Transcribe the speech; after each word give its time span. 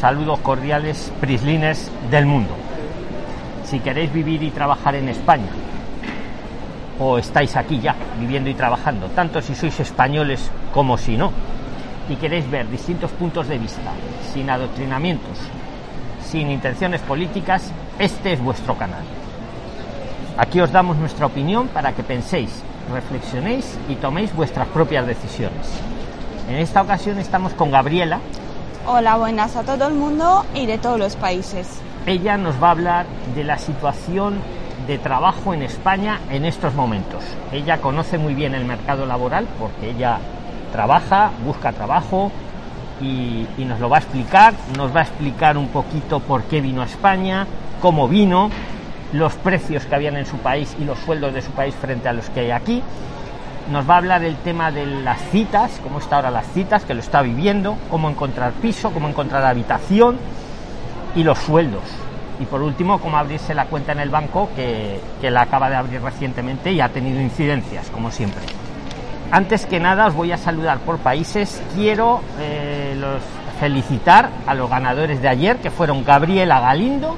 Saludos 0.00 0.38
cordiales, 0.38 1.12
prislines 1.20 1.90
del 2.10 2.24
mundo. 2.24 2.54
Si 3.64 3.80
queréis 3.80 4.10
vivir 4.10 4.42
y 4.42 4.50
trabajar 4.50 4.94
en 4.94 5.10
España, 5.10 5.50
o 6.98 7.18
estáis 7.18 7.54
aquí 7.54 7.80
ya 7.80 7.94
viviendo 8.18 8.48
y 8.48 8.54
trabajando, 8.54 9.08
tanto 9.08 9.42
si 9.42 9.54
sois 9.54 9.78
españoles 9.78 10.50
como 10.72 10.96
si 10.96 11.18
no, 11.18 11.32
y 12.08 12.16
queréis 12.16 12.50
ver 12.50 12.70
distintos 12.70 13.10
puntos 13.10 13.46
de 13.46 13.58
vista, 13.58 13.92
sin 14.32 14.48
adoctrinamientos, 14.48 15.36
sin 16.24 16.50
intenciones 16.50 17.02
políticas, 17.02 17.70
este 17.98 18.32
es 18.32 18.40
vuestro 18.40 18.78
canal. 18.78 19.04
Aquí 20.38 20.62
os 20.62 20.72
damos 20.72 20.96
nuestra 20.96 21.26
opinión 21.26 21.68
para 21.68 21.92
que 21.92 22.02
penséis, 22.02 22.62
reflexionéis 22.90 23.78
y 23.86 23.96
toméis 23.96 24.34
vuestras 24.34 24.66
propias 24.68 25.06
decisiones. 25.06 25.68
En 26.48 26.56
esta 26.56 26.80
ocasión 26.80 27.18
estamos 27.18 27.52
con 27.52 27.70
Gabriela. 27.70 28.20
Hola, 28.86 29.16
buenas 29.16 29.56
a 29.56 29.62
todo 29.62 29.88
el 29.88 29.94
mundo 29.94 30.46
y 30.54 30.64
de 30.64 30.78
todos 30.78 30.98
los 30.98 31.14
países. 31.14 31.80
Ella 32.06 32.38
nos 32.38 32.60
va 32.60 32.68
a 32.68 32.70
hablar 32.70 33.06
de 33.34 33.44
la 33.44 33.58
situación 33.58 34.40
de 34.86 34.96
trabajo 34.96 35.52
en 35.52 35.62
España 35.62 36.18
en 36.30 36.46
estos 36.46 36.74
momentos. 36.74 37.22
Ella 37.52 37.78
conoce 37.82 38.16
muy 38.16 38.34
bien 38.34 38.54
el 38.54 38.64
mercado 38.64 39.04
laboral 39.04 39.46
porque 39.58 39.90
ella 39.90 40.18
trabaja, 40.72 41.30
busca 41.44 41.72
trabajo 41.72 42.32
y, 43.02 43.46
y, 43.58 43.64
nos 43.66 43.80
lo 43.80 43.90
va 43.90 43.98
a 43.98 44.00
explicar. 44.00 44.54
Nos 44.78 44.96
va 44.96 45.00
a 45.00 45.04
explicar 45.04 45.58
un 45.58 45.68
poquito 45.68 46.20
por 46.20 46.44
qué 46.44 46.62
vino 46.62 46.80
a 46.80 46.86
España, 46.86 47.46
cómo 47.82 48.08
vino, 48.08 48.50
los 49.12 49.34
precios 49.34 49.84
que 49.84 49.94
habían 49.94 50.16
en 50.16 50.24
su 50.24 50.38
país 50.38 50.74
y 50.80 50.84
los 50.84 50.98
sueldos 51.00 51.34
de 51.34 51.42
su 51.42 51.50
país 51.50 51.74
frente 51.74 52.08
a 52.08 52.14
los 52.14 52.30
que 52.30 52.40
hay 52.40 52.50
aquí. 52.50 52.82
Nos 53.70 53.88
va 53.88 53.94
a 53.94 53.98
hablar 53.98 54.20
del 54.20 54.36
tema 54.36 54.70
de 54.72 54.86
las 54.86 55.20
citas, 55.30 55.80
cómo 55.82 55.98
está 55.98 56.16
ahora 56.16 56.30
las 56.30 56.46
citas, 56.52 56.84
que 56.84 56.94
lo 56.94 57.00
está 57.00 57.22
viviendo, 57.22 57.76
cómo 57.90 58.10
encontrar 58.10 58.52
piso, 58.54 58.90
cómo 58.90 59.08
encontrar 59.08 59.44
habitación 59.44 60.18
y 61.14 61.22
los 61.22 61.38
sueldos. 61.38 61.82
Y 62.40 62.46
por 62.46 62.62
último, 62.62 62.98
cómo 62.98 63.18
abrirse 63.18 63.54
la 63.54 63.66
cuenta 63.66 63.92
en 63.92 64.00
el 64.00 64.10
banco, 64.10 64.48
que, 64.56 64.98
que 65.20 65.30
la 65.30 65.42
acaba 65.42 65.68
de 65.68 65.76
abrir 65.76 66.02
recientemente 66.02 66.72
y 66.72 66.80
ha 66.80 66.88
tenido 66.88 67.20
incidencias, 67.20 67.90
como 67.90 68.10
siempre. 68.10 68.42
Antes 69.30 69.66
que 69.66 69.78
nada, 69.78 70.06
os 70.06 70.14
voy 70.14 70.32
a 70.32 70.36
saludar 70.36 70.78
por 70.78 70.98
países. 70.98 71.62
Quiero 71.74 72.20
eh, 72.40 72.96
felicitar 73.60 74.30
a 74.46 74.54
los 74.54 74.68
ganadores 74.68 75.22
de 75.22 75.28
ayer, 75.28 75.58
que 75.58 75.70
fueron 75.70 76.04
Gabriela 76.04 76.60
Galindo 76.60 77.16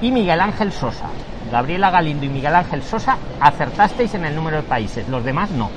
y 0.00 0.10
Miguel 0.10 0.40
Ángel 0.40 0.72
Sosa. 0.72 1.06
Gabriela 1.50 1.90
Galindo 1.90 2.24
y 2.24 2.28
Miguel 2.28 2.54
Ángel 2.54 2.82
Sosa 2.82 3.16
acertasteis 3.40 4.14
en 4.14 4.24
el 4.24 4.34
número 4.34 4.58
de 4.58 4.62
países, 4.62 5.08
los 5.08 5.24
demás 5.24 5.50
no. 5.50 5.70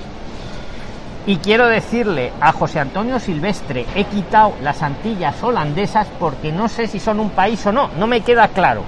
Y 1.25 1.37
quiero 1.37 1.67
decirle 1.67 2.31
a 2.39 2.53
José 2.53 2.79
Antonio 2.79 3.19
Silvestre, 3.19 3.85
he 3.95 4.05
quitado 4.05 4.53
las 4.63 4.81
Antillas 4.81 5.43
holandesas 5.43 6.07
porque 6.19 6.53
no 6.53 6.69
sé 6.69 6.87
si 6.87 6.99
son 6.99 7.19
un 7.19 7.31
país 7.31 7.65
o 7.65 7.71
no, 7.73 7.89
no 7.99 8.07
me 8.07 8.21
queda 8.21 8.47
claro. 8.47 8.83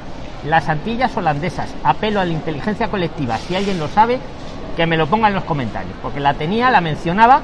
Las 0.45 0.69
Antillas 0.69 1.16
holandesas, 1.17 1.69
apelo 1.83 2.21
a 2.21 2.25
la 2.25 2.31
inteligencia 2.31 2.88
colectiva, 2.88 3.38
si 3.38 3.55
alguien 3.55 3.77
lo 3.77 3.89
sabe, 3.89 4.19
que 4.77 4.88
me 4.88 4.95
lo 4.95 5.08
ponga 5.08 5.27
en 5.27 5.33
los 5.33 5.43
comentarios, 5.43 5.95
porque 6.02 6.21
la 6.21 6.33
tenía, 6.33 6.71
la 6.71 6.80
mencionaba, 6.80 7.41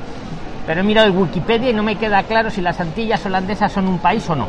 pero 0.66 0.80
he 0.80 0.83
mirado 0.83 1.08
el 1.08 1.17
Wikipedia 1.17 1.72
y 1.72 1.73
no 1.73 1.83
me 1.83 1.97
queda 1.97 2.23
claro 2.23 2.49
si 2.49 2.61
las 2.61 2.80
Antillas 2.80 3.25
holandesas 3.25 3.73
son 3.73 3.89
un 3.89 3.99
país 3.99 4.30
o 4.30 4.36
no. 4.36 4.47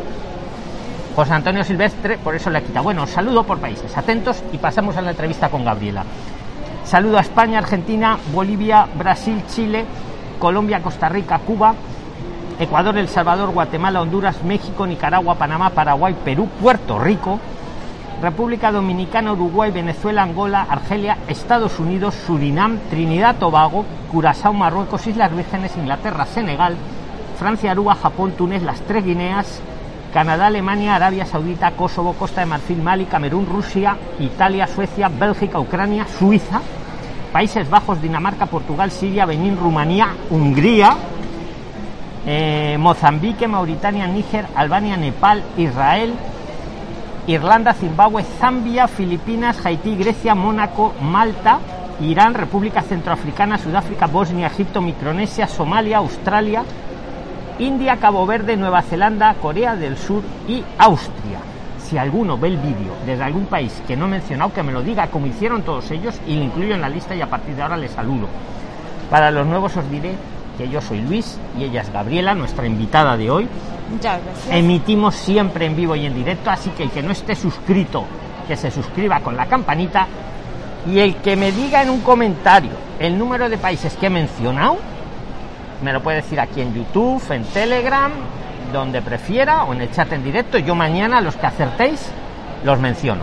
José 1.17 1.33
Antonio 1.33 1.65
Silvestre, 1.65 2.19
por 2.19 2.35
eso 2.35 2.51
le 2.51 2.63
quita. 2.63 2.83
Bueno, 2.83 3.07
saludo 3.07 3.43
por 3.43 3.57
países, 3.57 3.97
atentos 3.97 4.45
y 4.53 4.59
pasamos 4.59 4.99
a 4.99 5.01
la 5.01 5.13
entrevista 5.13 5.49
con 5.49 5.65
Gabriela. 5.65 6.05
Saludo 6.85 7.17
a 7.17 7.23
España, 7.23 7.59
Argentina, 7.59 8.19
Bolivia, 8.35 8.87
Brasil, 8.99 9.43
Chile, 9.49 9.87
Colombia, 10.39 10.83
Costa 10.83 11.09
Rica, 11.09 11.39
Cuba, 11.39 11.75
Ecuador, 12.61 12.99
El 12.99 13.09
Salvador, 13.09 13.49
Guatemala, 13.49 14.03
Honduras, 14.03 14.45
México, 14.45 14.87
Nicaragua, 14.87 15.37
Panamá, 15.37 15.71
Paraguay, 15.71 16.15
Perú, 16.23 16.51
Puerto 16.61 16.99
Rico, 16.99 17.41
República 18.21 18.71
Dominicana, 18.71 19.33
Uruguay, 19.33 19.71
Venezuela, 19.71 20.23
Angola, 20.23 20.67
Argelia, 20.69 21.17
Estados 21.29 21.81
Unidos, 21.81 22.15
Surinam, 22.27 22.77
Trinidad, 22.91 23.37
Tobago, 23.37 23.87
Curazao, 24.13 24.53
Marruecos, 24.53 25.07
Islas 25.07 25.35
Vírgenes, 25.35 25.79
Inglaterra, 25.79 26.27
Senegal, 26.27 26.77
Francia, 27.39 27.71
Aruba, 27.71 27.95
Japón, 27.95 28.33
Túnez, 28.33 28.63
las 28.63 28.83
tres 28.83 29.03
Guineas, 29.03 29.63
Canadá, 30.17 30.47
Alemania, 30.47 30.95
Arabia 30.95 31.27
Saudita, 31.27 31.73
Kosovo, 31.73 32.15
Costa 32.15 32.41
de 32.41 32.47
Marfil, 32.47 32.81
Mali, 32.81 33.05
Camerún, 33.05 33.45
Rusia, 33.45 33.99
Italia, 34.19 34.67
Suecia, 34.67 35.11
Bélgica, 35.11 35.61
Ucrania, 35.61 36.07
Suiza, 36.07 36.63
Países 37.35 37.69
Bajos, 37.69 38.01
Dinamarca, 38.01 38.47
Portugal, 38.47 38.91
Siria, 38.91 39.27
Benín, 39.27 39.59
Rumanía, 39.59 40.15
Hungría, 40.31 40.97
eh, 42.25 42.79
Mozambique, 42.79 43.47
Mauritania, 43.47 44.07
Níger, 44.07 44.47
Albania, 44.57 44.97
Nepal, 44.97 45.43
Israel, 45.59 46.15
Irlanda, 47.27 47.75
Zimbabue, 47.75 48.25
Zambia, 48.41 48.89
Filipinas, 48.89 49.67
Haití, 49.67 49.97
Grecia, 49.97 50.35
Mónaco, 50.35 50.95
Malta, 50.99 51.59
Irán, 52.01 52.33
República 52.33 52.81
Centroafricana, 52.81 53.59
Sudáfrica, 53.59 54.07
Bosnia, 54.07 54.47
Egipto, 54.47 54.81
Micronesia, 54.81 55.47
Somalia, 55.47 55.99
Australia, 55.99 56.65
India, 57.59 57.97
Cabo 57.97 58.27
Verde, 58.27 58.57
Nueva 58.57 58.83
Zelanda, 58.83 59.35
Corea 59.41 59.75
del 59.75 59.97
Sur 59.97 60.23
y 60.47 60.63
Austria. 60.79 61.39
Si 61.79 61.97
alguno 61.97 62.37
ve 62.37 62.49
el 62.49 62.59
vídeo 62.59 62.95
desde 63.07 63.23
algún 63.23 63.47
país 63.47 63.83
que 63.87 63.97
no 63.97 64.07
he 64.07 64.09
mencionado, 64.09 64.53
que 64.53 64.63
me 64.63 64.73
lo 64.73 64.83
diga 64.83 65.07
como 65.07 65.27
hicieron 65.27 65.63
todos 65.63 65.91
ellos 65.91 66.21
y 66.27 66.37
lo 66.37 66.45
incluyo 66.45 66.75
en 66.75 66.81
la 66.81 66.89
lista 66.89 67.15
y 67.15 67.23
a 67.23 67.31
partir 67.31 67.55
de 67.55 67.63
ahora 67.63 67.77
les 67.77 67.93
saludo. 67.93 68.27
Para 69.11 69.31
los 69.31 69.47
nuevos 69.47 69.77
os 69.77 69.89
diré 69.91 70.15
que 70.59 70.69
yo 70.69 70.81
soy 70.81 71.01
Luis 71.01 71.39
y 71.59 71.65
ella 71.65 71.83
es 71.83 71.93
Gabriela, 71.93 72.35
nuestra 72.35 72.67
invitada 72.67 73.17
de 73.17 73.31
hoy. 73.31 73.49
Muchas 73.91 74.21
gracias. 74.23 74.55
Emitimos 74.55 75.15
siempre 75.15 75.67
en 75.67 75.77
vivo 75.77 75.95
y 75.95 76.07
en 76.07 76.15
directo, 76.15 76.51
así 76.51 76.71
que 76.71 76.83
el 76.83 76.91
que 76.91 77.03
no 77.03 77.13
esté 77.13 77.35
suscrito, 77.35 78.05
que 78.49 78.57
se 78.57 78.71
suscriba 78.71 79.21
con 79.21 79.37
la 79.37 79.47
campanita 79.47 80.07
y 80.87 80.99
el 80.99 81.17
que 81.17 81.37
me 81.37 81.53
diga 81.53 81.83
en 81.83 81.91
un 81.91 82.01
comentario 82.01 82.73
el 82.99 83.19
número 83.19 83.49
de 83.49 83.59
países 83.59 83.95
que 83.95 84.07
he 84.07 84.11
mencionado, 84.11 84.79
me 85.83 85.93
lo 85.93 86.03
puede 86.03 86.19
decir 86.19 86.41
aquí 86.41 86.61
en 86.61 86.75
YouTube, 86.75 87.23
en 87.31 87.45
Telegram, 87.45 88.13
donde 88.73 89.03
prefiera 89.03 89.65
o 89.65 89.73
en 89.73 89.83
el 89.83 89.91
chat 89.91 90.13
en 90.13 90.25
directo. 90.25 90.59
Yo 90.59 90.75
mañana 90.75 91.21
los 91.21 91.37
que 91.37 91.47
acertéis 91.47 92.09
los 92.65 92.79
menciono. 92.79 93.23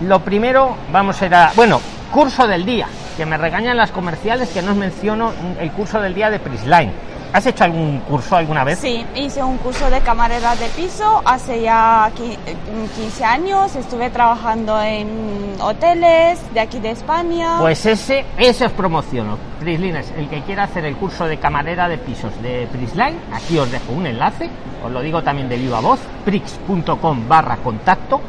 Lo 0.00 0.20
primero, 0.20 0.76
vamos 0.92 1.20
a 1.22 1.26
ir 1.26 1.34
a. 1.34 1.52
Bueno, 1.54 1.80
curso 2.10 2.46
del 2.46 2.64
día, 2.64 2.88
que 3.16 3.26
me 3.26 3.36
regañan 3.36 3.76
las 3.76 3.90
comerciales 3.90 4.48
que 4.50 4.62
no 4.62 4.72
os 4.72 4.76
menciono 4.76 5.32
el 5.60 5.70
curso 5.72 6.00
del 6.00 6.14
día 6.14 6.30
de 6.30 6.38
Prisline. 6.38 6.92
¿Has 7.32 7.46
hecho 7.46 7.64
algún 7.64 8.00
curso 8.00 8.36
alguna 8.36 8.62
vez? 8.62 8.78
Sí, 8.78 9.06
hice 9.14 9.42
un 9.42 9.56
curso 9.56 9.88
de 9.88 10.00
camarera 10.00 10.54
de 10.54 10.66
piso 10.68 11.22
hace 11.24 11.62
ya 11.62 12.10
15 12.14 13.24
años. 13.24 13.74
Estuve 13.74 14.10
trabajando 14.10 14.78
en 14.82 15.56
hoteles 15.58 16.38
de 16.52 16.60
aquí 16.60 16.78
de 16.78 16.90
España. 16.90 17.56
Pues 17.58 17.86
ese, 17.86 18.26
ese 18.36 18.66
os 18.66 18.72
promociono. 18.72 19.38
Prislines, 19.60 20.12
el 20.18 20.28
que 20.28 20.42
quiera 20.42 20.64
hacer 20.64 20.84
el 20.84 20.94
curso 20.96 21.24
de 21.24 21.38
camarera 21.38 21.88
de 21.88 21.96
pisos 21.96 22.32
de 22.42 22.68
Prisline, 22.70 23.18
aquí 23.32 23.58
os 23.58 23.70
dejo 23.70 23.92
un 23.92 24.06
enlace, 24.06 24.50
os 24.84 24.92
lo 24.92 25.00
digo 25.00 25.22
también 25.22 25.48
de 25.48 25.56
viva 25.56 25.80
voz, 25.80 26.00
prix.com 26.26 27.28
barra 27.28 27.56
contacto 27.56 28.20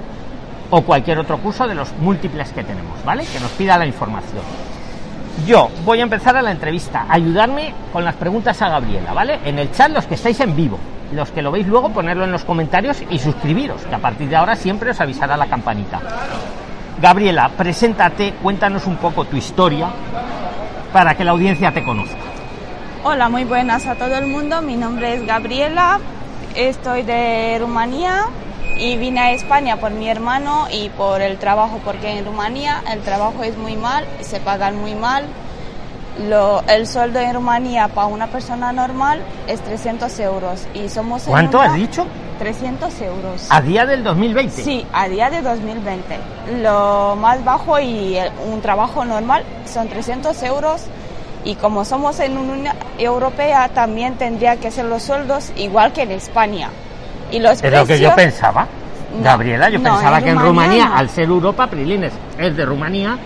o 0.70 0.81
cualquier 0.81 1.20
otro 1.20 1.40
curso 1.40 1.68
de 1.68 1.75
los 1.75 1.91
múltiples 1.97 2.53
que 2.53 2.64
tenemos, 2.64 3.03
¿vale? 3.03 3.25
Que 3.25 3.40
nos 3.41 3.52
pida 3.52 3.78
la 3.78 3.85
información. 3.85 4.72
Yo 5.46 5.70
voy 5.84 6.00
a 6.00 6.04
empezar 6.04 6.38
a 6.38 6.42
la 6.42 6.52
entrevista. 6.52 7.06
Ayudarme 7.10 7.74
con 7.92 8.06
las 8.06 8.16
preguntas 8.16 8.62
a 8.62 8.70
Gabriela, 8.70 9.14
¿vale? 9.14 9.40
En 9.44 9.60
el 9.60 9.72
chat, 9.72 9.92
los 9.92 10.06
que 10.06 10.16
estáis 10.16 10.40
en 10.40 10.56
vivo. 10.56 10.80
Los 11.12 11.32
que 11.32 11.42
lo 11.42 11.52
veis 11.52 11.68
luego, 11.68 11.90
ponerlo 11.90 12.24
en 12.24 12.32
los 12.32 12.46
comentarios 12.46 13.04
y 13.10 13.20
suscribiros, 13.20 13.82
que 13.84 13.94
a 13.94 14.00
partir 14.00 14.30
de 14.30 14.36
ahora 14.36 14.56
siempre 14.56 14.92
os 14.92 15.02
avisará 15.02 15.36
la 15.36 15.48
campanita. 15.48 16.00
Gabriela, 17.02 17.50
preséntate, 17.58 18.34
cuéntanos 18.42 18.88
un 18.88 18.96
poco 18.96 19.26
tu 19.26 19.36
historia 19.36 19.90
para 20.94 21.16
que 21.16 21.24
la 21.24 21.32
audiencia 21.32 21.74
te 21.74 21.84
conozca. 21.84 22.16
Hola, 23.04 23.28
muy 23.28 23.44
buenas 23.44 23.86
a 23.86 23.96
todo 23.96 24.16
el 24.16 24.28
mundo. 24.28 24.62
Mi 24.62 24.76
nombre 24.76 25.16
es 25.16 25.26
Gabriela. 25.26 26.00
Estoy 26.56 27.04
de 27.04 27.58
Rumanía 27.60 28.28
y 28.78 28.98
vine 28.98 29.20
a 29.20 29.32
España 29.32 29.78
por 29.78 29.92
mi 29.92 30.10
hermano 30.10 30.68
y 30.72 30.90
por 30.90 31.22
el 31.22 31.38
trabajo, 31.38 31.80
porque 31.86 32.18
en 32.18 32.26
Rumanía 32.26 32.84
el 32.92 33.02
trabajo 33.02 33.44
es 33.44 33.58
muy 33.58 33.76
mal, 33.76 34.06
se 34.22 34.40
pagan 34.40 34.78
muy 34.78 34.96
mal. 34.96 35.26
Lo, 36.28 36.62
el 36.68 36.86
sueldo 36.86 37.20
en 37.20 37.34
Rumanía 37.34 37.88
para 37.88 38.08
una 38.08 38.28
persona 38.28 38.72
normal 38.72 39.22
es 39.48 39.62
300 39.62 40.20
euros 40.20 40.68
y 40.76 40.88
somos 40.88 41.24
¿Cuánto 41.24 41.58
una, 41.58 41.72
has 41.72 41.76
dicho? 41.76 42.06
300 42.38 43.02
euros. 43.02 43.48
A 43.50 43.62
día 43.62 43.86
del 43.86 44.04
2020. 44.04 44.62
Sí, 44.62 44.86
a 44.94 45.08
día 45.08 45.30
de 45.30 45.42
2020. 45.42 46.18
Lo 46.62 47.16
más 47.20 47.44
bajo 47.44 47.80
y 47.80 48.18
el, 48.18 48.32
un 48.52 48.62
trabajo 48.62 49.06
normal 49.06 49.44
son 49.66 49.88
300 49.88 50.42
euros 50.44 50.84
y 51.46 51.56
como 51.56 51.84
somos 51.84 52.20
en 52.20 52.38
Unión 52.38 52.74
Europea 52.98 53.70
también 53.70 54.16
tendría 54.16 54.58
que 54.58 54.72
ser 54.72 54.86
los 54.86 55.04
sueldos 55.04 55.52
igual 55.56 55.94
que 55.94 56.04
en 56.04 56.12
España. 56.12 56.70
Y 57.34 57.40
los 57.40 57.62
es 57.64 57.72
lo 57.74 57.85
que 57.85 58.00
yo 58.00 58.14
pensaba. 58.16 58.68
No, 59.18 59.24
Gabriela, 59.24 59.70
yo 59.70 59.78
no, 59.80 59.84
pensaba 59.91 60.18
en 60.20 60.24
que 60.24 60.30
en 60.32 60.40
Rumanía 60.40 60.64
Rumanía, 60.66 60.85
no. 60.90 60.96
al 60.96 61.09
ser 61.09 61.26
Europa, 61.26 61.68
Prilines 61.68 62.14
es 62.38 62.56
de 62.56 62.66
Rumanía, 62.66 63.18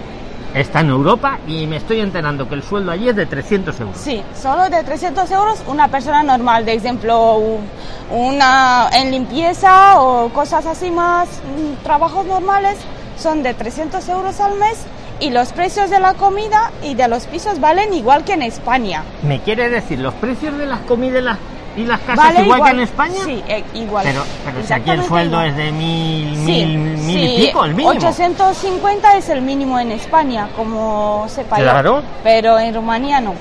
Está 0.54 0.80
en 0.80 0.90
Europa 0.90 1.38
y 1.46 1.68
me 1.68 1.76
estoy 1.76 2.00
enterando 2.00 2.48
que 2.48 2.56
el 2.56 2.64
sueldo 2.64 2.92
allí 2.92 3.10
es 3.10 3.16
de 3.16 3.26
300 3.26 3.80
euros. 3.82 3.98
Sí, 3.98 4.24
solo 4.42 4.70
de 4.70 4.82
300 4.82 5.30
euros 5.30 5.62
una 5.68 5.90
persona 5.90 6.24
normal, 6.24 6.66
de 6.66 6.74
ejemplo, 6.74 7.36
un- 7.36 7.68
una 8.10 8.90
en 8.94 9.12
limpieza 9.12 10.00
o 10.02 10.30
cosas 10.30 10.66
así 10.66 10.90
más, 10.90 11.28
mm, 11.28 11.84
trabajos 11.84 12.26
normales, 12.26 12.78
son 13.20 13.44
de 13.44 13.54
300 13.54 14.08
euros 14.10 14.40
al 14.40 14.56
mes 14.56 14.78
y 15.20 15.30
los 15.32 15.50
precios 15.52 15.90
de 15.90 16.00
la 16.00 16.14
comida 16.14 16.72
y 16.82 16.96
de 16.96 17.08
los 17.10 17.26
pisos 17.26 17.60
valen 17.60 17.94
igual 17.94 18.24
que 18.24 18.34
en 18.34 18.42
España. 18.44 19.04
¿Me 19.24 19.42
quiere 19.42 19.70
decir 19.70 20.00
los 20.00 20.14
precios 20.16 20.58
de 20.58 20.66
las 20.66 20.80
comidas 20.82 21.38
y 21.78 21.84
las, 21.86 22.00
y 22.02 22.04
casas 22.04 22.18
Vale 22.26 22.42
igual, 22.44 22.64
que 22.64 22.70
en 22.72 22.80
España? 22.82 23.22
Sí, 23.24 23.44
eh, 23.48 23.64
igual. 23.76 24.04
Pero, 24.06 24.24
pero 24.44 24.66
si 24.68 24.74
aquí 24.74 24.90
el 24.90 25.04
sueldo 25.06 25.38
igual. 25.38 25.48
es 25.50 25.56
de 25.56 25.72
mil, 25.72 26.36
Sí, 26.36 26.66
mil, 26.66 26.78
mil 26.80 27.24
y 27.24 27.38
sí, 27.38 27.46
pico, 27.48 27.64
el 27.66 27.72
mínimo. 27.76 27.90
850 27.92 29.16
es 29.18 29.30
el 29.30 29.42
mínimo 29.42 29.80
en 29.80 29.92
España, 29.92 30.50
como 30.56 31.26
sepa 31.30 31.58
yo. 31.58 31.64
Claro. 31.64 32.02
Pero 32.24 32.60
en 32.60 32.74
Rumanía 32.74 33.22
no. 33.22 33.34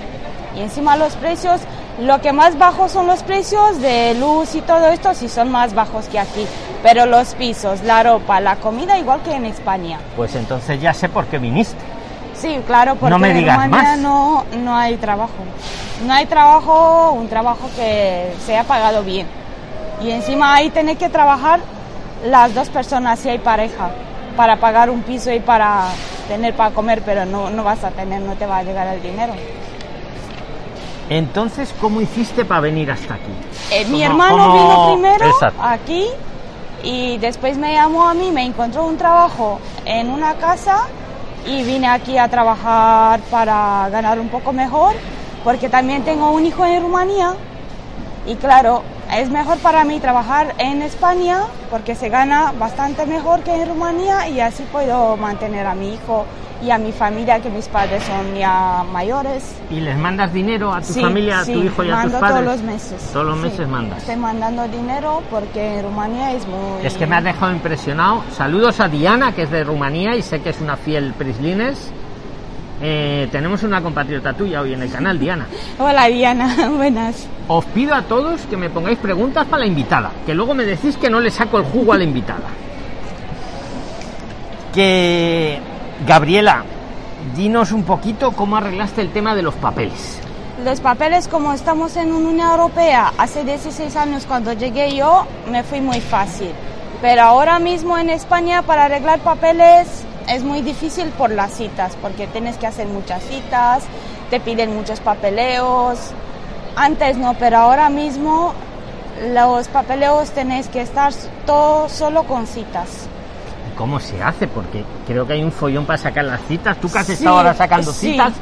Y 0.56 0.60
encima 0.60 0.96
los 0.96 1.14
precios, 1.14 1.60
lo 2.00 2.20
que 2.20 2.32
más 2.32 2.56
bajos 2.58 2.92
son 2.92 3.06
los 3.06 3.22
precios 3.22 3.80
de 3.80 4.14
luz 4.14 4.54
y 4.54 4.60
todo 4.62 4.86
esto, 4.88 5.14
sí 5.14 5.28
son 5.28 5.50
más 5.50 5.74
bajos 5.74 6.06
que 6.06 6.18
aquí. 6.18 6.46
Pero 6.82 7.06
los 7.06 7.34
pisos, 7.34 7.82
la 7.82 8.02
ropa, 8.02 8.40
la 8.40 8.56
comida, 8.56 8.96
igual 8.98 9.20
que 9.22 9.32
en 9.34 9.46
España. 9.46 9.98
Pues 10.16 10.34
entonces 10.34 10.80
ya 10.80 10.94
sé 10.94 11.08
por 11.08 11.26
qué 11.26 11.38
viniste. 11.38 11.76
Sí, 12.34 12.58
claro, 12.66 12.94
porque 12.96 13.10
No 13.10 13.18
me 13.18 13.30
en 13.30 13.40
Rumanía 13.46 13.68
más. 13.68 13.98
no, 13.98 14.44
no 14.58 14.76
hay 14.76 14.96
trabajo. 14.98 15.32
No 16.04 16.12
hay 16.12 16.26
trabajo, 16.26 17.12
un 17.12 17.28
trabajo 17.28 17.68
que 17.76 18.32
sea 18.44 18.64
pagado 18.64 19.02
bien. 19.02 19.26
Y 20.02 20.10
encima 20.10 20.54
ahí 20.54 20.68
tenés 20.70 20.98
que 20.98 21.08
trabajar 21.08 21.60
las 22.24 22.54
dos 22.54 22.68
personas 22.68 23.18
si 23.18 23.30
hay 23.30 23.38
pareja 23.38 23.90
para 24.36 24.56
pagar 24.56 24.90
un 24.90 25.02
piso 25.02 25.32
y 25.32 25.40
para 25.40 25.84
tener 26.28 26.54
para 26.54 26.70
comer, 26.74 27.02
pero 27.04 27.24
no, 27.24 27.48
no 27.50 27.64
vas 27.64 27.82
a 27.84 27.90
tener, 27.90 28.20
no 28.20 28.34
te 28.34 28.44
va 28.46 28.58
a 28.58 28.62
llegar 28.62 28.86
el 28.88 29.00
dinero. 29.02 29.32
Entonces, 31.08 31.72
¿cómo 31.80 32.00
hiciste 32.00 32.44
para 32.44 32.60
venir 32.60 32.90
hasta 32.90 33.14
aquí? 33.14 33.32
Eh, 33.70 33.84
mi 33.86 34.02
¿Cómo- 34.02 34.04
hermano 34.04 34.36
cómo- 34.48 34.52
vino 34.54 34.92
primero 34.92 35.26
Exacto. 35.30 35.62
aquí 35.62 36.06
y 36.82 37.16
después 37.18 37.56
me 37.56 37.72
llamó 37.74 38.08
a 38.08 38.14
mí, 38.14 38.30
me 38.32 38.44
encontró 38.44 38.84
un 38.84 38.96
trabajo 38.98 39.60
en 39.84 40.10
una 40.10 40.34
casa 40.34 40.78
y 41.46 41.62
vine 41.62 41.86
aquí 41.86 42.18
a 42.18 42.28
trabajar 42.28 43.20
para 43.30 43.88
ganar 43.90 44.18
un 44.18 44.28
poco 44.28 44.52
mejor, 44.52 44.94
porque 45.46 45.68
también 45.68 46.02
tengo 46.02 46.30
un 46.32 46.44
hijo 46.44 46.66
en 46.66 46.82
Rumanía 46.82 47.34
y 48.26 48.34
claro, 48.34 48.82
es 49.14 49.30
mejor 49.30 49.58
para 49.58 49.84
mí 49.84 50.00
trabajar 50.00 50.56
en 50.58 50.82
España 50.82 51.42
porque 51.70 51.94
se 51.94 52.08
gana 52.08 52.52
bastante 52.58 53.06
mejor 53.06 53.40
que 53.44 53.54
en 53.54 53.68
Rumanía 53.68 54.28
y 54.28 54.40
así 54.40 54.64
puedo 54.72 55.16
mantener 55.16 55.64
a 55.68 55.76
mi 55.76 55.94
hijo 55.94 56.26
y 56.64 56.70
a 56.70 56.78
mi 56.78 56.90
familia, 56.90 57.38
que 57.38 57.48
mis 57.50 57.68
padres 57.68 58.02
son 58.02 58.34
ya 58.34 58.82
mayores. 58.90 59.54
¿Y 59.70 59.78
les 59.78 59.96
mandas 59.96 60.32
dinero 60.32 60.72
a 60.72 60.80
tu 60.80 60.94
Sí, 60.94 61.00
familia, 61.02 61.40
a 61.40 61.44
sí, 61.44 61.52
tu 61.52 61.60
hijo 61.62 61.84
y 61.84 61.90
a 61.90 61.92
tus 61.92 62.02
mando 62.12 62.18
padres? 62.18 62.44
todos 62.44 62.56
los 62.56 62.62
meses. 62.64 63.10
Todos 63.12 63.26
los 63.26 63.36
Sí, 63.36 63.42
meses 63.42 63.68
mandas. 63.68 63.98
Estoy 63.98 64.16
mandando 64.16 64.66
dinero 64.66 65.22
porque 65.30 65.78
en 65.78 65.84
Rumanía 65.84 66.32
es 66.32 66.44
muy... 66.48 66.84
Es 66.84 66.94
que 66.94 67.06
me 67.06 67.14
has 67.14 67.22
dejado 67.24 67.52
impresionado. 67.52 68.22
Saludos 68.36 68.80
a 68.80 68.88
Diana, 68.88 69.30
que 69.32 69.42
es 69.42 69.50
de 69.52 69.62
Rumanía 69.62 70.16
y 70.16 70.22
sé 70.22 70.40
que 70.40 70.48
es 70.50 70.60
una 70.60 70.76
fiel 70.76 71.12
Prislines. 71.12 71.92
Eh, 72.80 73.28
tenemos 73.32 73.62
una 73.62 73.80
compatriota 73.80 74.34
tuya 74.34 74.60
hoy 74.60 74.74
en 74.74 74.82
el 74.82 74.90
canal, 74.90 75.18
Diana. 75.18 75.46
Hola 75.78 76.06
Diana, 76.06 76.68
buenas. 76.76 77.26
Os 77.48 77.64
pido 77.66 77.94
a 77.94 78.02
todos 78.02 78.42
que 78.42 78.56
me 78.56 78.68
pongáis 78.68 78.98
preguntas 78.98 79.46
para 79.46 79.60
la 79.60 79.66
invitada, 79.66 80.10
que 80.26 80.34
luego 80.34 80.54
me 80.54 80.64
decís 80.64 80.96
que 80.96 81.08
no 81.08 81.20
le 81.20 81.30
saco 81.30 81.58
el 81.58 81.64
jugo 81.64 81.94
a 81.94 81.98
la 81.98 82.04
invitada. 82.04 82.48
Que 84.74 85.58
Gabriela, 86.06 86.64
dinos 87.34 87.72
un 87.72 87.84
poquito 87.84 88.32
cómo 88.32 88.56
arreglaste 88.58 89.00
el 89.00 89.10
tema 89.10 89.34
de 89.34 89.42
los 89.42 89.54
papeles. 89.54 90.20
Los 90.62 90.80
papeles, 90.80 91.28
como 91.28 91.52
estamos 91.52 91.96
en 91.96 92.12
una 92.12 92.28
Unión 92.28 92.50
Europea, 92.50 93.12
hace 93.18 93.44
16 93.44 93.94
años 93.96 94.24
cuando 94.26 94.52
llegué 94.52 94.94
yo, 94.94 95.26
me 95.50 95.62
fui 95.62 95.80
muy 95.80 96.00
fácil. 96.00 96.50
Pero 97.00 97.22
ahora 97.22 97.58
mismo 97.58 97.96
en 97.98 98.10
España 98.10 98.62
para 98.62 98.86
arreglar 98.86 99.20
papeles 99.20 100.04
es 100.28 100.42
muy 100.42 100.62
difícil 100.62 101.08
por 101.10 101.30
las 101.30 101.52
citas, 101.52 101.96
porque 102.00 102.26
tienes 102.26 102.56
que 102.56 102.66
hacer 102.66 102.86
muchas 102.86 103.22
citas, 103.24 103.84
te 104.30 104.40
piden 104.40 104.74
muchos 104.74 105.00
papeleos. 105.00 105.98
Antes 106.76 107.16
no, 107.16 107.34
pero 107.34 107.58
ahora 107.58 107.88
mismo 107.88 108.52
los 109.32 109.68
papeleos 109.68 110.30
tenéis 110.30 110.68
que 110.68 110.82
estar 110.82 111.12
todo 111.46 111.88
solo 111.88 112.24
con 112.24 112.46
citas. 112.46 113.08
¿Cómo 113.76 114.00
se 114.00 114.22
hace? 114.22 114.46
Porque 114.48 114.84
creo 115.06 115.26
que 115.26 115.34
hay 115.34 115.42
un 115.42 115.52
follón 115.52 115.84
para 115.86 115.98
sacar 115.98 116.24
las 116.24 116.40
citas. 116.46 116.76
Tú 116.80 116.90
que 116.90 116.98
has 116.98 117.06
Sí, 117.06 117.12
estado 117.12 117.38
ahora 117.38 117.54
sacando 117.54 117.92
sí. 117.92 118.12
citas, 118.12 118.32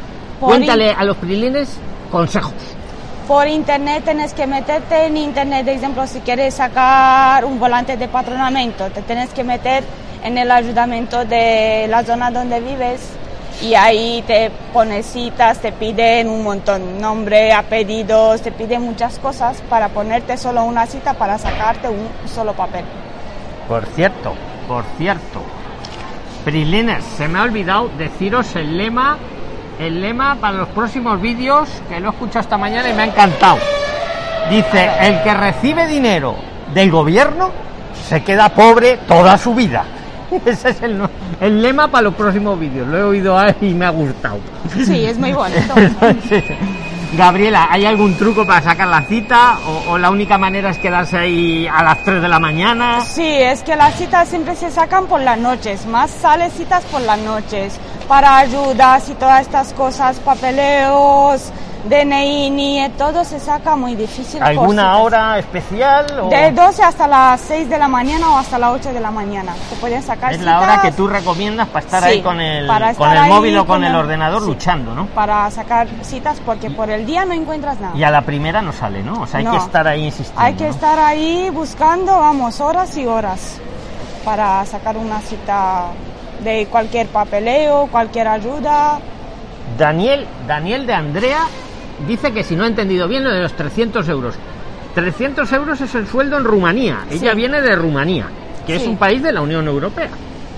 Por 0.40 0.50
cuéntale 0.50 0.90
a 0.92 1.04
los 1.04 1.16
prilines 1.16 1.68
consejos. 2.10 2.54
Por 3.26 3.48
internet 3.48 4.04
tienes 4.04 4.34
que 4.34 4.46
meterte 4.46 5.06
en 5.06 5.16
internet, 5.16 5.64
de 5.64 5.74
ejemplo, 5.74 6.06
si 6.06 6.20
quieres 6.20 6.54
sacar 6.54 7.44
un 7.44 7.58
volante 7.58 7.96
de 7.96 8.06
patronamiento, 8.06 8.90
te 8.90 9.00
tienes 9.02 9.30
que 9.30 9.42
meter 9.42 9.82
en 10.24 10.38
el 10.38 10.50
ayuntamiento 10.50 11.24
de 11.26 11.86
la 11.88 12.02
zona 12.02 12.30
donde 12.30 12.58
vives 12.60 13.00
y 13.62 13.74
ahí 13.74 14.24
te 14.26 14.50
pones 14.72 15.06
citas, 15.06 15.58
te 15.58 15.70
piden 15.70 16.28
un 16.28 16.42
montón, 16.42 16.98
nombre, 17.00 17.52
apellidos, 17.52 18.40
te 18.40 18.50
piden 18.50 18.82
muchas 18.82 19.18
cosas 19.18 19.62
para 19.68 19.90
ponerte 19.90 20.36
solo 20.36 20.64
una 20.64 20.86
cita 20.86 21.14
para 21.14 21.38
sacarte 21.38 21.88
un 21.88 22.08
solo 22.26 22.54
papel. 22.54 22.84
Por 23.68 23.84
cierto, 23.86 24.34
por 24.66 24.84
cierto, 24.96 25.40
Prilines, 26.44 27.04
se 27.16 27.28
me 27.28 27.38
ha 27.38 27.42
olvidado 27.42 27.90
deciros 27.96 28.56
el 28.56 28.76
lema, 28.76 29.18
el 29.78 30.00
lema 30.00 30.36
para 30.40 30.56
los 30.58 30.68
próximos 30.68 31.20
vídeos, 31.20 31.68
que 31.88 32.00
lo 32.00 32.08
he 32.08 32.12
escuchado 32.12 32.40
esta 32.40 32.58
mañana 32.58 32.88
y 32.88 32.94
me 32.94 33.02
ha 33.02 33.06
encantado. 33.06 33.58
Dice, 34.50 34.90
el 35.00 35.22
que 35.22 35.34
recibe 35.34 35.86
dinero 35.86 36.34
del 36.72 36.90
gobierno 36.90 37.50
se 38.08 38.22
queda 38.22 38.48
pobre 38.50 38.98
toda 39.06 39.38
su 39.38 39.54
vida. 39.54 39.84
Ese 40.46 40.70
es 40.70 40.82
el, 40.82 40.98
no- 40.98 41.10
el 41.40 41.60
lema 41.62 41.88
para 41.88 42.02
los 42.02 42.14
próximos 42.14 42.58
vídeos. 42.58 42.86
Lo 42.88 42.96
he 42.98 43.02
oído 43.02 43.38
ahí 43.38 43.54
y 43.60 43.74
me 43.74 43.84
ha 43.86 43.90
gustado. 43.90 44.38
Sí, 44.84 45.04
es 45.04 45.18
muy 45.18 45.32
bonito. 45.32 45.74
Gabriela, 47.16 47.68
¿hay 47.70 47.84
algún 47.86 48.16
truco 48.16 48.44
para 48.44 48.60
sacar 48.60 48.88
la 48.88 49.02
cita? 49.02 49.58
¿O, 49.68 49.92
o 49.92 49.98
la 49.98 50.10
única 50.10 50.36
manera 50.36 50.70
es 50.70 50.78
quedarse 50.78 51.16
ahí 51.16 51.66
a 51.68 51.82
las 51.84 52.02
3 52.02 52.20
de 52.20 52.28
la 52.28 52.40
mañana? 52.40 53.02
Sí, 53.02 53.24
es 53.24 53.62
que 53.62 53.76
las 53.76 53.94
citas 53.94 54.28
siempre 54.28 54.56
se 54.56 54.68
sacan 54.70 55.06
por 55.06 55.20
las 55.20 55.38
noches, 55.38 55.86
más 55.86 56.10
sale 56.10 56.50
citas 56.50 56.82
por 56.90 57.00
las 57.02 57.18
noches, 57.20 57.78
para 58.08 58.38
ayudas 58.38 59.08
y 59.10 59.14
todas 59.14 59.42
estas 59.42 59.72
cosas, 59.74 60.18
papeleos, 60.18 61.52
DNI, 61.88 62.48
NIE, 62.50 62.88
todo 62.96 63.24
se 63.24 63.38
saca 63.38 63.76
muy 63.76 63.94
difícil. 63.94 64.42
¿Alguna 64.42 64.96
hora 64.98 65.38
especial? 65.38 66.06
O 66.18 66.28
De 66.30 66.50
12 66.50 66.82
hasta 66.82 67.06
las 67.06 67.40
6 67.42 67.68
de 67.68 67.78
la 67.78 67.88
mañana 67.88 68.30
o 68.30 68.38
hasta 68.38 68.58
las 68.58 68.70
8 68.72 68.92
de 68.94 69.00
la 69.00 69.10
mañana. 69.10 69.52
Se 69.68 69.76
pueden 69.76 70.02
sacar 70.02 70.32
es 70.32 70.40
la 70.40 70.60
hora 70.60 70.80
que 70.80 70.92
tú 70.92 71.06
recomiendas 71.06 71.68
para 71.68 71.84
estar 71.84 72.02
Sí, 72.04 72.08
ahí 72.08 72.22
con 72.22 72.40
el, 72.40 72.66
con 72.96 73.12
el 73.12 73.28
móvil 73.28 73.56
o 73.58 73.66
con, 73.66 73.76
con 73.76 73.84
el 73.84 73.90
el- 73.90 73.96
ordenador 73.96 74.40
sí. 74.42 74.48
luchando, 74.48 74.94
¿no? 74.94 75.06
para 75.08 75.50
sacar 75.50 75.86
citas 76.02 76.38
porque 76.46 76.70
por 76.70 76.88
el 76.88 77.04
día 77.04 77.24
no 77.26 77.34
encuentras 77.34 77.78
nada. 77.80 77.94
Y 77.96 78.02
a 78.02 78.10
la 78.10 78.22
primera 78.22 78.62
no 78.62 78.72
sale, 78.72 79.02
¿no? 79.02 79.20
O 79.22 79.26
sea, 79.26 79.38
hay 79.40 79.44
No. 79.44 79.50
que 79.52 79.58
estar 79.58 79.86
ahí 79.86 80.04
insistiendo. 80.06 80.40
Hay 80.40 80.54
que 80.54 80.64
¿no? 80.64 80.70
estar 80.70 80.98
ahí 80.98 81.50
buscando, 81.50 82.18
vamos, 82.18 82.60
horas 82.60 82.96
y 82.96 83.04
horas 83.06 83.58
para 84.24 84.64
sacar 84.64 84.96
una 84.96 85.20
cita 85.20 85.88
de 86.42 86.66
cualquier 86.70 87.08
papeleo, 87.08 87.88
cualquier 87.92 88.28
ayuda. 88.28 88.98
Daniel, 89.76 90.26
Daniel 90.46 90.86
de 90.86 90.94
Andrea 90.94 91.40
dice 92.06 92.32
que 92.32 92.42
si 92.44 92.56
no 92.56 92.64
he 92.64 92.68
entendido 92.68 93.06
bien 93.08 93.24
lo 93.24 93.30
de 93.30 93.40
los 93.40 93.54
300 93.54 94.08
euros. 94.08 94.34
300 94.94 95.50
euros 95.52 95.80
es 95.80 95.94
el 95.94 96.06
sueldo 96.06 96.36
en 96.36 96.44
Rumanía. 96.44 97.00
Ella 97.10 97.34
viene 97.34 97.60
de 97.60 97.74
Rumanía, 97.74 98.26
que 98.66 98.76
es 98.76 98.86
un 98.86 98.96
país 98.96 99.22
de 99.22 99.32
la 99.32 99.40
Unión 99.40 99.66
Europea. 99.66 100.08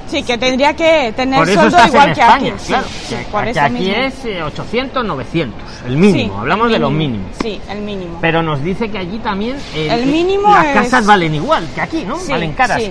Sí, 0.08 0.22
que 0.22 0.38
tendría 0.38 0.72
que 0.74 1.12
tener 1.16 1.40
Por 1.40 1.48
eso 1.48 1.60
sueldo 1.62 1.76
estás 1.78 1.88
igual 1.90 2.08
en 2.10 2.14
que 2.14 2.20
España, 2.20 2.54
aquí. 2.54 2.64
claro. 2.68 2.86
sí, 2.86 3.14
que- 3.16 3.22
por 3.24 3.42
que 3.44 3.50
eso 3.50 3.60
aquí 3.60 3.72
mismo. 3.72 3.94
es 3.96 4.24
eh, 4.26 4.42
800, 4.42 5.04
900, 5.04 5.60
el 5.88 5.96
mínimo. 5.96 6.34
Sí, 6.34 6.38
Hablamos 6.40 6.66
el 6.66 6.72
de 6.74 6.78
los 6.78 6.92
mínimo. 6.92 7.12
mínimos. 7.14 7.36
Sí, 7.42 7.60
el 7.68 7.80
mínimo. 7.80 8.18
Pero 8.20 8.42
nos 8.42 8.62
dice 8.62 8.88
que 8.88 8.98
allí 8.98 9.18
también 9.18 9.56
eh, 9.74 9.88
El 9.90 10.02
eh, 10.02 10.06
mínimo 10.06 10.48
las 10.54 10.66
es- 10.66 10.74
casas 10.74 11.06
valen 11.06 11.34
igual 11.34 11.66
que 11.74 11.80
aquí, 11.80 12.04
¿no? 12.04 12.18
Sí, 12.20 12.30
valen 12.30 12.52
caras. 12.52 12.82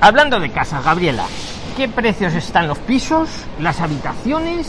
Hablando 0.00 0.38
de 0.38 0.50
casas, 0.50 0.84
Gabriela, 0.84 1.24
¿qué 1.76 1.88
precios 1.88 2.32
están 2.34 2.68
los 2.68 2.78
pisos, 2.78 3.28
las 3.58 3.80
habitaciones? 3.80 4.68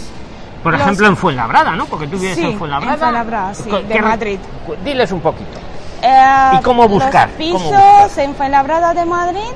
Por 0.66 0.74
Los- 0.74 0.82
ejemplo, 0.82 1.08
en 1.08 1.16
Fuenlabrada, 1.16 1.76
¿no? 1.76 1.86
Porque 1.86 2.08
tú 2.08 2.18
vives 2.18 2.36
Sí, 2.36 2.44
en 2.46 2.58
Fuenlabrada. 2.58 2.94
en 2.96 3.00
Fuenlabrada, 3.00 3.54
sí, 3.54 3.70
de 3.70 3.84
¿qué- 3.88 4.02
Madrid. 4.02 4.40
Diles 4.84 5.12
un 5.12 5.22
poquito. 5.22 5.60
Eh, 6.02 6.50
¿Y 6.60 6.62
cómo 6.64 6.88
buscar? 6.90 7.30
Los 7.30 7.38
¿Cómo 7.52 7.60
pisos 7.70 8.02
buscar? 8.02 8.26
en 8.26 8.36
Fuenlabrada 8.36 8.94
de 8.96 9.06
Madrid 9.06 9.48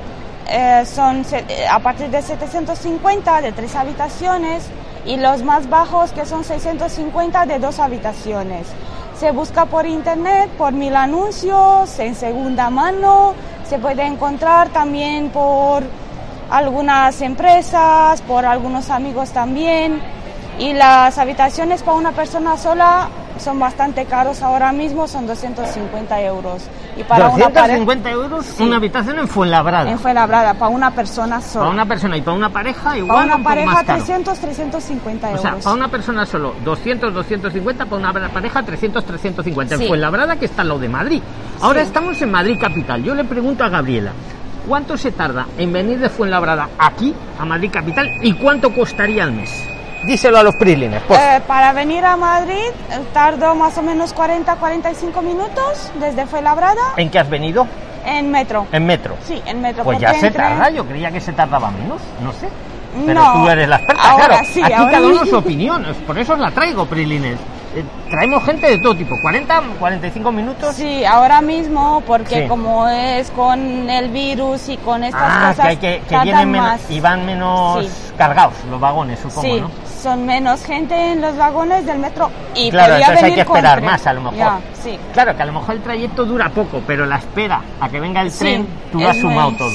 eh, 0.48 0.84
son 0.86 1.24
eh, 1.32 1.66
a 1.68 1.80
partir 1.80 2.10
de 2.10 2.22
750 2.22 3.40
de 3.40 3.50
tres 3.52 3.74
habitaciones 3.74 4.68
y 5.04 5.16
los 5.16 5.42
más 5.42 5.68
bajos 5.68 6.12
que 6.12 6.24
son 6.24 6.44
650 6.44 7.44
de 7.46 7.58
dos 7.58 7.80
habitaciones. 7.80 8.68
Se 9.18 9.32
busca 9.32 9.66
por 9.66 9.86
internet, 9.86 10.48
por 10.56 10.72
mil 10.72 10.94
anuncios, 10.96 11.98
en 11.98 12.14
segunda 12.14 12.70
mano, 12.70 13.34
se 13.68 13.78
puede 13.80 14.06
encontrar 14.06 14.68
también 14.68 15.30
por 15.30 15.82
algunas 16.50 17.20
empresas, 17.20 18.20
por 18.22 18.44
algunos 18.46 18.90
amigos 18.90 19.30
también. 19.30 20.00
Y 20.60 20.74
las 20.74 21.16
habitaciones 21.16 21.82
para 21.82 21.96
una 21.96 22.12
persona 22.12 22.54
sola 22.58 23.08
son 23.38 23.58
bastante 23.58 24.04
caros 24.04 24.42
ahora 24.42 24.72
mismo, 24.72 25.08
son 25.08 25.26
250 25.26 26.20
euros. 26.20 26.62
Y 26.98 27.02
para 27.04 27.28
una 27.30 27.46
250 27.48 28.02
pareja, 28.02 28.10
euros 28.10 28.44
Sí. 28.44 28.62
una 28.64 28.76
habitación 28.76 29.18
en 29.20 29.26
Fuenlabrada. 29.26 29.90
en 29.90 29.98
Fuenlabrada, 29.98 30.52
para 30.52 30.68
una 30.70 30.90
persona 30.90 31.40
sola. 31.40 31.64
Para 31.64 31.74
una 31.74 31.86
persona 31.86 32.16
y 32.18 32.20
para 32.20 32.36
una 32.36 32.50
pareja 32.50 32.98
igual 32.98 33.08
Para 33.08 33.20
un 33.22 33.28
una 33.28 33.36
poco 33.38 33.48
pareja 33.48 33.72
más 33.72 33.84
caro. 33.84 33.98
300, 34.04 34.38
350 34.38 35.26
O 35.26 35.30
euros. 35.30 35.42
sea, 35.42 35.56
para 35.56 35.72
una 35.74 35.88
persona 35.88 36.26
solo 36.26 36.54
200, 36.62 37.14
250, 37.14 37.86
para 37.86 37.96
una 37.96 38.28
pareja 38.28 38.62
300, 38.62 39.02
350. 39.02 39.76
En 39.76 39.80
Sí. 39.80 39.88
Fuenlabrada, 39.88 40.36
que 40.36 40.44
está 40.44 40.60
al 40.60 40.68
lado 40.68 40.80
de 40.80 40.88
Madrid. 40.90 41.22
Ahora 41.62 41.80
Sí. 41.80 41.86
estamos 41.86 42.20
en 42.20 42.30
Madrid 42.30 42.58
capital. 42.60 43.02
Yo 43.02 43.14
le 43.14 43.24
pregunto 43.24 43.64
a 43.64 43.70
Gabriela, 43.70 44.12
¿cuánto 44.68 44.98
se 44.98 45.10
tarda 45.10 45.46
en 45.56 45.72
venir 45.72 45.98
de 46.00 46.10
Fuenlabrada 46.10 46.68
aquí, 46.78 47.14
a 47.38 47.46
Madrid 47.46 47.70
capital, 47.72 48.06
y 48.20 48.34
cuánto 48.34 48.74
costaría 48.74 49.24
al 49.24 49.32
mes? 49.32 49.50
Díselo 50.04 50.38
a 50.38 50.42
los 50.42 50.56
prilines, 50.56 51.02
por 51.02 51.16
Eh, 51.16 51.42
para 51.46 51.72
venir 51.72 52.04
a 52.04 52.16
Madrid 52.16 52.54
eh, 52.90 53.00
tardo 53.12 53.54
más 53.54 53.76
o 53.76 53.82
menos 53.82 54.14
40-45 54.14 55.22
minutos 55.22 55.92
desde 56.00 56.26
Fuenlabrada 56.26 56.80
¿En 56.96 57.10
qué 57.10 57.18
has 57.18 57.28
venido? 57.28 57.66
en 58.04 58.30
metro. 58.30 58.66
En 58.72 58.86
metro. 58.86 59.14
Sí, 59.26 59.42
en 59.44 59.60
metro. 59.60 59.84
Pues 59.84 59.98
ya 59.98 60.14
se 60.14 60.28
entre- 60.28 60.42
tarda, 60.42 60.70
yo 60.70 60.86
creía 60.86 61.10
que 61.10 61.20
se 61.20 61.32
tardaba 61.34 61.70
menos, 61.70 62.00
no 62.22 62.32
sé. 62.32 62.48
Pero 63.06 63.22
No, 63.22 63.32
tú 63.44 63.48
eres 63.50 63.68
la 63.68 63.76
experta, 63.76 64.10
ahora 64.10 64.26
claro. 64.28 64.44
sí, 64.50 64.62
Aquí 64.62 64.72
ahora 64.72 64.92
cada 64.92 65.06
uno 65.06 65.22
sí. 65.24 65.30
su 65.30 65.36
opinión, 65.36 65.84
es- 65.84 65.96
por 65.98 66.18
eso 66.18 66.32
os 66.32 66.38
la 66.38 66.50
traigo, 66.50 66.86
Prilines. 66.86 67.36
Eh, 67.72 67.84
traemos 68.10 68.42
gente 68.44 68.68
de 68.68 68.78
todo 68.78 68.96
tipo, 68.96 69.14
40, 69.22 69.62
45 69.78 70.32
minutos. 70.32 70.74
Sí, 70.74 71.04
ahora 71.04 71.40
mismo 71.40 72.02
porque 72.04 72.42
Sí. 72.42 72.48
como 72.48 72.88
es 72.88 73.30
con 73.30 73.88
el 73.88 74.08
virus 74.10 74.68
y 74.68 74.76
con 74.78 75.04
estas 75.04 75.22
ah, 75.24 75.48
cosas 75.50 75.64
que, 75.64 75.68
hay 75.68 75.76
que, 75.76 76.02
que 76.08 76.18
vienen 76.18 76.50
menos 76.50 76.66
más. 76.66 76.90
y 76.90 76.98
van 77.00 77.24
menos 77.24 77.86
Sí. 77.86 77.92
cargados 78.18 78.54
los 78.68 78.80
vagones, 78.80 79.20
supongo, 79.20 79.42
Sí, 79.42 79.60
¿no? 79.60 79.70
son 80.02 80.26
menos 80.26 80.64
gente 80.64 81.12
en 81.12 81.20
los 81.20 81.36
vagones 81.36 81.86
del 81.86 81.98
metro 82.00 82.28
y 82.56 82.70
Claro, 82.70 82.94
podía 82.94 83.06
entonces 83.06 83.16
hay 83.24 83.30
venir 83.30 83.34
que 83.46 83.52
esperar 83.52 83.82
más 83.82 84.06
a 84.06 84.12
lo 84.14 84.20
mejor. 84.22 84.38
Ya, 84.38 84.58
sí. 84.82 84.98
Claro, 85.12 85.36
que 85.36 85.42
a 85.42 85.46
lo 85.46 85.52
mejor 85.52 85.74
el 85.76 85.82
trayecto 85.82 86.24
dura 86.24 86.48
poco, 86.48 86.80
pero 86.86 87.06
la 87.06 87.16
espera 87.18 87.60
a 87.80 87.88
que 87.88 88.00
venga 88.00 88.20
el 88.22 88.32
tren, 88.32 88.66
tú 88.90 88.98
lo 88.98 89.08
has 89.10 89.16
sumado 89.16 89.52
todo. 89.56 89.70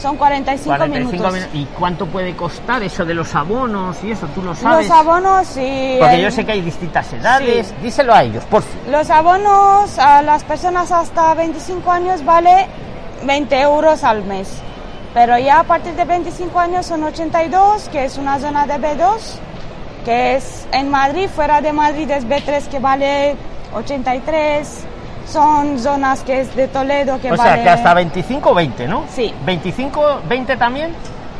Son 0.00 0.16
45, 0.16 0.76
45 0.76 1.12
minutos. 1.30 1.34
minu- 1.54 1.60
¿Y 1.60 1.64
cuánto 1.78 2.06
puede 2.06 2.36
costar 2.36 2.82
eso 2.82 3.04
de 3.04 3.14
los 3.14 3.34
abonos 3.34 3.96
y 4.04 4.10
eso? 4.12 4.26
¿Tú 4.34 4.42
lo 4.42 4.54
sabes? 4.54 4.88
Los 4.88 4.98
abonos 4.98 5.46
sí. 5.46 5.96
Porque 5.98 6.16
el- 6.16 6.22
yo 6.22 6.30
sé 6.30 6.44
que 6.44 6.52
hay 6.52 6.60
distintas 6.60 7.12
edades. 7.12 7.68
Sí. 7.68 7.74
Díselo 7.82 8.14
a 8.14 8.22
ellos, 8.22 8.44
por 8.44 8.62
fin. 8.62 8.92
Los 8.92 9.08
abonos 9.10 9.98
a 9.98 10.22
las 10.22 10.44
personas 10.44 10.92
hasta 10.92 11.32
25 11.34 11.90
años 11.90 12.24
vale 12.24 12.66
20 13.24 13.60
euros 13.60 14.04
al 14.04 14.22
mes. 14.24 14.48
Pero 15.14 15.38
ya 15.38 15.60
a 15.60 15.64
partir 15.64 15.94
de 15.94 16.04
25 16.04 16.58
años 16.60 16.84
son 16.84 17.02
82, 17.02 17.88
que 17.88 18.04
es 18.04 18.18
una 18.18 18.38
zona 18.38 18.66
de 18.66 18.74
B2, 18.78 19.38
que 20.04 20.36
es 20.36 20.66
en 20.72 20.90
Madrid, 20.90 21.28
fuera 21.34 21.62
de 21.62 21.72
Madrid 21.72 22.10
es 22.10 22.26
B3 22.28 22.68
que 22.68 22.78
vale 22.78 23.34
83. 23.74 24.84
Son 25.28 25.78
zonas 25.78 26.22
que 26.22 26.40
es 26.42 26.54
de 26.54 26.68
Toledo 26.68 27.20
que 27.20 27.32
O 27.32 27.36
vale... 27.36 27.54
sea, 27.54 27.62
que 27.62 27.68
hasta 27.68 27.94
25 27.94 28.54
20, 28.54 28.88
¿no? 28.88 29.04
Sí. 29.12 29.34
25, 29.44 30.20
20 30.28 30.56
también. 30.56 30.92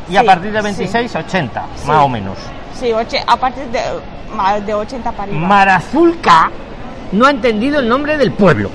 Y 0.09 0.17
a 0.17 0.21
Sí, 0.21 0.25
partir 0.27 0.51
de 0.51 0.59
sí. 0.59 0.63
26, 0.63 1.15
80, 1.15 1.65
Sí. 1.75 1.87
más 1.87 2.03
o 2.03 2.09
menos. 2.09 2.37
Sí, 2.79 2.91
oche- 2.91 3.23
a 3.25 3.35
partir 3.37 3.63
de, 3.67 3.81
de 4.65 4.73
80 4.73 5.11
para 5.11 5.23
arriba. 5.23 5.47
Marazulca 5.47 6.51
no 7.11 7.25
ha 7.25 7.31
entendido 7.31 7.79
el 7.79 7.87
nombre 7.89 8.17
del 8.17 8.31
pueblo. 8.31 8.69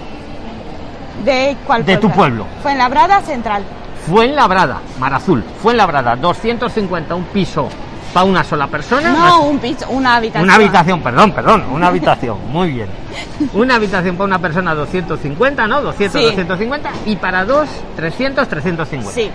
¿De 1.25 1.57
cuál 1.66 1.85
de 1.85 1.97
tu 1.99 2.11
pueblo. 2.11 2.47
Fue 2.62 2.73
en 2.73 2.78
Labrada 2.78 3.21
Central. 3.21 3.62
Fuenlabrada, 4.07 4.81
Marazul. 4.99 5.45
Fuenlabrada, 5.62 6.16
250, 6.16 7.14
un 7.14 7.25
piso 7.25 7.69
para 8.12 8.25
una 8.26 8.45
sola 8.45 8.66
persona. 8.66 9.11
más- 9.11 9.28
No, 9.31 9.40
un 9.42 9.59
piso, 9.59 9.87
una 9.90 10.16
habitación. 10.16 10.45
Una 10.45 10.54
habitación, 10.57 11.00
perdón, 11.00 11.33
perdón, 11.33 11.64
una 11.73 11.87
habitación, 11.88 12.38
muy 12.50 12.71
bien. 12.71 12.88
Una 13.54 13.76
habitación 13.76 14.16
para 14.16 14.26
una 14.26 14.38
persona 14.38 14.75
250, 14.75 15.66
¿no? 15.66 15.83
200, 15.83 16.21
Sí. 16.21 16.26
250 16.26 16.90
y 17.07 17.16
para 17.16 17.45
dos 17.45 17.69
300, 17.97 18.49
350. 18.49 19.11
Sí. 19.12 19.31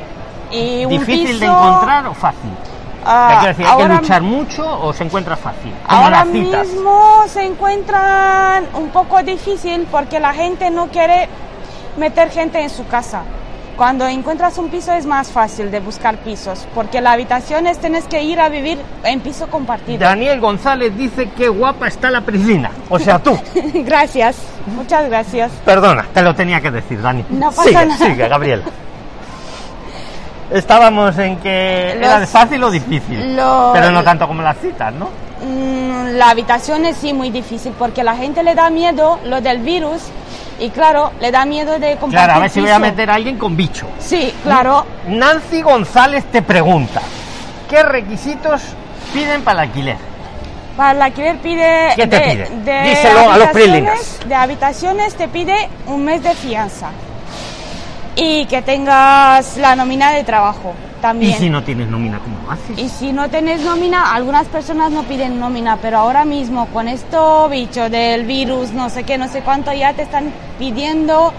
Y 0.51 0.86
un 0.86 0.91
¿Difícil 0.91 1.39
de 1.39 1.46
encontrar 1.46 2.07
o 2.07 2.13
fácil? 2.13 2.50
ah. 3.05 3.41
¿Hay 3.48 3.55
que 3.77 3.88
luchar 3.88 4.22
mucho 4.22 4.65
o 4.81 4.93
se 4.93 5.03
encuentra 5.03 5.36
fácil? 5.36 5.74
Como 5.88 6.01
Ahora 6.03 6.19
las 6.25 6.29
citas. 6.29 6.67
mismo 6.67 7.24
se 7.27 7.46
encuentran 7.46 8.65
un 8.75 8.89
poco 8.89 9.22
difícil 9.24 9.88
porque 9.91 10.19
la 10.19 10.34
gente 10.34 10.69
no 10.69 10.88
quiere 10.88 11.27
meter 11.98 12.29
gente 12.29 12.62
en 12.62 12.69
su 12.69 12.86
casa. 12.88 13.22
Cuando 13.77 14.07
encuentras 14.07 14.57
un 14.57 14.69
piso 14.69 14.91
es 14.91 15.05
más 15.05 15.29
fácil 15.29 15.69
de 15.69 15.79
buscar 15.79 16.17
pisos, 16.17 16.67
porque 16.74 17.00
la 17.00 17.12
habitación 17.12 17.67
es 17.67 17.77
tienes 17.77 18.05
que 18.05 18.24
ir 18.24 18.39
a 18.39 18.50
vivir 18.50 18.79
en 19.03 19.19
piso 19.19 19.48
compartido. 19.51 20.00
Daniel 20.00 20.39
González 20.39 20.98
dice 20.98 21.29
que 21.29 21.48
guapa 21.48 21.88
está 21.88 22.10
la 22.10 22.22
Prislina. 22.22 22.72
O 22.89 22.98
sea, 22.98 23.19
tú. 23.19 23.39
gracias, 23.86 24.38
muchas 24.65 25.07
gracias. 25.07 25.51
Perdona, 25.63 26.07
te 26.12 26.24
lo 26.24 26.34
tenía 26.34 26.60
que 26.60 26.72
decir, 26.72 27.00
Dani. 27.00 27.24
No 27.29 27.51
pasa 27.51 27.63
sigue, 27.65 27.86
nada. 27.86 28.07
sigue, 28.07 28.27
Gabriela. 28.27 28.63
Estábamos 30.50 31.15
en 31.19 31.38
que 31.38 31.91
era 31.91 32.25
fácil 32.25 32.63
o 32.63 32.72
difícil. 32.72 33.19
Pero 33.74 33.91
no 33.91 34.03
tanto 34.03 34.27
como 34.27 34.41
las 34.41 34.57
citas, 34.57 34.91
¿no? 34.91 35.10
Mm, 35.46 36.17
la 36.17 36.31
habitación 36.31 36.84
es 36.86 36.98
sí 36.98 37.13
muy 37.13 37.29
difícil 37.29 37.74
porque 37.77 38.03
la 38.03 38.15
gente 38.15 38.41
le 38.41 38.55
da 38.55 38.72
miedo 38.72 39.19
lo 39.24 39.39
del 39.39 39.60
virus 39.60 40.01
y 40.59 40.69
claro, 40.69 41.11
le 41.19 41.31
da 41.31 41.45
miedo 41.45 41.73
de 41.79 41.91
compartir 41.97 42.09
Claro, 42.11 42.33
a 42.33 42.39
ver 42.39 42.49
si 42.49 42.61
voy 42.61 42.69
a 42.71 42.79
meter 42.79 43.09
a 43.09 43.15
alguien 43.15 43.37
con 43.37 43.55
bicho. 43.55 43.87
Sí, 43.99 44.33
claro. 44.43 44.85
Nancy 45.07 45.61
González 45.61 46.25
te 46.31 46.41
pregunta, 46.41 47.01
¿qué 47.69 47.83
requisitos 47.83 48.61
piden 49.13 49.43
para 49.43 49.63
el 49.63 49.69
alquiler? 49.69 49.97
Para 50.75 50.91
el 50.91 51.01
alquiler 51.01 51.37
pide... 51.37 51.89
¿Qué 51.95 52.07
te 52.07 52.15
de- 52.17 52.21
pide? 52.31 52.49
de 52.63 52.89
Díselo 52.89 53.31
a 53.31 53.37
los. 53.37 54.19
De 54.27 54.35
habitaciones 54.35 55.15
te 55.15 55.27
pide 55.27 55.69
un 55.87 56.05
mes 56.05 56.21
de 56.23 56.33
fianza 56.35 56.89
y 58.15 58.45
que 58.45 58.61
tengas 58.61 59.57
la 59.57 59.75
nómina 59.75 60.11
de 60.11 60.23
trabajo 60.23 60.73
también. 61.01 61.32
Y 61.32 61.36
si 61.36 61.50
no 61.50 61.63
tienes 61.63 61.88
nómina, 61.88 62.20
¿cómo 62.20 62.51
haces? 62.51 62.77
Y 62.77 62.89
si 62.89 63.13
no 63.13 63.30
tenés 63.30 63.62
nómina, 63.62 64.13
algunas 64.13 64.48
personas 64.48 64.92
no 64.92 65.04
piden 65.04 65.39
nómina, 65.39 65.77
pero 65.82 65.98
ahora 65.98 66.25
mismo 66.25 66.68
con 66.68 66.88
esto 66.88 67.48
bicho 67.50 67.89
del 67.89 68.25
virus, 68.25 68.72
no 68.72 68.89
sé 68.89 69.04
qué, 69.04 69.18
no 69.18 69.27
sé 69.27 69.42
cuánto, 69.42 69.74
ya 69.74 69.94
te 69.94 70.04
están 70.04 70.32
pidiendo 70.60 71.34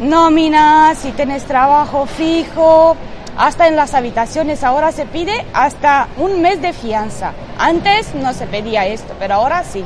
nómina, 0.00 0.94
si 0.94 1.12
tienes 1.12 1.44
trabajo 1.44 2.06
fijo, 2.06 2.96
hasta 3.36 3.68
en 3.68 3.76
las 3.76 3.94
habitaciones 3.94 4.62
ahora 4.62 4.92
se 4.92 5.06
pide 5.06 5.44
hasta 5.52 6.08
un 6.18 6.40
mes 6.40 6.62
de 6.62 6.72
fianza. 6.72 7.32
Antes 7.58 8.14
no 8.14 8.32
se 8.32 8.46
pedía 8.46 8.86
esto, 8.86 9.14
pero 9.18 9.34
ahora 9.34 9.64
sí. 9.64 9.84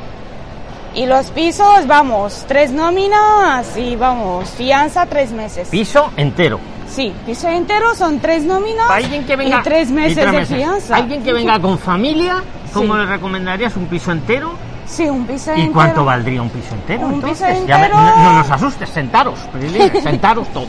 Y 0.93 1.05
los 1.05 1.27
pisos, 1.27 1.85
vamos, 1.87 2.45
tres 2.47 2.71
nóminas 2.71 3.77
y 3.77 3.95
vamos, 3.95 4.49
fianza 4.51 5.05
tres 5.05 5.31
meses. 5.31 5.69
Piso 5.69 6.11
entero. 6.17 6.59
Sí, 6.89 7.13
piso 7.25 7.47
entero 7.47 7.93
son 7.95 8.19
tres 8.19 8.43
nóminas 8.43 8.87
Para 8.87 8.97
alguien 8.97 9.23
que 9.25 9.35
venga 9.35 9.59
y 9.59 9.63
tres 9.63 9.91
meses 9.91 10.17
y 10.17 10.21
tres 10.21 10.49
de 10.49 10.55
fianza. 10.55 10.95
Alguien 10.95 11.23
que 11.23 11.31
venga 11.33 11.59
con 11.59 11.77
familia, 11.77 12.41
¿cómo 12.73 12.93
Sí. 12.95 12.99
le 12.99 13.05
recomendarías 13.05 13.75
un 13.77 13.85
piso 13.85 14.11
entero? 14.11 14.53
Sí, 14.87 15.03
un 15.07 15.25
piso 15.27 15.51
¿Y 15.51 15.59
entero. 15.61 15.73
cuánto 15.73 16.03
valdría 16.05 16.41
un 16.41 16.49
piso 16.49 16.73
entero? 16.73 17.05
Un 17.05 17.21
piso 17.21 17.45
me- 17.45 17.57
entero- 17.59 17.95
no, 17.95 18.17
no 18.23 18.33
nos 18.33 18.49
asustes, 18.49 18.89
sentaros, 18.89 19.37
sentaros 20.03 20.47
todos. 20.49 20.67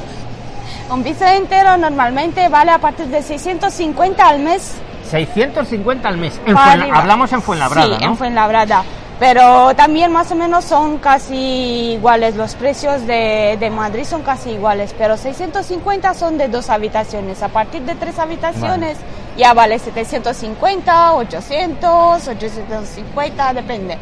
Un 0.90 1.02
piso 1.02 1.24
entero 1.24 1.76
normalmente 1.78 2.48
vale 2.48 2.72
a 2.72 2.78
partir 2.78 3.06
de 3.06 3.22
650 3.22 4.28
al 4.28 4.40
mes. 4.40 4.74
650 5.10 6.06
al 6.08 6.18
mes. 6.18 6.38
En 6.44 6.54
Fuenla- 6.56 6.94
hablamos 6.98 7.32
en 7.32 7.40
Fuenlabrada, 7.42 7.96
sí, 7.98 8.04
¿no? 8.04 8.10
en 8.10 8.16
Fuenlabrada. 8.16 8.82
Pero 9.20 9.74
también 9.76 10.10
más 10.10 10.32
o 10.32 10.34
menos 10.34 10.64
son 10.64 10.96
casi 10.98 11.92
iguales. 11.92 12.36
Los 12.36 12.54
precios 12.54 13.06
de, 13.06 13.58
de 13.60 13.70
Madrid 13.70 14.04
son 14.04 14.22
casi 14.22 14.50
iguales. 14.52 14.94
Pero 14.96 15.16
650 15.18 16.14
son 16.14 16.38
de 16.38 16.48
dos 16.48 16.70
habitaciones. 16.70 17.42
A 17.42 17.48
partir 17.48 17.82
de 17.82 17.94
tres 17.96 18.18
habitaciones 18.18 18.96
ya 19.36 19.52
vale 19.52 19.78
750, 19.78 21.12
800, 21.12 22.28
850, 22.28 23.52
depende. 23.54 23.98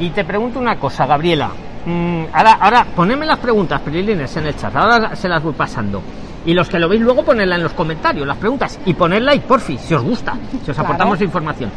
Y 0.00 0.08
te 0.10 0.24
pregunto 0.24 0.58
una 0.58 0.78
cosa, 0.78 1.04
Gabriela. 1.06 1.50
Mm, 1.84 2.24
ahora, 2.32 2.52
ahora, 2.54 2.86
ponedme 2.96 3.26
las 3.26 3.38
preguntas, 3.38 3.80
Prilines, 3.82 4.34
en 4.36 4.46
el 4.46 4.56
chat. 4.56 4.74
Ahora 4.74 5.14
se 5.14 5.28
las 5.28 5.42
voy 5.42 5.52
pasando. 5.52 6.02
Y 6.46 6.54
los 6.54 6.68
que 6.68 6.78
lo 6.78 6.88
veis 6.88 7.02
luego, 7.02 7.22
ponedla 7.24 7.56
en 7.56 7.62
los 7.62 7.72
comentarios, 7.74 8.26
las 8.26 8.38
preguntas. 8.38 8.78
Y 8.86 8.94
poned 8.94 9.20
like, 9.20 9.46
porfi, 9.46 9.76
si 9.78 9.92
os 9.94 10.02
gusta, 10.02 10.32
si 10.50 10.70
os 10.70 10.76
Claro. 10.76 10.82
aportamos 10.84 11.20
información. 11.20 11.70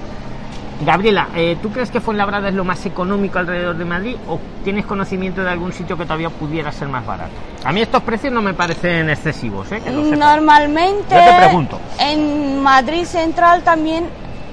Gabriela, 0.81 1.29
eh, 1.35 1.57
¿tú 1.61 1.71
crees 1.71 1.89
que 1.89 2.01
Fuenlabrada 2.01 2.49
es 2.49 2.53
lo 2.53 2.65
más 2.65 2.85
económico 2.85 3.39
alrededor 3.39 3.77
de 3.77 3.85
Madrid 3.85 4.15
o 4.27 4.39
tienes 4.63 4.85
conocimiento 4.85 5.41
de 5.41 5.49
algún 5.49 5.71
sitio 5.71 5.97
que 5.97 6.03
todavía 6.03 6.29
pudiera 6.29 6.71
ser 6.71 6.89
más 6.89 7.05
barato? 7.05 7.31
A 7.63 7.71
mí 7.71 7.81
estos 7.81 8.03
precios 8.03 8.33
no 8.33 8.41
me 8.41 8.53
parecen 8.53 9.09
excesivos, 9.09 9.71
¿eh? 9.71 9.81
Que. 9.81 9.89
Normalmente 9.89 11.15
Yo 11.15 11.31
te 11.31 11.37
pregunto. 11.37 11.79
en 11.99 12.61
Madrid 12.61 13.05
Central 13.05 13.63
también 13.63 14.05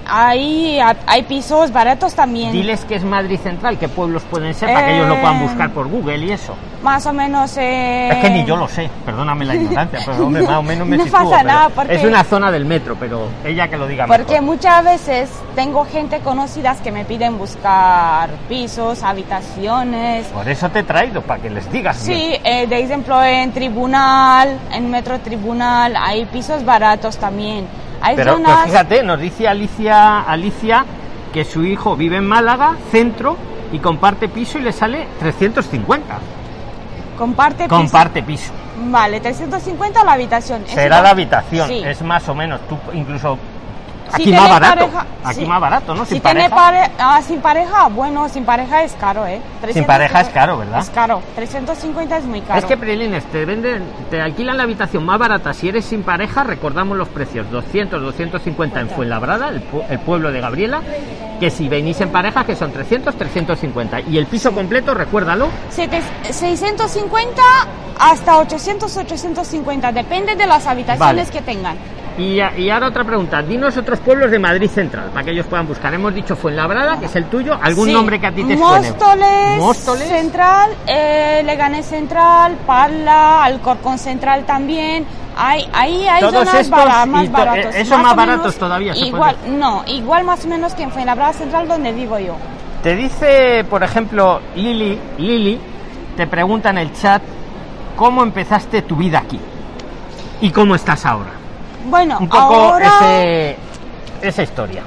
Hay, 0.07 0.79
hay 1.07 1.23
pisos 1.23 1.73
baratos 1.73 2.15
también. 2.15 2.53
Diles 2.53 2.85
que 2.85 2.97
es 2.97 3.05
Madrid 3.05 3.39
Central, 3.43 3.79
qué 3.79 3.89
pueblos 3.89 4.23
pueden 4.25 4.53
ser, 4.55 4.73
para 4.73 4.87
que 4.87 4.95
ellos 4.97 5.09
lo 5.09 5.21
puedan 5.21 5.37
Eh, 5.39 5.43
buscar 5.43 5.71
por 5.71 5.89
Google 5.89 6.19
y 6.19 6.33
eso. 6.33 6.55
Más 6.83 7.07
o 7.07 7.13
menos... 7.13 7.57
eh, 7.57 8.09
Es 8.11 8.17
que 8.17 8.31
ni 8.31 8.45
yo 8.45 8.57
lo 8.57 8.67
sé, 8.67 8.91
perdóname 9.07 9.45
la 9.45 9.55
ignorancia, 9.55 10.01
pero 10.05 10.27
hombre, 10.27 10.43
más 10.43 10.57
o 10.57 10.63
menos 10.63 10.87
me 10.89 10.97
No 10.99 11.05
sitúo, 11.05 11.31
pasa 11.31 11.43
nada, 11.45 11.69
porque- 11.69 11.95
Es 11.95 12.05
una 12.05 12.25
zona 12.25 12.51
del 12.51 12.65
metro, 12.65 12.97
pero 12.99 13.29
ella 13.45 13.69
que 13.69 13.77
lo 13.77 13.87
diga 13.87 14.07
Porque 14.07 14.33
mejor. 14.41 14.43
muchas 14.43 14.85
veces 14.85 15.31
tengo 15.55 15.85
gente 15.85 16.19
conocidas 16.21 16.81
que 16.81 16.91
me 16.91 17.05
piden 17.05 17.39
buscar 17.39 18.31
pisos, 18.49 19.03
habitaciones. 19.05 20.27
Por 20.27 20.49
eso 20.49 20.69
te 20.71 20.81
he 20.81 20.83
traído, 20.83 21.23
para 21.23 21.41
que 21.41 21.51
les 21.51 21.71
digas. 21.71 21.97
Sí, 21.99 22.35
eh, 22.45 22.67
de 22.67 22.81
ejemplo 22.81 23.23
en 23.23 23.53
tribunal, 23.53 24.59
en 24.73 24.91
metro 24.91 25.21
tribunal, 25.21 25.95
hay 25.97 26.25
pisos 26.27 26.65
baratos 26.65 27.17
también. 27.17 27.67
Hay 28.03 28.17
Pero 28.17 28.35
zonas, 28.35 28.53
pues 28.59 28.67
fíjate, 28.73 29.03
nos 29.03 29.21
dice 29.21 29.47
Alicia, 29.49 30.21
Alicia 30.23 30.85
que 31.33 31.45
su 31.45 31.65
hijo 31.65 31.97
vive 31.97 32.17
en 32.19 32.27
Málaga, 32.27 32.77
centro, 32.91 33.37
y 33.73 33.79
comparte 33.79 34.29
piso 34.29 34.59
y 34.59 34.63
le 34.63 34.73
sale 34.73 35.07
350. 35.19 36.19
comparte 37.17 37.65
piso. 37.65 37.75
Comparte 37.77 38.23
piso. 38.23 38.53
Vale, 38.85 39.21
350 39.21 40.05
la 40.05 40.13
habitación. 40.13 40.63
Será 40.67 41.01
la 41.01 41.11
habitación, 41.11 41.69
Sí. 41.69 41.83
es 41.85 42.03
más 42.03 42.29
o 42.29 42.35
menos. 42.35 42.61
Tú 42.69 42.77
incluso 42.93 43.39
Si 44.17 44.23
aquí 44.23 44.33
más 44.33 44.41
tiene 44.45 44.51
barato. 44.61 44.79
pareja- 44.81 45.07
aquí 45.25 45.41
sí. 45.41 45.47
más 45.47 45.61
barato, 45.61 45.95
¿no? 45.95 46.05
Si 46.05 46.15
Sin 46.15 46.23
tiene 46.23 46.51
pareja. 46.51 46.57
pare- 46.89 46.93
ah, 46.99 47.21
sin 47.27 47.41
pareja, 47.41 47.89
bueno, 47.89 48.29
sin 48.29 48.45
pareja 48.45 48.83
es 48.83 48.93
caro, 48.95 49.27
¿eh? 49.27 49.41
Sin 49.73 49.85
pareja 49.85 50.21
es 50.21 50.29
caro, 50.29 50.59
¿verdad? 50.59 50.81
Es 50.81 50.91
caro, 50.91 51.23
350 51.35 52.17
es 52.19 52.25
muy 52.25 52.41
caro. 52.43 52.59
Es 52.59 52.65
que 52.67 52.77
Prilines 52.77 53.25
te 53.27 53.45
venden, 53.45 53.83
te 54.11 54.21
alquilan 54.21 54.57
la 54.57 54.65
habitación 54.65 55.05
más 55.05 55.19
barata 55.19 55.53
si 55.55 55.69
eres 55.69 55.85
sin 55.85 56.03
pareja, 56.03 56.43
recordamos 56.45 56.97
los 56.97 57.09
precios, 57.09 57.51
200, 57.51 58.01
250 58.03 58.81
en 58.81 58.89
Fuenlabrada, 58.91 59.49
el, 59.49 59.61
pu- 59.71 59.85
el 59.89 59.99
pueblo 60.01 60.31
de 60.31 60.41
Gabriela, 60.41 60.83
que 61.41 61.51
si 61.51 61.69
venís 61.69 62.01
en 62.01 62.11
pareja 62.11 62.45
que 62.45 62.55
son 62.55 62.73
300, 62.73 63.17
350 63.17 64.01
y 64.03 64.19
el 64.19 64.27
piso 64.27 64.53
completo, 64.53 64.95
recuérdalo, 64.95 65.49
Sete- 65.71 66.03
650 66.31 67.43
hasta 67.99 68.39
800, 68.39 68.97
850, 68.97 69.93
depende 69.93 70.35
de 70.37 70.47
las 70.47 70.67
habitaciones 70.67 70.99
Vale. 71.29 71.31
que 71.31 71.43
tengan. 71.43 71.77
Y, 72.19 72.41
ahora 72.69 72.89
otra 72.89 73.05
pregunta, 73.05 73.43
dinos 73.43 73.77
otros 73.77 73.99
pueblos 74.01 74.31
de 74.31 74.39
Madrid 74.39 74.69
Central, 74.69 75.11
para 75.13 75.25
que 75.25 75.31
ellos 75.31 75.47
puedan 75.47 75.67
buscar. 75.67 75.95
Hemos 75.95 76.15
dicho 76.15 76.37
Fuenlabrada, 76.37 76.99
que 77.01 77.07
es 77.07 77.17
el 77.17 77.25
tuyo, 77.25 77.59
algún 77.61 77.87
Sí. 77.89 77.93
nombre 77.95 78.21
que 78.21 78.27
a 78.27 78.33
ti 78.33 78.45
te 78.45 78.57
suene. 78.59 78.91
Móstoles, 78.91 79.59
Móstoles. 79.59 80.09
Central, 80.09 80.71
eh, 80.87 81.43
Leganés 81.45 81.87
Central, 81.87 82.57
Parla, 82.67 83.45
Alcorcón 83.45 83.99
Central 83.99 84.45
también. 84.45 85.07
Hay, 85.37 85.67
ahí 85.73 86.07
hay 86.07 86.21
Todos 86.21 86.35
zonas 86.35 86.55
estos 86.57 86.71
bara- 86.79 87.05
y 87.05 87.09
más 87.09 87.25
to- 87.27 87.33
baratos. 87.33 87.75
eh, 87.75 87.81
esos 87.81 87.99
más 88.03 88.15
baratos 88.15 88.39
menos 88.43 88.57
todavía 88.57 88.95
Igual, 88.95 89.37
no, 89.49 89.83
igual 89.87 90.25
más 90.25 90.45
o 90.45 90.49
menos 90.49 90.75
que 90.75 90.83
en 90.83 90.91
Fuenlabrada 90.91 91.33
Central 91.33 91.67
donde 91.67 91.93
vivo 91.93 92.19
yo. 92.19 92.37
Te 92.83 92.95
dice, 92.95 93.65
por 93.71 93.83
ejemplo, 93.83 94.41
Lili, 94.55 94.99
Lili, 95.17 95.59
te 96.17 96.27
pregunta 96.27 96.69
en 96.69 96.77
el 96.79 96.93
chat, 96.93 97.23
¿cómo 97.97 98.23
empezaste 98.23 98.83
tu 98.83 98.97
vida 98.97 99.21
aquí? 99.21 99.41
¿Y 100.43 100.51
cómo 100.51 100.75
estás 100.75 101.07
ahora? 101.07 101.31
Bueno, 101.85 102.19
Un 102.21 102.29
poco 102.29 102.55
ahora 102.55 102.87
ese, 103.01 103.57
esa 104.23 104.43
historia. 104.43 104.83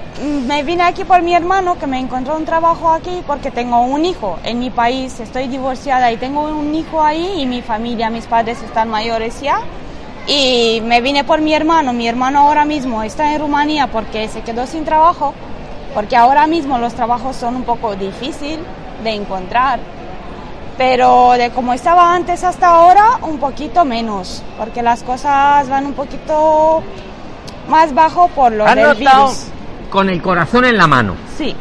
me 0.47 0.63
vine 0.63 0.83
aquí 0.83 1.03
por 1.03 1.21
mi 1.21 1.33
hermano 1.35 1.77
que 1.77 1.87
me 1.87 1.99
encontró 1.99 2.35
un 2.37 2.45
trabajo 2.45 2.91
aquí 2.91 3.21
porque 3.27 3.51
tengo 3.51 3.81
un 3.81 4.05
hijo 4.05 4.37
en 4.43 4.59
mi 4.59 4.69
país, 4.69 5.19
estoy 5.19 5.47
divorciada 5.47 6.11
y 6.11 6.17
tengo 6.17 6.41
un 6.43 6.73
hijo 6.73 7.03
ahí 7.03 7.41
y 7.41 7.45
mi 7.45 7.61
familia, 7.61 8.09
mis 8.09 8.25
padres 8.25 8.61
están 8.61 8.89
mayores 8.89 9.41
ya. 9.41 9.59
Y 10.27 10.81
me 10.85 11.01
vine 11.01 11.23
por 11.23 11.39
mi 11.41 11.53
hermano, 11.53 11.93
mi 11.93 12.07
hermano 12.07 12.39
ahora 12.39 12.65
mismo 12.65 13.03
está 13.03 13.33
en 13.33 13.41
Rumanía 13.41 13.87
porque 13.87 14.27
se 14.27 14.41
quedó 14.41 14.65
sin 14.65 14.83
trabajo, 14.83 15.33
porque 15.93 16.15
ahora 16.15 16.47
mismo 16.47 16.77
los 16.79 16.93
trabajos 16.95 17.35
son 17.35 17.55
un 17.55 17.63
poco 17.63 17.95
difícil 17.95 18.59
de 19.03 19.11
encontrar. 19.11 19.79
Pero 20.77 21.31
de 21.33 21.51
como 21.51 21.73
estaba 21.73 22.13
antes 22.13 22.43
hasta 22.43 22.67
ahora, 22.67 23.17
un 23.21 23.37
poquito 23.39 23.85
menos, 23.85 24.43
porque 24.57 24.81
las 24.81 25.03
cosas 25.03 25.69
van 25.69 25.85
un 25.85 25.93
poquito 25.93 26.83
más 27.69 27.93
bajo 27.93 28.27
por 28.29 28.51
lo 28.51 28.65
¿Has 28.65 28.75
del 28.75 28.95
virus. 28.95 29.47
con 29.89 30.09
el 30.09 30.21
corazón 30.21 30.65
en 30.65 30.77
la 30.77 30.85
mano, 30.87 31.15
Sí, 31.37 31.55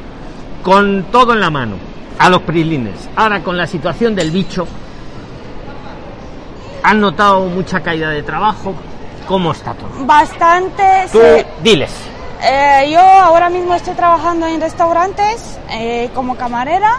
con 0.62 1.04
todo 1.12 1.32
en 1.34 1.40
la 1.40 1.50
mano, 1.50 1.76
a 2.18 2.28
los 2.28 2.42
prilines? 2.42 3.08
Ahora 3.14 3.40
con 3.42 3.56
la 3.56 3.66
situación 3.68 4.14
del 4.16 4.30
bicho, 4.32 4.66
¿han 6.82 7.00
notado 7.00 7.42
mucha 7.46 7.80
caída 7.80 8.10
de 8.10 8.22
trabajo? 8.22 8.74
¿Cómo 9.28 9.52
está 9.52 9.74
todo? 9.74 9.88
bastante. 10.06 10.82
Tú, 11.12 11.18
sí. 11.20 11.44
diles. 11.62 11.90
Eh, 12.42 12.90
yo 12.92 13.00
ahora 13.00 13.48
mismo 13.48 13.74
estoy 13.74 13.94
trabajando 13.94 14.46
en 14.46 14.60
restaurantes 14.60 15.58
eh, 15.70 16.10
como 16.14 16.34
camarera. 16.36 16.98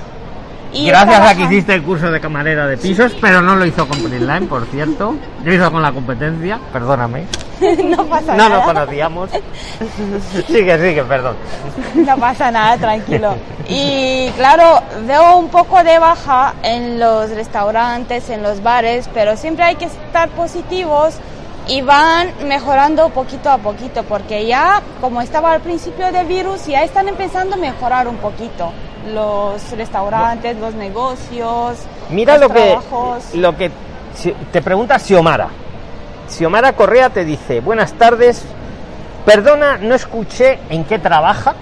Y 0.75 0.87
Gracias 0.87 1.21
a 1.21 1.35
que 1.35 1.43
hiciste 1.43 1.73
el 1.73 1.83
curso 1.83 2.11
de 2.11 2.19
camarera 2.19 2.67
de 2.67 2.77
pisos, 2.77 3.13
pero 3.21 3.41
no 3.41 3.55
lo 3.55 3.65
hizo 3.65 3.87
con 3.87 3.97
Prisline, 3.97 4.45
por 4.47 4.65
cierto. 4.65 5.15
Lo 5.43 5.53
hizo 5.53 5.71
con 5.71 5.81
la 5.81 5.93
competencia, 5.93 6.59
perdóname. 6.73 7.23
no 7.85 8.05
pasa 8.05 8.33
No 8.33 8.49
nada. 8.49 8.57
nos 8.57 8.65
conocíamos. 8.65 9.29
Sigue, 10.47 10.77
sigue, 10.77 11.03
perdón. 11.03 11.37
No 11.95 12.17
pasa 12.17 12.51
nada, 12.51 12.77
tranquilo. 12.77 13.35
Y 13.69 14.29
claro, 14.35 14.81
veo 15.07 15.37
un 15.37 15.47
poco 15.47 15.81
de 15.81 15.97
baja 15.97 16.53
en 16.61 16.99
los 16.99 17.29
restaurantes, 17.29 18.29
en 18.29 18.43
los 18.43 18.61
bares, 18.61 19.09
pero 19.13 19.37
siempre 19.37 19.63
hay 19.63 19.75
que 19.77 19.85
estar 19.85 20.27
positivos 20.29 21.15
y 21.67 21.81
van 21.81 22.27
mejorando 22.47 23.09
poquito 23.09 23.49
a 23.49 23.57
poquito, 23.59 24.03
porque 24.03 24.45
ya, 24.45 24.81
como 24.99 25.21
estaba 25.21 25.53
al 25.53 25.61
principio 25.61 26.11
del 26.11 26.27
virus, 26.27 26.67
ya 26.67 26.83
están 26.83 27.07
empezando 27.07 27.55
a 27.55 27.57
mejorar 27.57 28.07
un 28.09 28.17
poquito 28.17 28.71
los 29.13 29.71
restaurantes, 29.71 30.57
los 30.57 30.73
negocios. 30.73 31.77
Mira 32.09 32.33
los 32.37 32.49
lo 32.49 32.49
que, 32.55 32.61
trabajos. 32.63 33.35
lo 33.35 33.55
que 33.57 33.71
te 34.51 34.61
pregunta 34.61 34.99
Xiomara. 34.99 35.47
Xiomara 36.29 36.73
Correa 36.73 37.09
te 37.09 37.23
dice, 37.25 37.59
buenas 37.59 37.93
tardes, 37.93 38.43
perdona, 39.25 39.77
no 39.77 39.93
escuché 39.95 40.59
en 40.69 40.83
qué 40.85 40.97
trabaja 40.99 41.53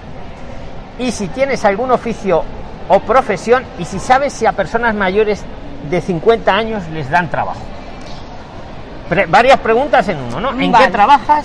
y 0.98 1.10
si 1.12 1.28
tienes 1.28 1.64
algún 1.64 1.90
oficio 1.90 2.42
o 2.88 3.00
profesión 3.00 3.64
y 3.78 3.84
si 3.84 3.98
sabes 3.98 4.32
si 4.32 4.46
a 4.46 4.52
personas 4.52 4.94
mayores 4.94 5.42
de 5.90 6.00
50 6.00 6.50
años 6.54 6.82
les 6.92 7.10
dan 7.10 7.30
trabajo. 7.30 7.60
Pre- 9.08 9.26
varias 9.26 9.58
preguntas 9.60 10.08
en 10.08 10.18
uno, 10.18 10.40
¿no? 10.40 10.50
¿En 10.58 10.72
Vale. 10.72 10.86
qué 10.86 10.90
trabajas? 10.92 11.44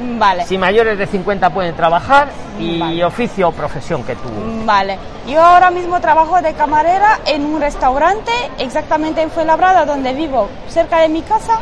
Vale. 0.00 0.46
Si 0.46 0.56
mayores 0.56 0.98
de 0.98 1.06
50 1.06 1.50
pueden 1.50 1.74
trabajar 1.76 2.28
y 2.58 2.78
Vale. 2.78 3.04
oficio 3.04 3.48
o 3.48 3.52
profesión 3.52 4.02
que 4.02 4.16
tú... 4.16 4.28
Vale, 4.64 4.98
yo 5.26 5.42
ahora 5.42 5.70
mismo 5.70 6.00
trabajo 6.00 6.40
de 6.40 6.54
camarera 6.54 7.20
en 7.26 7.44
un 7.44 7.60
restaurante, 7.60 8.32
exactamente 8.58 9.20
en 9.20 9.30
Fuenlabrada, 9.30 9.84
donde 9.84 10.14
vivo, 10.14 10.48
cerca 10.68 11.00
de 11.00 11.08
mi 11.08 11.22
casa. 11.22 11.60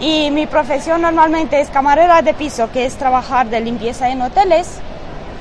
Y 0.00 0.30
mi 0.30 0.46
profesión 0.46 1.02
normalmente 1.02 1.60
es 1.60 1.68
camarera 1.68 2.22
de 2.22 2.34
piso, 2.34 2.70
que 2.72 2.86
es 2.86 2.96
trabajar 2.96 3.46
de 3.48 3.60
limpieza 3.60 4.08
en 4.08 4.22
hoteles, 4.22 4.78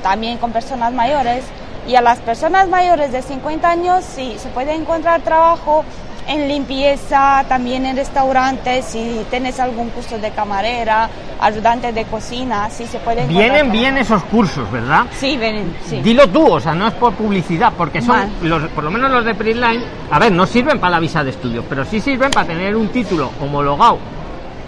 también 0.01 0.37
con 0.37 0.51
personas 0.51 0.93
mayores. 0.93 1.43
Y 1.87 1.95
a 1.95 2.01
las 2.01 2.19
personas 2.19 2.67
mayores 2.67 3.11
de 3.11 3.21
50 3.21 3.69
años 3.69 4.03
sí 4.05 4.35
se 4.39 4.49
puede 4.49 4.73
encontrar 4.73 5.21
trabajo 5.21 5.83
en 6.27 6.47
limpieza, 6.47 7.45
también 7.47 7.86
en 7.86 7.95
restaurantes, 7.95 8.86
si 8.86 9.25
tienes 9.29 9.59
algún 9.59 9.89
curso 9.89 10.17
de 10.17 10.31
camarera, 10.31 11.09
ayudante 11.39 11.91
de 11.91 12.05
cocina, 12.05 12.69
sí 12.69 12.86
se 12.86 12.99
puede 12.99 13.21
encontrar. 13.21 13.43
Vienen 13.43 13.71
bien 13.71 13.97
esos 13.97 14.23
cursos, 14.25 14.71
¿verdad? 14.71 15.05
Sí, 15.12 15.38
vienen, 15.38 15.75
sí. 15.86 16.01
Dilo 16.01 16.27
tú, 16.29 16.45
o 16.47 16.59
sea, 16.59 16.73
no 16.73 16.88
es 16.88 16.93
por 16.93 17.13
publicidad, 17.13 17.73
porque 17.77 18.01
son, 18.01 18.31
los, 18.43 18.63
por 18.69 18.83
lo 18.83 18.91
menos 18.91 19.12
los 19.12 19.25
de 19.25 19.36
Printline, 19.36 19.83
a 20.12 20.19
ver, 20.19 20.31
no 20.31 20.45
sirven 20.45 20.79
para 20.79 20.91
la 20.91 20.99
visa 20.99 21.23
de 21.23 21.31
estudio, 21.31 21.63
pero 21.67 21.86
sí 21.86 21.99
sirven 21.99 22.31
para 22.31 22.47
tener 22.47 22.75
un 22.75 22.88
título 22.89 23.31
homologado 23.41 23.97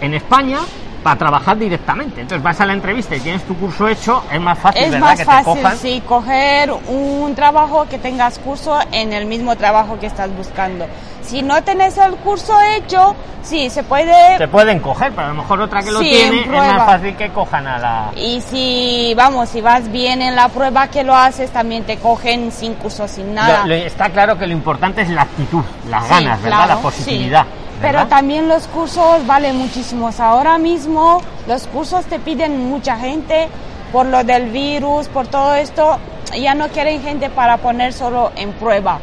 en 0.00 0.14
España 0.14 0.58
para 1.06 1.16
trabajar 1.18 1.56
directamente. 1.56 2.20
Entonces 2.22 2.42
vas 2.42 2.60
a 2.60 2.66
la 2.66 2.72
entrevista 2.72 3.14
y 3.14 3.20
tienes 3.20 3.44
tu 3.44 3.54
curso 3.56 3.86
hecho, 3.86 4.24
es 4.32 4.40
más 4.40 4.58
fácil, 4.58 4.82
Es 4.82 4.90
¿verdad? 4.90 5.06
más 5.06 5.18
que 5.20 5.24
fácil, 5.24 5.54
te 5.54 5.62
cojan. 5.62 5.78
sí, 5.78 6.02
coger 6.04 6.72
un 6.88 7.32
trabajo 7.36 7.86
que 7.88 7.96
tengas 7.98 8.40
curso 8.40 8.76
en 8.90 9.12
el 9.12 9.26
mismo 9.26 9.54
trabajo 9.54 10.00
que 10.00 10.06
estás 10.06 10.34
buscando. 10.36 10.84
Si 11.22 11.42
no 11.42 11.62
tenés 11.62 11.96
el 11.98 12.16
curso 12.16 12.58
hecho, 12.76 13.14
sí, 13.44 13.70
se 13.70 13.84
puede... 13.84 14.36
Te 14.36 14.48
pueden 14.48 14.80
coger, 14.80 15.12
pero 15.12 15.26
a 15.28 15.30
lo 15.30 15.36
mejor 15.36 15.60
otra 15.60 15.80
que 15.80 15.92
lo 15.92 16.00
Sí, 16.00 16.08
tiene 16.10 16.42
en 16.42 16.54
es 16.54 16.74
más 16.74 16.84
fácil 16.86 17.14
que 17.16 17.28
cojan 17.30 17.66
a 17.68 17.78
la... 17.78 18.10
Y 18.16 18.40
si, 18.40 19.14
vamos, 19.16 19.48
si 19.48 19.60
vas 19.60 19.88
bien 19.92 20.22
en 20.22 20.34
la 20.34 20.48
prueba 20.48 20.88
que 20.88 21.04
lo 21.04 21.14
haces, 21.14 21.50
también 21.52 21.84
te 21.84 21.98
cogen 21.98 22.50
sin 22.50 22.74
curso, 22.74 23.06
sin 23.06 23.32
nada. 23.32 23.60
Lo- 23.60 23.66
lo- 23.68 23.74
está 23.74 24.08
claro 24.10 24.36
que 24.36 24.46
lo 24.48 24.52
importante 24.54 25.02
es 25.02 25.08
la 25.10 25.22
actitud, 25.22 25.62
las 25.88 26.02
Sí, 26.04 26.10
ganas, 26.10 26.42
¿verdad? 26.42 26.58
claro, 26.58 26.74
la 26.74 26.80
positividad. 26.80 27.42
sí. 27.44 27.65
¿Verdad? 27.80 28.00
Pero 28.00 28.08
también 28.08 28.48
los 28.48 28.66
cursos 28.68 29.26
valen 29.26 29.56
muchísimos. 29.56 30.20
Ahora 30.20 30.58
mismo 30.58 31.20
los 31.46 31.66
cursos 31.66 32.04
te 32.06 32.18
piden 32.18 32.68
mucha 32.68 32.96
gente 32.96 33.48
por 33.92 34.06
lo 34.06 34.24
del 34.24 34.50
virus, 34.50 35.08
por 35.08 35.26
todo 35.26 35.54
esto. 35.54 35.98
Ya 36.38 36.54
no 36.54 36.68
quieren 36.68 37.02
gente 37.02 37.30
para 37.30 37.58
poner 37.58 37.92
solo 37.92 38.32
en 38.36 38.52
prueba. 38.52 38.98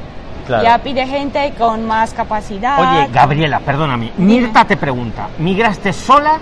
Claro. 0.46 0.64
Ya 0.64 0.78
pide 0.80 1.08
gente 1.08 1.54
con 1.58 1.88
más 1.88 2.14
capacidad. 2.14 2.80
Oye, 2.80 3.08
Gabriela, 3.14 3.60
perdóname. 3.62 4.12
Mirta 4.18 4.66
te 4.66 4.76
pregunta, 4.76 5.30
¿migraste 5.38 5.94
sola 5.94 6.40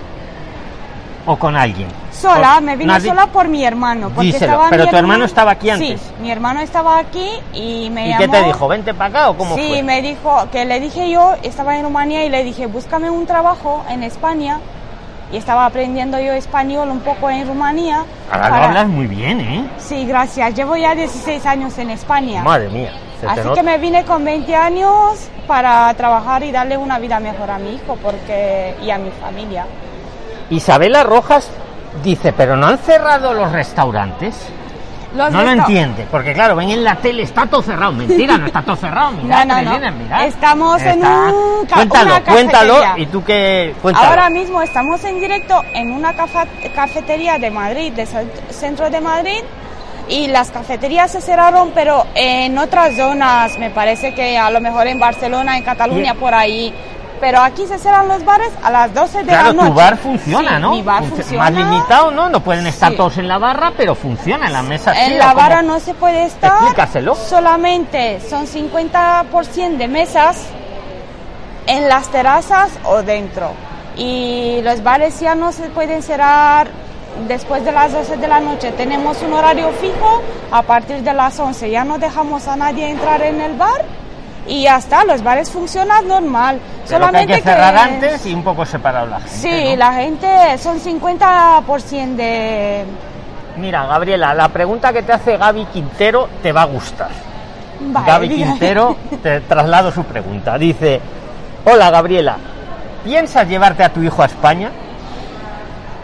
o 1.26 1.36
con 1.38 1.56
alguien? 1.56 1.88
Sola, 2.12 2.60
me 2.62 2.76
vine 2.76 3.00
di- 3.00 3.08
sola 3.08 3.28
por 3.28 3.48
mi 3.48 3.64
hermano. 3.66 4.10
Porque 4.10 4.28
Díselo, 4.34 4.52
estaba 4.54 4.70
pero 4.70 4.84
mi 4.84 4.90
tu 4.90 4.96
hermano 4.96 5.26
estaba 5.26 5.52
aquí 5.52 5.70
antes. 5.70 6.00
Sí, 6.02 6.08
mi 6.22 6.32
hermano 6.32 6.60
estaba 6.60 7.00
aquí 7.00 7.30
y 7.54 7.90
me 7.90 8.06
¿Y 8.06 8.10
llamó. 8.10 8.20
qué 8.22 8.28
te 8.28 8.44
dijo? 8.44 8.68
¿Vente 8.68 8.94
para 8.94 9.10
acá 9.10 9.30
o 9.32 9.38
cómo 9.38 9.56
sí, 9.56 9.68
fue? 9.70 9.84
me 9.84 10.02
dijo 10.02 10.48
que 10.52 10.66
le 10.66 10.80
dije 10.80 11.10
yo, 11.10 11.34
estaba 11.44 11.78
en 11.78 11.84
Rumanía 11.86 12.24
y 12.26 12.30
le 12.30 12.44
dije, 12.44 12.68
búscame 12.68 13.10
un 13.10 13.26
trabajo 13.26 13.84
en 13.90 14.04
España. 14.04 14.60
Y 15.32 15.38
estaba 15.38 15.66
aprendiendo 15.66 16.20
yo 16.20 16.34
español 16.34 16.90
un 16.90 17.00
poco 17.00 17.30
en 17.30 17.48
Rumanía. 17.48 18.04
Ahora 18.30 18.46
lo 18.50 18.54
para- 18.54 18.66
hablas 18.68 18.88
muy 18.88 19.08
bien, 19.08 19.40
¿eh? 19.40 19.66
Sí, 19.78 20.06
gracias. 20.06 20.54
Llevo 20.54 20.76
ya 20.76 20.94
16 20.94 21.46
años 21.46 21.78
en 21.78 21.90
España. 21.92 22.44
Madre 22.44 22.68
mía. 22.70 22.92
Así 23.28 23.48
que 23.56 23.64
me 23.64 23.78
vine 23.78 24.04
con 24.04 24.26
20 24.26 24.54
años 24.56 25.30
para 25.48 25.94
trabajar 25.94 26.44
y 26.44 26.52
darle 26.52 26.76
una 26.76 27.00
vida 27.00 27.20
mejor 27.20 27.50
a 27.52 27.60
mi 27.60 27.76
hijo 27.76 27.96
porque 28.04 28.76
y 28.84 28.90
a 28.90 28.98
mi 28.98 29.10
familia. 29.12 29.66
Isabela 30.52 31.04
Rojas 31.04 31.50
dice, 32.04 32.32
pero 32.34 32.56
no 32.56 32.68
han 32.68 32.78
cerrado 32.78 33.34
los 33.34 33.52
restaurantes. 33.52 34.36
No 35.14 35.30
lo 35.30 35.50
entiende, 35.52 36.08
porque 36.10 36.32
claro, 36.34 36.56
ven 36.56 36.70
en 36.70 36.86
la 36.86 36.96
tele, 36.96 37.24
está 37.24 37.46
todo 37.46 37.62
cerrado. 37.62 37.92
Mentira, 37.92 38.38
no 38.38 38.46
está 38.46 38.62
todo 38.62 38.78
cerrado. 38.78 39.12
Mirad, 39.24 39.46
No, 39.46 39.62
no, 39.62 39.78
no. 39.80 39.92
Mirad. 39.92 40.26
Estamos 40.26 40.82
en 40.84 41.00
un 41.06 41.66
ca- 41.66 41.76
Cuéntalo, 41.76 42.12
una 42.12 42.22
cuéntalo, 42.24 42.76
y 42.96 43.06
tú 43.08 43.22
qué... 43.22 43.76
Cuéntalo. 43.82 44.08
Ahora 44.08 44.30
mismo 44.30 44.62
estamos 44.62 45.04
en 45.04 45.20
directo 45.20 45.62
en 45.74 45.92
una 45.92 46.14
cafetería 46.74 47.38
de 47.40 47.52
Madrid, 47.52 47.92
de 47.92 48.04
cent- 48.08 48.50
centro 48.52 48.90
de 48.90 49.02
Madrid, 49.02 49.40
y 50.08 50.28
las 50.28 50.50
cafeterías 50.50 51.12
se 51.12 51.20
cerraron, 51.20 51.72
pero 51.76 52.06
en 52.16 52.58
otras 52.58 52.96
zonas, 52.96 53.58
me 53.60 53.70
parece 53.70 54.14
que 54.14 54.38
a 54.38 54.50
lo 54.50 54.62
mejor 54.62 54.88
en 54.88 54.98
Barcelona, 55.00 55.58
en 55.58 55.64
Cataluña, 55.64 56.14
por 56.14 56.34
ahí. 56.34 56.74
Pero 57.22 57.40
aquí 57.40 57.66
se 57.68 57.78
cierran 57.80 58.08
los 58.10 58.26
bares 58.26 58.52
a 58.64 58.70
las 58.72 58.94
12 58.94 59.20
de 59.20 59.24
Claro, 59.26 59.48
la 59.50 59.54
noche. 59.54 59.68
tu 59.70 59.74
bar 59.76 59.98
funciona, 59.98 60.56
Sí, 60.56 60.62
¿no? 60.62 60.72
Mi 60.72 60.82
bar 60.82 61.04
Func- 61.04 61.10
funciona. 61.10 61.44
Más 61.44 61.54
limitado, 61.54 62.12
¿no? 62.12 62.28
No 62.30 62.40
pueden 62.42 62.66
estar 62.68 62.90
Sí. 62.92 62.98
todos 62.98 63.18
en 63.20 63.28
la 63.28 63.38
barra, 63.38 63.72
pero 63.78 63.94
funciona 63.96 64.48
en 64.48 64.54
las 64.54 64.64
mesas. 64.64 64.98
sí, 64.98 65.04
En 65.06 65.14
¿o 65.14 65.18
la 65.20 65.34
barra 65.36 65.62
no 65.62 65.80
se 65.80 65.94
puede 65.94 66.26
estar. 66.26 66.52
Explícaselo. 66.54 67.14
Solamente 67.16 68.20
son 68.28 68.48
50% 68.48 69.78
de 69.78 69.88
mesas 69.88 70.48
en 71.68 71.88
las 71.88 72.10
terrazas 72.10 72.72
o 72.86 73.04
dentro. 73.04 73.52
Y 73.96 74.62
los 74.64 74.82
bares 74.84 75.20
ya 75.20 75.36
no 75.36 75.52
se 75.52 75.70
pueden 75.70 76.02
cerrar 76.02 76.70
después 77.28 77.64
de 77.64 77.72
las 77.72 77.92
12 77.94 78.18
de 78.18 78.28
la 78.28 78.40
noche. 78.40 78.72
Tenemos 78.72 79.22
un 79.22 79.34
horario 79.34 79.70
fijo 79.80 80.22
a 80.52 80.64
partir 80.64 81.04
de 81.04 81.14
las 81.14 81.40
11. 81.40 81.70
Ya 81.70 81.84
no 81.84 82.00
dejamos 82.00 82.48
a 82.48 82.56
nadie 82.56 82.90
entrar 82.90 83.22
en 83.22 83.42
el 83.42 83.54
bar 83.54 83.84
y 84.47 84.63
ya 84.63 84.77
está. 84.77 85.04
Los 85.06 85.23
bares 85.23 85.49
funcionan 85.49 86.08
normal. 86.08 86.60
Pero 86.88 87.10
que 87.10 87.17
hay 87.17 87.27
que 87.27 87.41
cerrar 87.41 87.75
antes 87.75 88.25
y 88.25 88.34
un 88.34 88.43
poco 88.43 88.65
separado 88.65 89.08
la 89.08 89.19
gente. 89.19 89.36
Sí, 89.36 89.69
¿no? 89.71 89.75
la 89.77 89.93
gente 89.93 90.58
son 90.58 90.80
50% 90.80 92.15
de... 92.15 92.86
Mira, 93.58 93.86
Gabriela, 93.86 94.34
la 94.34 94.47
pregunta 94.49 94.93
que 94.93 95.04
te 95.04 95.12
hace 95.12 95.38
Gaby 95.38 95.65
Quintero 95.65 96.30
te 96.41 96.51
va 96.51 96.63
a 96.63 96.65
gustar. 96.65 97.10
Vale, 97.80 98.08
Gaby 98.08 98.30
diga. 98.30 98.47
Quintero, 98.47 98.95
te 99.23 99.41
traslado 99.41 99.91
su 99.91 100.04
pregunta. 100.04 100.58
Dice, 100.58 101.01
hola 101.65 101.89
Gabriela, 101.89 102.38
¿piensas 103.04 103.47
llevarte 103.47 103.84
a 103.84 103.89
tu 103.89 104.01
hijo 104.01 104.21
a 104.23 104.25
España? 104.27 104.71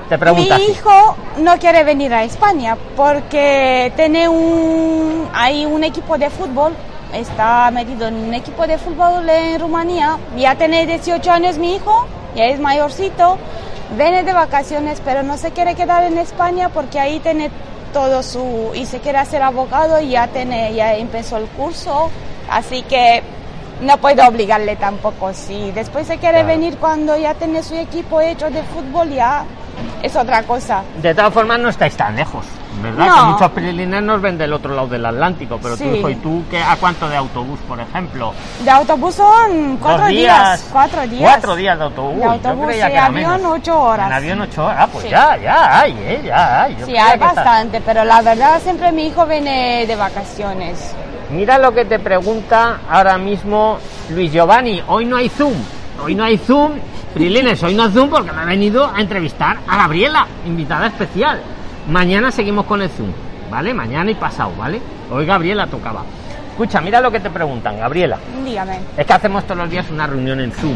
Te 0.09 0.17
pregunta 0.17 0.57
Mi 0.57 0.63
así. 0.63 0.71
hijo 0.71 1.17
no 1.39 1.57
quiere 1.57 1.83
venir 1.83 2.13
a 2.13 2.23
España 2.23 2.77
porque 2.95 3.91
tiene 3.95 4.29
un, 4.29 5.27
hay 5.33 5.65
un 5.65 5.83
equipo 5.83 6.17
de 6.17 6.29
fútbol, 6.29 6.73
está 7.13 7.71
metido 7.71 8.07
en 8.07 8.15
un 8.15 8.33
equipo 8.33 8.67
de 8.67 8.77
fútbol 8.77 9.27
en 9.29 9.59
Rumanía, 9.59 10.17
ya 10.37 10.55
tiene 10.55 10.85
18 10.85 11.31
años 11.31 11.57
mi 11.57 11.75
hijo, 11.75 12.05
ya 12.35 12.45
es 12.45 12.59
mayorcito, 12.59 13.37
viene 13.97 14.23
de 14.23 14.33
vacaciones 14.33 15.01
pero 15.03 15.23
no 15.23 15.37
se 15.37 15.51
quiere 15.51 15.75
quedar 15.75 16.03
en 16.03 16.17
España 16.17 16.69
porque 16.69 16.99
ahí 16.99 17.19
tiene 17.19 17.49
todo 17.93 18.21
su, 18.21 18.71
y 18.75 18.85
se 18.85 18.99
quiere 18.99 19.17
hacer 19.17 19.41
abogado 19.41 19.99
y 20.01 20.09
ya, 20.09 20.27
tiene, 20.27 20.73
ya 20.73 20.95
empezó 20.95 21.37
el 21.37 21.45
curso, 21.47 22.09
así 22.49 22.81
que 22.83 23.23
no 23.81 23.97
puedo 23.97 24.27
obligarle 24.27 24.75
tampoco, 24.75 25.33
si 25.33 25.71
después 25.71 26.05
se 26.07 26.17
quiere 26.17 26.39
Claro. 26.39 26.47
venir 26.47 26.77
cuando 26.77 27.15
ya 27.17 27.33
tiene 27.35 27.63
su 27.63 27.75
equipo 27.75 28.19
hecho 28.21 28.49
de 28.49 28.61
fútbol 28.63 29.09
ya 29.09 29.45
es 30.03 30.15
otra 30.15 30.43
cosa. 30.43 30.83
De 31.01 31.13
todas 31.15 31.33
formas 31.33 31.59
no 31.59 31.69
estáis 31.69 31.95
tan 31.95 32.15
lejos, 32.15 32.45
¿verdad? 32.81 33.07
No. 33.07 33.15
Que 33.15 33.21
muchos 33.31 33.51
prilines 33.51 34.03
nos 34.03 34.21
ven 34.21 34.37
del 34.37 34.53
otro 34.53 34.73
lado 34.75 34.87
del 34.87 35.05
Atlántico, 35.05 35.59
pero 35.61 35.75
tu 35.77 35.83
Sí. 35.83 35.89
hijo 35.89 36.09
y 36.09 36.15
tú, 36.15 36.43
¿qué, 36.49 36.61
¿a 36.61 36.75
cuánto 36.77 37.07
de 37.09 37.15
autobús, 37.17 37.59
por 37.67 37.79
ejemplo? 37.79 38.33
De 38.63 38.69
autobús 38.71 39.15
son 39.15 39.77
cuatro 39.77 40.03
¿Dos 40.03 40.09
días, 40.09 40.69
cuatro 40.71 41.01
días. 41.07 41.21
Cuatro 41.31 41.55
días 41.55 41.77
de 41.77 41.83
autobús. 41.85 42.15
De 42.15 42.21
Yo 42.23 42.31
autobús 42.31 42.65
creía 42.67 42.85
y 42.87 42.91
que 42.91 42.97
era 42.97 43.05
avión 43.07 43.31
menos. 43.41 43.53
ocho 43.57 43.79
horas. 43.81 44.07
En 44.07 44.13
avión 44.13 44.41
ocho 44.41 44.65
horas. 44.65 44.77
Ah, 44.81 44.87
pues 44.91 45.03
Sí. 45.05 45.09
ya, 45.11 45.37
ya 45.37 45.79
hay, 45.79 45.91
¿eh? 45.99 46.21
Ya 46.25 46.63
hay. 46.63 46.73
Yo 46.73 46.79
Sí, 46.79 46.83
creía 46.85 47.05
hay 47.05 47.19
que 47.19 47.25
está- 47.25 47.33
bastante, 47.43 47.81
pero 47.81 48.03
la 48.05 48.21
verdad 48.21 48.61
siempre 48.61 48.91
mi 48.91 49.07
hijo 49.07 49.25
viene 49.25 49.85
de 49.87 49.95
vacaciones. 49.95 50.95
Mira 51.29 51.57
lo 51.57 51.73
que 51.73 51.83
te 51.85 51.99
pregunta 51.99 52.77
ahora 52.89 53.17
mismo 53.17 53.77
Luis 54.09 54.31
Giovanni. 54.31 54.81
Hoy 54.87 55.05
no 55.05 55.17
hay 55.17 55.29
Zoom. 55.29 55.53
Hoy 56.03 56.15
no 56.15 56.23
hay 56.23 56.37
Zoom. 56.37 56.73
Prilines, 57.13 57.61
hoy 57.63 57.73
no 57.73 57.83
hay 57.83 57.91
Zoom 57.91 58.09
porque 58.09 58.31
me 58.31 58.41
ha 58.41 58.45
venido 58.45 58.89
a 58.93 59.01
entrevistar 59.01 59.57
a 59.67 59.77
Gabriela, 59.77 60.27
invitada 60.45 60.87
especial. 60.87 61.41
Mañana 61.89 62.31
seguimos 62.31 62.65
con 62.65 62.81
el 62.81 62.89
Zoom, 62.89 63.11
¿vale? 63.49 63.73
Mañana 63.73 64.11
y 64.11 64.15
pasado, 64.15 64.51
¿vale? 64.57 64.81
Hoy 65.11 65.25
Gabriela 65.25 65.67
tocaba. 65.67 66.03
Escucha, 66.51 66.81
mira 66.81 66.99
lo 66.99 67.11
que 67.11 67.19
te 67.19 67.29
preguntan, 67.29 67.79
Gabriela. 67.79 68.17
Dígame. 68.43 68.79
Es 68.97 69.05
que 69.05 69.13
hacemos 69.13 69.43
todos 69.45 69.57
los 69.59 69.69
días 69.69 69.89
una 69.91 70.07
reunión 70.07 70.39
en 70.41 70.51
Zoom 70.51 70.75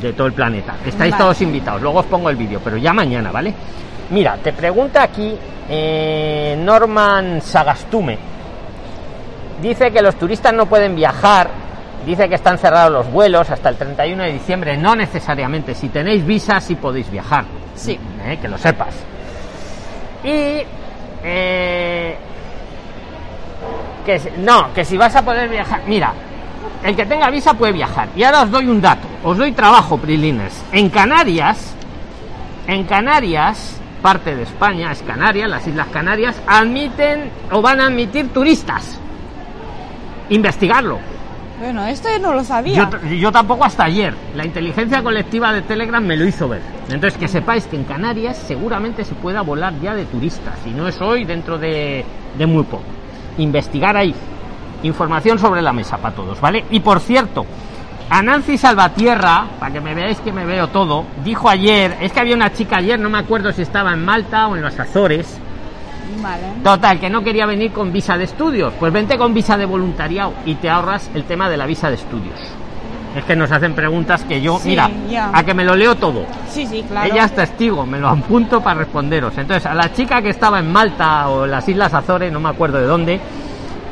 de 0.00 0.12
todo 0.12 0.26
el 0.26 0.32
planeta. 0.32 0.74
Estáis 0.86 1.10
Vale. 1.12 1.22
todos 1.24 1.40
invitados. 1.42 1.82
Luego 1.82 2.00
os 2.00 2.06
pongo 2.06 2.30
el 2.30 2.36
vídeo, 2.36 2.60
pero 2.62 2.76
ya 2.76 2.92
mañana, 2.92 3.32
¿vale? 3.32 3.52
Mira, 4.10 4.36
te 4.36 4.52
pregunta 4.52 5.02
aquí 5.02 5.34
eh, 5.68 6.56
Norman 6.62 7.40
Sagastume. 7.40 8.18
Dice 9.60 9.90
que 9.90 10.02
los 10.02 10.16
turistas 10.16 10.52
no 10.52 10.66
pueden 10.66 10.94
viajar. 10.94 11.48
Dice 12.06 12.28
que 12.28 12.34
están 12.34 12.58
cerrados 12.58 12.92
los 12.92 13.10
vuelos 13.12 13.48
hasta 13.50 13.68
el 13.68 13.76
31 13.76 14.22
de 14.24 14.32
diciembre. 14.32 14.76
No 14.76 14.94
necesariamente. 14.94 15.74
Si 15.74 15.88
tenéis 15.88 16.24
visa, 16.26 16.60
sí 16.60 16.74
podéis 16.74 17.10
viajar. 17.10 17.44
Sí. 17.74 17.98
Eh, 18.24 18.38
que 18.40 18.48
lo 18.48 18.58
sepas. 18.58 18.94
Y 20.24 20.62
eh, 21.24 22.16
que 24.04 24.20
no, 24.38 24.72
que 24.72 24.84
si 24.84 24.96
vas 24.96 25.14
a 25.16 25.22
poder 25.22 25.48
viajar, 25.48 25.82
mira, 25.86 26.12
el 26.82 26.96
que 26.96 27.06
tenga 27.06 27.30
visa 27.30 27.54
puede 27.54 27.72
viajar. 27.72 28.08
Y 28.16 28.22
ahora 28.22 28.42
os 28.42 28.50
doy 28.50 28.66
un 28.66 28.80
dato, 28.80 29.06
os 29.22 29.36
doy 29.36 29.52
trabajo, 29.52 29.98
Prilines. 29.98 30.64
En 30.72 30.88
Canarias, 30.90 31.74
en 32.66 32.84
Canarias, 32.84 33.80
parte 34.02 34.34
de 34.34 34.42
España, 34.42 34.92
es 34.92 35.02
Canarias, 35.02 35.48
las 35.48 35.66
Islas 35.66 35.88
Canarias, 35.92 36.40
admiten 36.46 37.30
o 37.50 37.62
van 37.62 37.80
a 37.80 37.86
admitir 37.86 38.32
turistas. 38.32 38.98
Investigarlo. 40.28 40.98
Bueno, 41.62 41.86
esto 41.86 42.08
no 42.20 42.32
lo 42.34 42.42
sabía. 42.42 42.90
Yo, 43.20 43.30
tampoco 43.30 43.64
hasta 43.64 43.84
ayer. 43.84 44.12
La 44.34 44.44
inteligencia 44.44 45.00
colectiva 45.00 45.52
de 45.52 45.62
Telegram 45.62 46.04
me 46.04 46.16
lo 46.16 46.24
hizo 46.24 46.48
ver. 46.48 46.60
Entonces 46.90 47.16
que 47.16 47.28
sepáis 47.28 47.68
que 47.68 47.76
en 47.76 47.84
Canarias 47.84 48.36
seguramente 48.36 49.04
se 49.04 49.14
pueda 49.14 49.42
volar 49.42 49.72
ya 49.80 49.94
de 49.94 50.04
turistas. 50.06 50.58
Y 50.66 50.70
no 50.70 50.88
es 50.88 51.00
hoy, 51.00 51.24
dentro 51.24 51.58
de, 51.58 52.04
de 52.36 52.46
muy 52.46 52.64
poco. 52.64 52.82
Investigar 53.38 53.96
ahí. 53.96 54.12
Información 54.82 55.38
sobre 55.38 55.62
la 55.62 55.72
mesa 55.72 55.98
para 55.98 56.16
todos, 56.16 56.40
¿vale? 56.40 56.64
Y 56.70 56.80
por 56.80 56.98
cierto, 56.98 57.46
a 58.10 58.20
Nancy 58.22 58.58
Salvatierra, 58.58 59.46
para 59.60 59.72
que 59.72 59.80
me 59.80 59.94
veáis 59.94 60.18
que 60.18 60.32
me 60.32 60.44
veo 60.44 60.66
todo, 60.66 61.04
dijo 61.24 61.48
ayer, 61.48 61.96
es 62.00 62.12
que 62.12 62.18
había 62.18 62.34
una 62.34 62.52
chica 62.52 62.78
ayer, 62.78 62.98
no 62.98 63.08
me 63.08 63.18
acuerdo 63.18 63.52
si 63.52 63.62
estaba 63.62 63.92
en 63.92 64.04
Malta 64.04 64.48
o 64.48 64.56
en 64.56 64.62
los 64.62 64.76
Azores, 64.80 65.38
Vale. 66.20 66.42
Total, 66.62 66.98
que 66.98 67.08
no 67.08 67.22
quería 67.22 67.46
venir 67.46 67.72
con 67.72 67.92
visa 67.92 68.16
de 68.16 68.24
estudios. 68.24 68.72
Pues 68.78 68.92
vente 68.92 69.16
con 69.16 69.32
visa 69.32 69.56
de 69.56 69.66
voluntariado 69.66 70.34
y 70.44 70.56
te 70.56 70.68
ahorras 70.68 71.10
el 71.14 71.24
tema 71.24 71.48
de 71.48 71.56
la 71.56 71.66
visa 71.66 71.88
de 71.88 71.96
estudios. 71.96 72.38
Es 73.16 73.24
que 73.24 73.36
nos 73.36 73.52
hacen 73.52 73.74
preguntas 73.74 74.24
que 74.24 74.40
yo, 74.40 74.58
Sí, 74.58 74.70
mira, 74.70 74.90
a 75.32 75.44
que 75.44 75.52
me 75.52 75.64
lo 75.64 75.76
leo 75.76 75.94
todo. 75.96 76.24
Sí, 76.48 76.66
sí, 76.66 76.82
claro. 76.88 77.12
Ella 77.12 77.24
es 77.24 77.34
testigo, 77.34 77.84
me 77.84 77.98
lo 77.98 78.08
apunto 78.08 78.62
para 78.62 78.80
responderos. 78.80 79.36
Entonces, 79.36 79.66
a 79.66 79.74
la 79.74 79.92
chica 79.92 80.22
que 80.22 80.30
estaba 80.30 80.58
en 80.58 80.72
Malta 80.72 81.28
o 81.28 81.44
en 81.44 81.50
las 81.50 81.68
Islas 81.68 81.92
Azores, 81.92 82.32
no 82.32 82.40
me 82.40 82.48
acuerdo 82.48 82.78
de 82.78 82.86
dónde, 82.86 83.20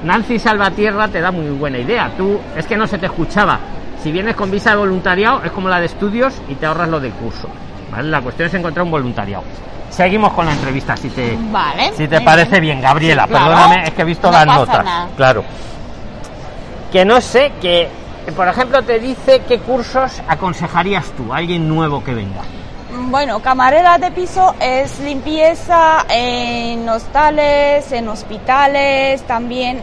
Nancy 0.04 0.38
Salvatierra 0.38 1.08
te 1.08 1.20
da 1.20 1.30
muy 1.30 1.50
buena 1.50 1.78
idea. 1.78 2.10
Tú, 2.16 2.38
es 2.56 2.66
que 2.66 2.76
no 2.76 2.86
se 2.86 2.96
te 2.96 3.06
escuchaba. 3.06 3.60
Si 4.02 4.10
vienes 4.10 4.34
con 4.34 4.50
visa 4.50 4.70
de 4.70 4.76
voluntariado, 4.76 5.42
es 5.44 5.50
como 5.50 5.68
la 5.68 5.78
de 5.78 5.86
estudios 5.86 6.34
y 6.48 6.54
te 6.54 6.64
ahorras 6.64 6.88
lo 6.88 7.00
del 7.00 7.12
curso. 7.12 7.48
¿vale? 7.92 8.08
La 8.08 8.22
cuestión 8.22 8.48
es 8.48 8.54
encontrar 8.54 8.84
un 8.84 8.90
voluntariado. 8.90 9.44
Seguimos 10.00 10.32
con 10.32 10.46
la 10.46 10.52
entrevista, 10.52 10.96
si 10.96 11.10
te, 11.10 11.36
Vale. 11.52 11.92
si 11.94 12.08
te 12.08 12.22
parece 12.22 12.58
bien, 12.58 12.80
Gabriela, 12.80 13.24
Sí, 13.24 13.28
claro. 13.28 13.44
perdóname, 13.50 13.84
es 13.84 13.90
que 13.90 14.00
he 14.00 14.04
visto 14.06 14.28
No 14.28 14.32
las 14.32 14.46
notas. 14.46 14.82
nada. 14.82 15.08
Claro. 15.14 15.44
Que 16.90 17.04
no 17.04 17.20
sé, 17.20 17.52
que 17.60 17.86
por 18.34 18.48
ejemplo 18.48 18.82
te 18.82 18.98
dice 18.98 19.42
qué 19.46 19.58
cursos 19.58 20.22
aconsejarías 20.26 21.04
tú 21.18 21.30
a 21.34 21.36
alguien 21.36 21.68
nuevo 21.68 22.02
que 22.02 22.14
venga. 22.14 22.40
Bueno, 23.10 23.40
camarera 23.40 23.98
de 23.98 24.10
piso 24.12 24.54
es 24.58 24.98
limpieza 25.00 26.06
en 26.08 26.88
hostales, 26.88 27.92
en 27.92 28.08
hospitales, 28.08 29.20
también 29.24 29.82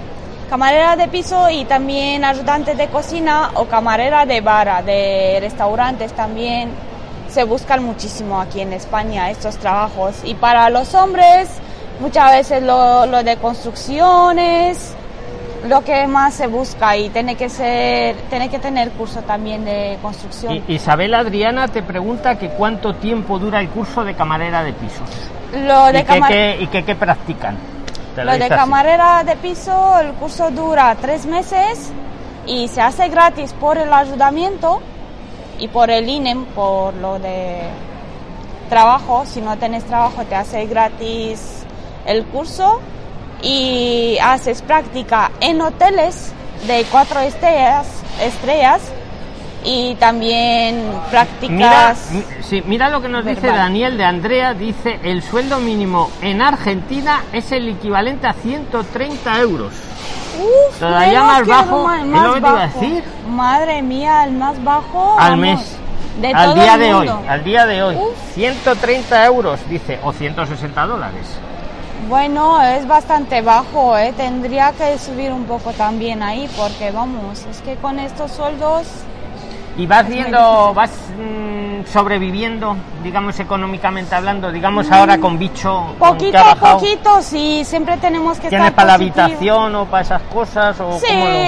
camarera 0.50 0.96
de 0.96 1.10
piso 1.10 1.48
y 1.52 1.66
también 1.66 2.26
ayudante 2.26 2.74
de 2.74 2.88
cocina 2.88 3.52
o 3.54 3.66
camarera 3.66 4.26
de 4.26 4.42
vara, 4.42 4.82
de 4.82 5.38
restaurantes 5.42 6.12
también. 6.14 6.72
Se 7.38 7.44
buscan 7.44 7.84
muchísimo 7.84 8.42
aquí 8.42 8.62
en 8.62 8.74
España 8.74 9.30
estos 9.30 9.58
trabajos. 9.58 10.22
Y 10.24 10.34
para 10.34 10.72
los 10.72 10.96
hombres, 10.96 11.48
muchas 12.00 12.32
veces 12.32 12.64
lo, 12.64 13.06
lo 13.06 13.22
de 13.22 13.38
construcciones, 13.38 14.96
lo 15.70 15.84
que 15.84 16.08
más 16.08 16.34
se 16.34 16.48
busca 16.48 16.98
y 16.98 17.10
tiene 17.10 17.36
que 17.36 17.48
ser 17.48 18.16
tiene 18.32 18.50
que 18.50 18.58
tener 18.58 18.90
curso 18.90 19.22
también 19.22 19.66
de 19.66 20.00
construcción. 20.02 20.64
Isabel 20.68 21.14
Adriana 21.14 21.68
te 21.68 21.84
pregunta 21.84 22.40
que 22.40 22.50
cuánto 22.50 22.96
tiempo 22.96 23.38
dura 23.38 23.60
el 23.60 23.70
curso 23.70 24.04
de 24.04 24.16
camarera 24.16 24.64
de 24.64 24.74
pisos. 24.74 25.08
Lo 25.54 25.92
de, 25.92 26.00
¿Y, 26.00 26.02
qué, 26.02 26.08
camar- 26.08 26.32
qué- 26.32 26.58
y 26.60 26.68
qué- 26.68 26.84
qué 26.84 26.96
practican? 26.96 27.56
Lo 28.16 28.32
de 28.32 28.46
así. 28.46 28.50
camarera 28.50 29.24
de 29.24 29.36
piso, 29.36 30.00
el 30.00 30.14
curso 30.14 30.50
dura 30.50 30.96
tres 31.00 31.28
meses 31.28 31.92
y 32.48 32.68
se 32.68 32.82
hace 32.82 33.10
gratis 33.10 33.54
por 33.54 33.78
el 33.78 33.94
ayudamiento 33.94 34.82
y 35.60 35.68
por 35.68 35.90
el 35.90 36.08
INEM, 36.10 36.46
por 36.46 36.94
lo 36.96 37.20
de 37.20 37.62
trabajo. 38.70 39.24
Si 39.26 39.42
no 39.42 39.58
tienes 39.58 39.84
trabajo, 39.86 40.24
te 40.26 40.36
hace 40.36 40.66
gratis 40.66 41.64
el 42.06 42.26
curso 42.26 42.80
y 43.42 44.18
haces 44.22 44.62
práctica 44.62 45.32
en 45.42 45.62
hoteles 45.62 46.34
de 46.66 46.86
cuatro 46.92 47.20
estrellas, 47.20 47.88
estrellas 48.22 48.82
y 49.64 49.96
también 49.96 50.78
Mira, 50.88 51.04
prácticas. 51.10 52.12
mi- 52.12 52.24
sí, 52.44 52.64
mira 52.66 52.90
lo 52.90 53.02
que 53.02 53.10
nos 53.10 53.26
dice. 53.26 53.48
Daniel 53.48 53.98
de 53.98 54.06
Andrea. 54.06 54.54
Dice, 54.54 55.00
el 55.04 55.22
sueldo 55.24 55.60
mínimo 55.60 56.10
en 56.22 56.42
Argentina 56.42 57.24
es 57.34 57.52
el 57.52 57.68
equivalente 57.70 58.28
a 58.28 58.34
130 58.34 59.40
euros. 59.40 59.74
Uf, 60.40 60.80
Todavía 60.80 61.24
más 61.24 61.48
bajo, 61.48 61.92
es 61.92 62.06
lo 62.06 62.34
que 62.34 62.42
te 62.42 62.48
iba 62.48 62.62
a 62.62 62.68
decir. 62.68 63.04
Madre 63.30 63.82
mía, 63.82 64.24
el 64.24 64.32
más 64.34 64.64
bajo. 64.64 65.18
al 65.20 65.32
vamos, 65.32 65.40
mes. 65.40 65.78
De 66.22 66.34
al 66.34 66.46
todo 66.46 66.56
día 66.56 66.74
el 66.74 66.80
de 66.80 66.94
hoy. 66.94 67.12
Al 67.28 67.44
día 67.44 67.66
de 67.66 67.84
hoy. 67.84 67.96
Uf. 67.96 68.34
130 68.34 69.26
euros, 69.26 69.60
dice, 69.70 70.00
o 70.04 70.14
160 70.14 70.86
dólares. 70.86 71.28
Bueno, 72.08 72.62
es 72.62 72.88
bastante 72.88 73.42
bajo, 73.42 73.98
¿eh? 73.98 74.14
tendría 74.16 74.72
que 74.72 74.98
subir 74.98 75.32
un 75.32 75.44
poco 75.44 75.74
también 75.74 76.24
ahí, 76.24 76.50
porque 76.56 76.92
vamos, 76.92 77.46
es 77.50 77.62
que 77.62 77.76
con 77.76 78.00
estos 78.00 78.32
sueldos, 78.32 78.88
Y 79.78 79.86
vas 79.86 80.08
viendo, 80.08 80.74
vas 80.74 80.90
mm, 81.18 81.86
sobreviviendo, 81.92 82.76
digamos, 83.04 83.40
económicamente 83.40 84.16
hablando, 84.16 84.52
digamos 84.52 84.92
ahora 84.92 85.20
con 85.20 85.38
bicho. 85.38 85.94
poquito 86.00 86.40
a 86.40 86.56
poquito, 86.56 87.22
sí, 87.22 87.62
siempre 87.64 87.96
tenemos 87.98 88.40
que 88.40 88.50
¿Tienes 88.50 88.70
estar 88.70 88.76
para 88.76 88.88
la 88.88 88.94
habitación 88.96 89.76
o 89.76 89.86
para 89.86 90.02
esas 90.02 90.22
cosas? 90.24 90.80
O 90.80 91.00
Sí, 91.00 91.06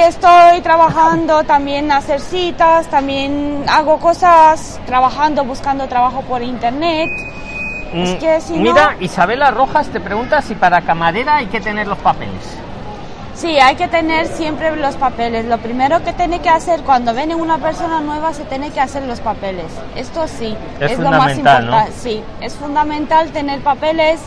estoy 0.08 0.62
trabajando 0.62 1.44
también 1.44 1.92
hacer 1.92 2.20
citas, 2.22 2.88
también 2.88 3.64
hago 3.68 3.98
cosas 4.00 4.80
trabajando, 4.86 5.44
buscando 5.44 5.88
trabajo 5.88 6.22
por 6.22 6.42
internet. 6.44 7.10
es 7.92 8.14
Mm, 8.14 8.18
que 8.20 8.42
si 8.42 8.54
no- 8.54 8.60
Mira, 8.62 8.96
Isabela 9.00 9.50
Rojas 9.50 9.88
te 9.88 10.00
pregunta 10.00 10.44
si 10.44 10.54
para 10.54 10.82
camarera 10.82 11.38
hay 11.38 11.48
que 11.48 11.60
tener 11.60 11.88
los 11.88 11.98
papeles. 11.98 12.58
Sí, 13.40 13.58
hay 13.58 13.78
que 13.78 13.88
tener 13.88 14.28
siempre 14.28 14.76
los 14.76 14.98
papeles. 14.98 15.46
Lo 15.46 15.60
primero 15.60 16.04
que 16.04 16.12
tiene 16.12 16.42
que 16.42 16.50
hacer 16.50 16.82
cuando 16.82 17.14
viene 17.14 17.36
una 17.36 17.58
persona 17.58 18.02
nueva 18.02 18.34
se 18.34 18.44
tiene 18.44 18.70
que 18.72 18.82
hacer 18.82 19.04
los 19.04 19.22
papeles. 19.22 19.64
Esto 19.96 20.28
sí, 20.28 20.54
Es 20.82 21.00
lo 21.00 21.10
más 21.10 21.38
importante. 21.38 21.94
Sí, 21.94 22.22
es 22.42 22.54
fundamental 22.56 23.32
tener 23.32 23.62
papeles 23.62 24.20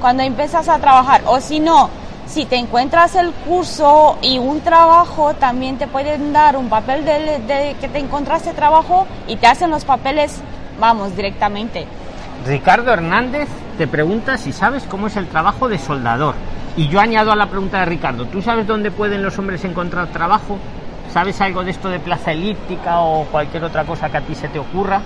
cuando 0.00 0.24
empiezas 0.24 0.68
a 0.68 0.80
trabajar. 0.80 1.22
O 1.26 1.40
si 1.40 1.60
no, 1.60 1.90
si 2.26 2.44
te 2.44 2.56
encuentras 2.56 3.14
el 3.14 3.30
curso 3.30 4.18
y 4.20 4.38
un 4.38 4.60
trabajo, 4.62 5.34
también 5.34 5.78
te 5.78 5.86
pueden 5.86 6.32
dar 6.32 6.56
un 6.56 6.68
papel 6.68 7.04
de, 7.04 7.38
de 7.46 7.76
que 7.80 7.88
te 7.88 8.00
encontraste 8.00 8.52
trabajo 8.52 9.06
y 9.28 9.36
te 9.36 9.46
hacen 9.46 9.70
los 9.70 9.84
papeles, 9.84 10.40
vamos, 10.80 11.14
directamente. 11.14 11.86
Ricardo 12.44 12.92
Hernández 12.92 13.48
te 13.78 13.86
pregunta 13.86 14.36
si 14.38 14.52
sabes 14.52 14.82
cómo 14.90 15.06
es 15.06 15.14
el 15.14 15.28
trabajo 15.28 15.68
de 15.68 15.78
soldador. 15.78 16.34
Y 16.76 16.88
yo 16.88 17.00
añado 17.00 17.32
a 17.32 17.36
la 17.36 17.46
pregunta 17.46 17.78
de 17.80 17.86
Ricardo, 17.86 18.26
¿tú 18.26 18.42
sabes 18.42 18.66
dónde 18.66 18.90
pueden 18.90 19.22
los 19.22 19.38
hombres 19.38 19.64
encontrar 19.64 20.08
trabajo? 20.08 20.58
¿Sabes 21.12 21.40
algo 21.40 21.64
de 21.64 21.70
esto 21.70 21.88
de 21.88 21.98
plaza 21.98 22.32
elíptica 22.32 23.00
o 23.00 23.24
cualquier 23.24 23.64
otra 23.64 23.84
cosa 23.84 24.10
que 24.10 24.18
a 24.18 24.20
ti 24.20 24.34
se 24.34 24.48
te 24.48 24.58
ocurra? 24.58 25.00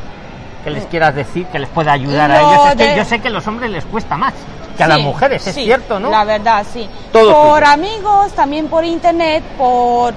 Que 0.65 0.71
les 0.71 0.85
quieras 0.87 1.15
decir, 1.15 1.47
que 1.47 1.59
les 1.59 1.69
pueda 1.69 1.93
ayudar 1.93 2.31
a 2.31 2.43
Lo 2.43 2.49
ellos. 2.51 2.67
Es 2.71 2.77
que 2.77 2.87
de- 2.89 2.97
yo 2.97 3.05
sé 3.05 3.19
que 3.21 3.29
a 3.29 3.31
los 3.31 3.47
hombres 3.47 3.71
les 3.71 3.85
cuesta 3.85 4.17
más 4.17 4.35
que 4.77 4.83
a 4.85 4.89
las 4.89 5.01
mujeres, 5.01 5.47
es 5.47 5.55
sí, 5.55 5.65
cierto, 5.65 6.01
¿no? 6.01 6.11
La 6.11 6.25
verdad, 6.25 6.67
sí. 6.71 6.89
Todo 7.13 7.33
por 7.33 7.61
tuyo. 7.61 7.73
amigos, 7.73 8.33
también 8.35 8.67
por 8.69 8.85
internet, 8.85 9.43
por 9.57 10.13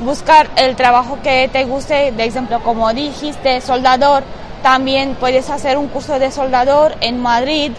buscar 0.00 0.48
el 0.56 0.76
trabajo 0.76 1.18
que 1.22 1.48
te 1.52 1.64
guste, 1.64 2.12
de 2.12 2.24
ejemplo, 2.24 2.60
como 2.60 2.92
dijiste, 2.92 3.60
soldador, 3.60 4.22
también 4.62 5.16
puedes 5.18 5.50
hacer 5.50 5.76
un 5.78 5.88
curso 5.88 6.18
de 6.18 6.30
soldador 6.30 6.94
en 7.00 7.20
Madrid, 7.20 7.72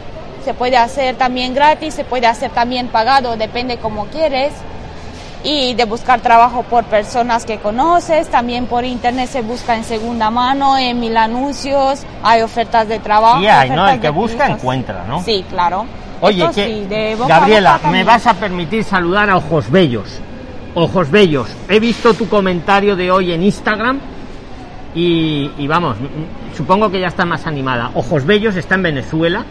se 0.43 0.53
puede 0.53 0.77
hacer 0.77 1.15
también 1.15 1.53
gratis, 1.53 1.93
se 1.93 2.03
puede 2.03 2.27
hacer 2.27 2.51
también 2.51 2.87
pagado, 2.87 3.37
depende 3.37 3.77
como 3.77 4.05
quieres. 4.07 4.53
Y 5.45 5.73
de 5.73 5.83
buscar 5.83 6.21
trabajo 6.21 6.63
por 6.63 6.85
personas 6.85 7.43
que 7.43 7.57
conoces, 7.57 8.29
también 8.29 8.65
por 8.65 8.85
internet 8.85 9.29
se 9.29 9.41
busca 9.41 9.75
en 9.75 9.83
segunda 9.83 10.29
mano, 10.29 10.77
en 10.77 10.99
mil 11.01 11.17
anuncios, 11.17 12.03
hay 12.23 12.41
ofertas 12.41 12.87
de 12.87 12.99
trabajo. 12.99 13.41
Sí 13.41 13.47
hay, 13.47 13.69
¿no? 13.69 13.89
El 13.89 13.99
que 13.99 14.09
busca 14.09 14.47
encuentra, 14.47 15.03
¿no? 15.05 15.21
Sí, 15.21 15.43
claro. 15.49 15.85
Oye, 16.21 16.43
Esto 16.43 16.55
que, 16.55 16.65
sí, 16.65 16.85
de 16.87 17.15
boca 17.15 17.35
a 17.35 17.39
Gabriela, 17.39 17.73
boca 17.73 17.89
me 17.89 18.05
vas 18.05 18.25
a 18.25 18.35
permitir 18.35 18.85
saludar 18.85 19.29
a 19.29 19.35
Ojos 19.35 19.69
Bellos. 19.69 20.21
Ojos 20.75 21.11
Bellos, 21.11 21.49
he 21.67 21.79
visto 21.79 22.13
tu 22.13 22.29
comentario 22.29 22.95
de 22.95 23.11
hoy 23.11 23.33
en 23.33 23.43
Instagram 23.43 23.99
y, 24.95 25.51
y 25.57 25.67
vamos, 25.67 25.97
supongo 26.55 26.89
que 26.89 27.01
ya 27.01 27.07
está 27.07 27.25
más 27.25 27.45
animada. 27.45 27.91
Ojos 27.95 28.25
Bellos 28.25 28.55
está 28.55 28.75
en 28.75 28.83
Venezuela 28.83 29.45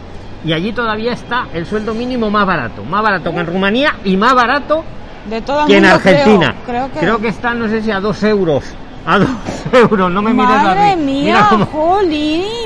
y 0.45 0.53
allí 0.53 0.73
todavía 0.73 1.13
está 1.13 1.47
el 1.53 1.65
sueldo 1.65 1.93
mínimo 1.93 2.29
más 2.29 2.45
barato, 2.45 2.83
más 2.83 3.01
barato 3.01 3.31
que 3.31 3.39
en 3.39 3.47
Rumanía 3.47 3.95
y 4.03 4.17
más 4.17 4.33
barato 4.33 4.83
de 5.29 5.41
todo 5.41 5.65
que 5.65 5.77
en 5.77 5.85
Argentina. 5.85 6.55
Creo, 6.65 6.89
creo 6.89 7.19
que, 7.19 7.29
está, 7.29 7.53
no 7.53 7.67
sé 7.67 7.81
si 7.81 7.91
a 7.91 7.99
dos 7.99 8.21
euros. 8.23 8.63
A 9.05 9.19
dos 9.19 9.29
euros, 9.73 10.11
no 10.11 10.21
me 10.21 10.31
mires 10.33 10.49
Madre 10.49 10.91
así. 10.91 11.01
mía, 11.01 11.47
Mira. 11.51 11.67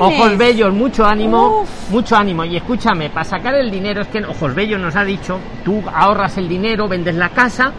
Ojos 0.00 0.36
Bellos, 0.36 0.72
mucho 0.72 1.04
ánimo, 1.04 1.62
Uf. 1.62 1.90
mucho 1.90 2.16
ánimo. 2.16 2.44
Y 2.44 2.56
escúchame, 2.56 3.10
para 3.10 3.24
sacar 3.24 3.54
el 3.54 3.70
dinero, 3.70 4.02
es 4.02 4.08
que 4.08 4.24
Ojos 4.24 4.54
Bellos 4.54 4.80
nos 4.80 4.94
ha 4.96 5.04
dicho, 5.04 5.38
tú 5.64 5.82
ahorras 5.92 6.36
el 6.38 6.48
dinero, 6.48 6.88
vendes 6.88 7.14
la 7.14 7.28
casa, 7.30 7.72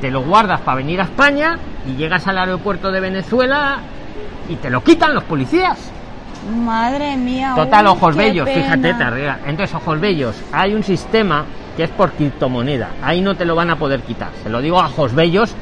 te 0.00 0.10
lo 0.10 0.22
guardas 0.22 0.60
para 0.60 0.76
venir 0.76 1.00
a 1.00 1.04
España 1.04 1.58
y 1.86 1.96
llegas 1.96 2.26
al 2.26 2.38
aeropuerto 2.38 2.90
de 2.90 3.00
Venezuela 3.00 3.78
y 4.48 4.56
te 4.56 4.70
lo 4.70 4.82
quitan 4.82 5.14
los 5.14 5.24
policías. 5.24 5.78
Madre 6.50 7.16
mía. 7.16 7.52
Total, 7.54 7.86
uy, 7.86 7.92
Ojos 7.92 8.16
Bellos, 8.16 8.48
fíjate, 8.48 8.94
te 8.94 9.04
arregla. 9.04 9.38
Entonces, 9.46 9.74
Ojos 9.74 10.00
Bellos, 10.00 10.34
hay 10.52 10.74
un 10.74 10.82
sistema 10.82 11.44
que 11.76 11.84
es 11.84 11.90
por 11.90 12.12
criptomoneda. 12.12 12.90
Ahí 13.02 13.20
no 13.20 13.34
te 13.34 13.44
lo 13.44 13.54
van 13.54 13.70
a 13.70 13.76
poder 13.76 14.00
quitar. 14.02 14.30
Se 14.42 14.50
lo 14.50 14.60
digo 14.60 14.80
a 14.80 14.86
Ojos 14.86 15.14
Bellos 15.14 15.54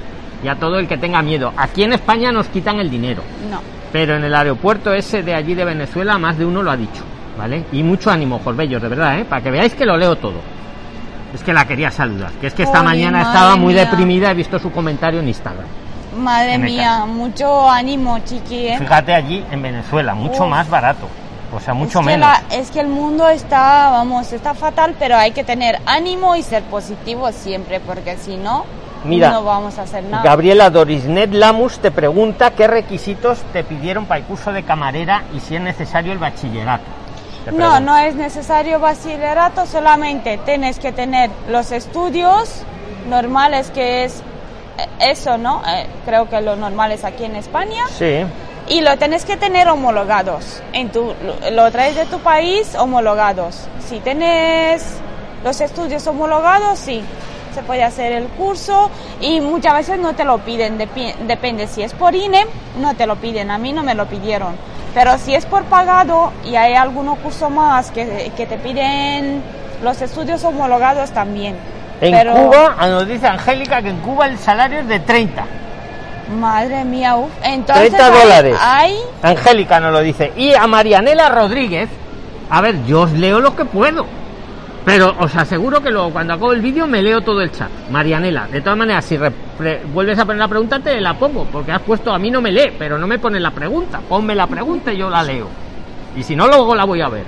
y 0.42 0.48
a 0.48 0.56
todo 0.56 0.78
el 0.78 0.88
que 0.88 0.96
tenga 0.96 1.22
miedo. 1.22 1.52
Aquí 1.56 1.82
en 1.82 1.92
España 1.92 2.32
nos 2.32 2.48
quitan 2.48 2.78
el 2.78 2.90
dinero. 2.90 3.22
No. 3.50 3.60
Pero 3.92 4.16
en 4.16 4.24
el 4.24 4.34
aeropuerto 4.34 4.92
ese 4.92 5.22
de 5.22 5.34
allí 5.34 5.54
de 5.54 5.64
Venezuela, 5.64 6.18
más 6.18 6.38
de 6.38 6.44
uno 6.44 6.62
lo 6.62 6.70
ha 6.70 6.76
dicho, 6.76 7.02
¿vale? 7.36 7.64
Y 7.72 7.82
mucho 7.82 8.10
ánimo, 8.10 8.36
ojos 8.36 8.56
bellos, 8.56 8.80
de 8.80 8.88
verdad, 8.88 9.18
¿eh? 9.18 9.24
Para 9.24 9.42
que 9.42 9.50
veáis 9.50 9.74
que 9.74 9.84
lo 9.84 9.96
leo 9.96 10.16
todo. 10.16 10.40
Es 11.34 11.42
que 11.42 11.52
la 11.52 11.64
quería 11.66 11.90
saludar, 11.90 12.30
que 12.40 12.48
es 12.48 12.54
que 12.54 12.64
esta 12.64 12.82
mañana 12.82 13.22
estaba 13.22 13.56
muy 13.56 13.74
mía. 13.74 13.84
deprimida, 13.84 14.30
he 14.30 14.34
visto 14.34 14.58
su 14.58 14.72
comentario 14.72 15.20
en 15.20 15.28
Instagram. 15.28 15.66
Madre 16.16 16.54
En 16.54 16.62
mía, 16.62 17.04
mucho 17.06 17.68
ánimo, 17.70 18.18
chiqui. 18.20 18.68
¿eh? 18.68 18.78
Fíjate 18.78 19.14
allí 19.14 19.44
en 19.50 19.62
Venezuela, 19.62 20.14
mucho 20.14 20.42
Uf. 20.44 20.50
más 20.50 20.68
barato, 20.68 21.06
o 21.54 21.60
sea, 21.60 21.72
mucho 21.74 22.00
es 22.00 22.06
que 22.06 22.12
menos. 22.12 22.28
la- 22.28 22.56
es 22.56 22.70
que 22.70 22.80
el 22.80 22.88
mundo 22.88 23.28
está, 23.28 23.90
vamos, 23.90 24.32
está 24.32 24.54
fatal, 24.54 24.96
pero 24.98 25.16
hay 25.16 25.30
que 25.30 25.44
tener 25.44 25.78
ánimo 25.86 26.34
y 26.34 26.42
ser 26.42 26.62
positivo 26.64 27.30
siempre, 27.32 27.78
porque 27.80 28.16
si 28.16 28.36
no, 28.36 28.64
Mira, 29.04 29.30
no 29.30 29.44
vamos 29.44 29.78
a 29.78 29.82
hacer 29.82 30.02
nada. 30.04 30.22
Gabriela 30.24 30.68
Dorisnet 30.68 31.32
Lamus 31.32 31.78
te 31.78 31.90
pregunta 31.90 32.50
qué 32.50 32.66
requisitos 32.66 33.38
te 33.52 33.62
pidieron 33.64 34.06
para 34.06 34.18
el 34.18 34.24
curso 34.26 34.52
de 34.52 34.62
camarera 34.64 35.22
y 35.34 35.40
si 35.40 35.54
es 35.56 35.60
necesario 35.62 36.12
el 36.12 36.18
bachillerato. 36.18 36.84
No, 37.52 37.80
no 37.80 37.96
es 37.96 38.14
necesario 38.16 38.78
bachillerato, 38.80 39.64
solamente 39.64 40.38
tienes 40.44 40.78
que 40.78 40.92
tener 40.92 41.30
los 41.48 41.72
estudios 41.72 42.62
normales, 43.08 43.70
que 43.70 44.04
es 44.04 44.22
eso, 45.00 45.38
¿no? 45.38 45.62
Eh, 45.66 45.86
creo 46.04 46.28
que 46.28 46.40
lo 46.40 46.56
normal 46.56 46.92
es 46.92 47.04
aquí 47.04 47.24
en 47.24 47.36
España. 47.36 47.84
Sí, 47.96 48.24
Y 48.68 48.82
lo 48.82 48.96
tienes 48.98 49.24
que 49.24 49.36
tener 49.36 49.68
homologados. 49.68 50.62
En 50.72 50.90
tu, 50.90 51.12
lo, 51.24 51.50
lo 51.50 51.70
traes 51.70 51.96
de 51.96 52.06
tu 52.06 52.18
país 52.20 52.74
homologados. 52.76 53.66
Si 53.88 53.98
tienes 54.00 54.84
los 55.42 55.60
estudios 55.60 56.06
homologados, 56.06 56.78
sí, 56.78 57.02
se 57.54 57.62
puede 57.62 57.82
hacer 57.82 58.12
el 58.12 58.28
curso 58.28 58.90
y 59.20 59.40
muchas 59.40 59.74
veces 59.74 59.98
no 59.98 60.14
te 60.14 60.24
lo 60.24 60.38
piden, 60.38 60.78
depende 60.78 61.66
si 61.66 61.82
es 61.82 61.92
por 61.94 62.14
INE, 62.14 62.46
no 62.80 62.94
te 62.94 63.06
lo 63.06 63.16
piden, 63.16 63.50
a 63.50 63.58
mí 63.58 63.72
no 63.72 63.82
me 63.82 63.94
lo 63.94 64.06
pidieron. 64.06 64.54
Pero 64.94 65.18
si 65.18 65.34
es 65.34 65.46
por 65.46 65.64
pagado 65.64 66.32
y 66.44 66.56
hay 66.56 66.74
algún 66.74 67.14
curso 67.16 67.50
más 67.50 67.90
que, 67.90 68.32
que 68.36 68.46
te 68.46 68.58
piden 68.58 69.42
los 69.82 70.00
estudios 70.02 70.44
homologados 70.44 71.10
también. 71.12 71.56
En 72.00 72.12
Pero- 72.12 72.34
Cuba, 72.34 72.76
ah, 72.78 72.88
nos 72.88 73.06
dice 73.06 73.26
Angélica 73.26 73.82
que 73.82 73.90
en 73.90 73.98
Cuba 73.98 74.26
el 74.26 74.38
salario 74.38 74.80
es 74.80 74.88
de 74.88 75.00
30. 75.00 75.44
Madre 76.38 76.84
mía, 76.84 77.16
uf. 77.16 77.30
Entonces 77.42 77.88
30 77.90 78.06
hay- 78.06 78.20
dólares. 78.22 78.56
Hay, 78.60 78.96
Angélica 79.22 79.80
nos 79.80 79.92
lo 79.92 80.00
dice. 80.00 80.32
Y 80.36 80.54
a 80.54 80.66
Marianela 80.66 81.28
Rodríguez, 81.28 81.88
a 82.48 82.60
ver, 82.60 82.84
yo 82.86 83.02
os 83.02 83.12
leo 83.12 83.40
lo 83.40 83.54
que 83.56 83.64
puedo. 83.64 84.06
Pero 84.84 85.14
os 85.18 85.36
aseguro 85.36 85.82
que 85.82 85.90
luego 85.90 86.10
cuando 86.10 86.32
acabo 86.32 86.52
el 86.52 86.62
vídeo 86.62 86.86
me 86.86 87.02
leo 87.02 87.20
todo 87.20 87.42
el 87.42 87.52
chat. 87.52 87.68
Marianela, 87.90 88.46
de 88.46 88.62
todas 88.62 88.78
maneras, 88.78 89.04
si 89.04 89.18
vuelves 89.92 90.18
a 90.18 90.24
poner 90.24 90.38
la 90.40 90.48
pregunta, 90.48 90.78
te 90.80 90.98
la 91.02 91.14
pongo. 91.14 91.44
Porque 91.44 91.70
has 91.72 91.82
puesto, 91.82 92.12
a 92.14 92.18
mí 92.18 92.30
no 92.30 92.40
me 92.40 92.50
lee, 92.50 92.72
pero 92.78 92.96
no 92.96 93.06
me 93.06 93.18
pones 93.18 93.42
la 93.42 93.50
pregunta. 93.50 94.00
Ponme 94.08 94.34
la 94.34 94.46
pregunta 94.46 94.90
y 94.92 94.96
yo 94.96 95.10
la 95.10 95.22
leo. 95.22 95.48
Y 96.16 96.22
si 96.22 96.34
no, 96.34 96.46
luego 96.48 96.74
la 96.74 96.84
voy 96.84 97.02
a 97.02 97.08
ver. 97.08 97.24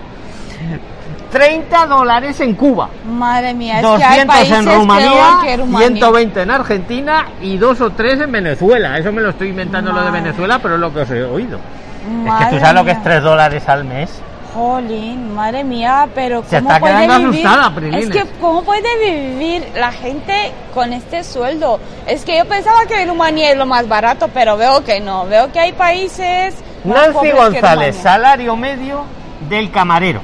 30 1.32 1.86
dólares 1.86 2.38
en 2.40 2.54
Cuba. 2.54 2.90
madre 3.06 3.54
mía, 3.54 3.80
es 3.80 3.80
que 3.80 4.04
hay 4.04 4.26
200 4.26 4.36
países 4.36 4.58
en 4.58 4.66
Rumanía, 4.66 5.38
que 5.42 5.56
Rumanía. 5.56 5.88
120 5.88 6.42
en 6.42 6.50
Argentina 6.50 7.26
y 7.40 7.56
dos 7.56 7.80
o 7.80 7.90
tres 7.90 8.20
en 8.20 8.30
Venezuela. 8.30 8.98
Eso 8.98 9.10
me 9.10 9.22
lo 9.22 9.30
estoy 9.30 9.48
inventando 9.48 9.92
lo 9.92 10.02
de. 10.02 10.10
Venezuela, 10.12 10.58
pero 10.60 10.74
es 10.74 10.80
lo 10.80 10.92
que 10.92 11.00
os 11.00 11.10
he 11.10 11.22
oído. 11.24 11.58
es 11.58 12.34
que 12.46 12.54
tú 12.54 12.60
sabes 12.60 12.74
lo 12.74 12.84
que 12.84 12.90
es 12.90 12.98
mía. 12.98 13.04
3 13.04 13.22
dólares 13.22 13.68
al 13.68 13.84
mes. 13.84 14.22
Jolín, 14.52 15.34
madre 15.34 15.64
mía, 15.64 16.06
pero 16.14 16.44
Se 16.46 16.58
¿cómo 16.58 16.68
está 16.68 16.80
puede 16.80 16.94
quedando 17.06 17.30
vivir? 17.30 17.46
asustada. 17.46 17.98
Es 17.98 18.10
que 18.10 18.24
¿cómo 18.38 18.62
puede 18.62 19.10
vivir 19.10 19.66
la 19.74 19.90
gente 19.90 20.52
con 20.74 20.92
este 20.92 21.24
sueldo? 21.24 21.80
Es 22.06 22.26
que 22.26 22.36
yo 22.36 22.44
pensaba 22.44 22.84
que 22.86 23.06
Rumanía 23.06 23.52
es 23.52 23.56
lo 23.56 23.64
más 23.64 23.88
barato, 23.88 24.28
pero 24.34 24.58
veo 24.58 24.84
que 24.84 25.00
no. 25.00 25.24
Veo 25.24 25.50
que 25.50 25.60
hay 25.60 25.72
países 25.72 26.54
Nancy 26.84 27.30
González, 27.30 27.96
salario 27.96 28.54
medio 28.54 29.04
del 29.48 29.70
camarero 29.70 30.20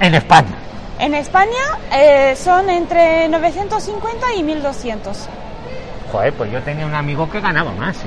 en 0.00 0.14
España. 0.14 0.54
En 0.98 1.14
España 1.14 1.78
eh, 1.92 2.34
son 2.36 2.68
entre 2.68 3.28
950 3.28 4.34
y 4.36 4.42
1200. 4.42 5.28
Joder, 6.12 6.32
pues 6.34 6.50
yo 6.52 6.60
tenía 6.62 6.84
un 6.86 6.94
amigo 6.94 7.30
que 7.30 7.40
ganaba 7.40 7.72
más, 7.72 7.96
¿eh? 7.98 8.00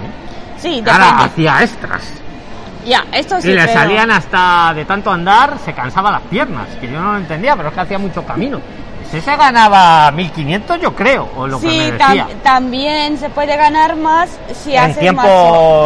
Sí, 0.58 0.84
Ahora 0.86 1.23
hacía 1.25 1.63
extras. 1.63 2.03
Ya, 2.86 3.06
esto 3.13 3.39
sí. 3.41 3.49
y 3.49 3.53
le 3.53 3.62
pero- 3.62 3.73
salían 3.73 4.12
hasta 4.12 4.73
de 4.75 4.86
tanto 4.86 5.10
andar, 5.12 5.58
se 5.63 5.73
cansaba 5.73 6.12
las 6.12 6.21
piernas, 6.23 6.67
que 6.82 6.88
yo 6.91 6.99
no 6.99 7.13
lo 7.13 7.17
entendía, 7.17 7.56
pero 7.56 7.69
es 7.69 7.73
que 7.75 7.79
hacía 7.82 7.97
mucho 7.97 8.23
camino. 8.25 8.60
Ese 9.13 9.21
se 9.21 9.38
ganaba 9.38 10.10
1500, 10.12 10.82
yo 10.82 10.95
creo, 10.95 11.30
o 11.38 11.45
lo 11.45 11.60
que 11.60 11.69
Sí, 11.69 11.78
me 11.78 11.97
tam- 11.99 12.08
decía. 12.10 12.28
también 12.41 13.17
se 13.19 13.30
puede 13.30 13.56
ganar 13.56 13.95
más 13.95 14.30
si 14.63 14.76
En 14.76 14.84
haces 14.86 14.97
tiempos, 14.99 15.23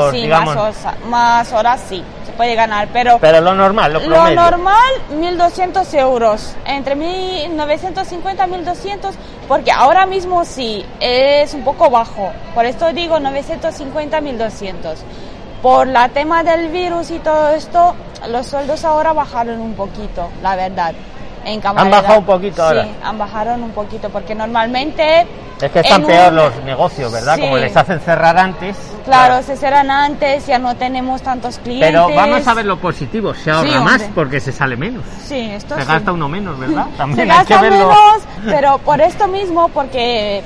más, 0.06 0.12
sí, 0.13 0.22
digamos. 0.22 0.56
más, 0.56 0.76
osa- 0.78 0.96
más 1.10 1.52
horas, 1.52 1.82
sí, 1.90 2.02
se 2.26 2.32
puede 2.32 2.56
ganar, 2.56 2.88
pero, 2.94 3.18
Pero 3.20 3.42
lo 3.42 3.54
normal, 3.54 3.92
lo 3.92 4.00
lo 4.00 4.06
promedio. 4.16 4.42
normal 4.42 4.94
1.200 5.20 5.94
euros, 5.96 6.56
entre 6.66 6.96
1.950 6.96 8.48
y 8.48 8.52
1.200, 8.52 9.13
porque 9.48 9.72
ahora 9.74 10.06
mismo 10.06 10.46
sí, 10.46 10.86
es 11.02 11.54
un 11.54 11.63
poco 11.66 11.90
bajo, 11.90 12.32
por 12.56 12.66
esto 12.66 12.94
digo 12.94 13.20
950 13.20 14.22
1.200. 14.22 15.00
Por 15.62 15.88
la 15.88 16.08
tema 16.10 16.44
del 16.44 16.70
virus 16.70 17.10
y 17.12 17.20
todo 17.20 17.50
esto, 17.50 17.94
los 18.30 18.46
sueldos 18.48 18.86
ahora 18.86 19.12
bajaron 19.12 19.60
un 19.60 19.74
poquito, 19.74 20.30
la 20.42 20.56
verdad. 20.56 20.94
En 21.48 21.62
camarera. 21.62 22.02
bajado 22.02 22.20
un 22.20 22.26
poquito 22.26 22.62
ahora. 22.64 22.84
Sí, 22.84 22.90
han 23.04 23.18
bajado 23.18 23.54
un 23.56 23.72
poquito, 23.72 24.10
porque 24.10 24.36
normalmente... 24.36 25.26
Es 25.62 25.72
que 25.72 25.80
están 25.80 26.04
peor 26.06 26.30
un- 26.30 26.36
los 26.36 26.56
negocios, 26.64 27.12
¿verdad? 27.12 27.36
Sí. 27.36 27.42
Como 27.42 27.58
les 27.58 27.76
hacen 27.76 28.00
cerrar 28.02 28.38
antes. 28.38 28.76
Claro, 29.06 29.42
se 29.42 29.56
serán 29.58 29.90
antes, 29.90 30.46
ya 30.46 30.60
no 30.60 30.76
tenemos 30.76 31.22
tantos 31.22 31.58
clientes. 31.60 31.90
Pero 31.90 32.10
vamos 32.14 32.46
a 32.48 32.54
ver 32.54 32.66
lo 32.66 32.78
positivo, 32.78 33.34
se 33.34 33.50
ahorra 33.50 33.70
Sí, 33.70 33.80
más 33.80 34.02
porque 34.14 34.40
se 34.40 34.52
sale 34.52 34.76
menos. 34.76 35.04
Sí, 35.26 35.50
esto 35.54 35.76
Se 35.76 35.82
sí. 35.82 35.88
gasta 35.88 36.12
uno 36.12 36.28
menos, 36.28 36.60
¿verdad? 36.60 36.86
Se 36.92 36.98
También 36.98 37.28
que 37.30 37.34
gasta 37.34 37.62
menos, 37.62 37.96
pero 38.46 38.78
por 38.80 39.00
esto 39.02 39.28
mismo, 39.28 39.70
porque 39.70 40.44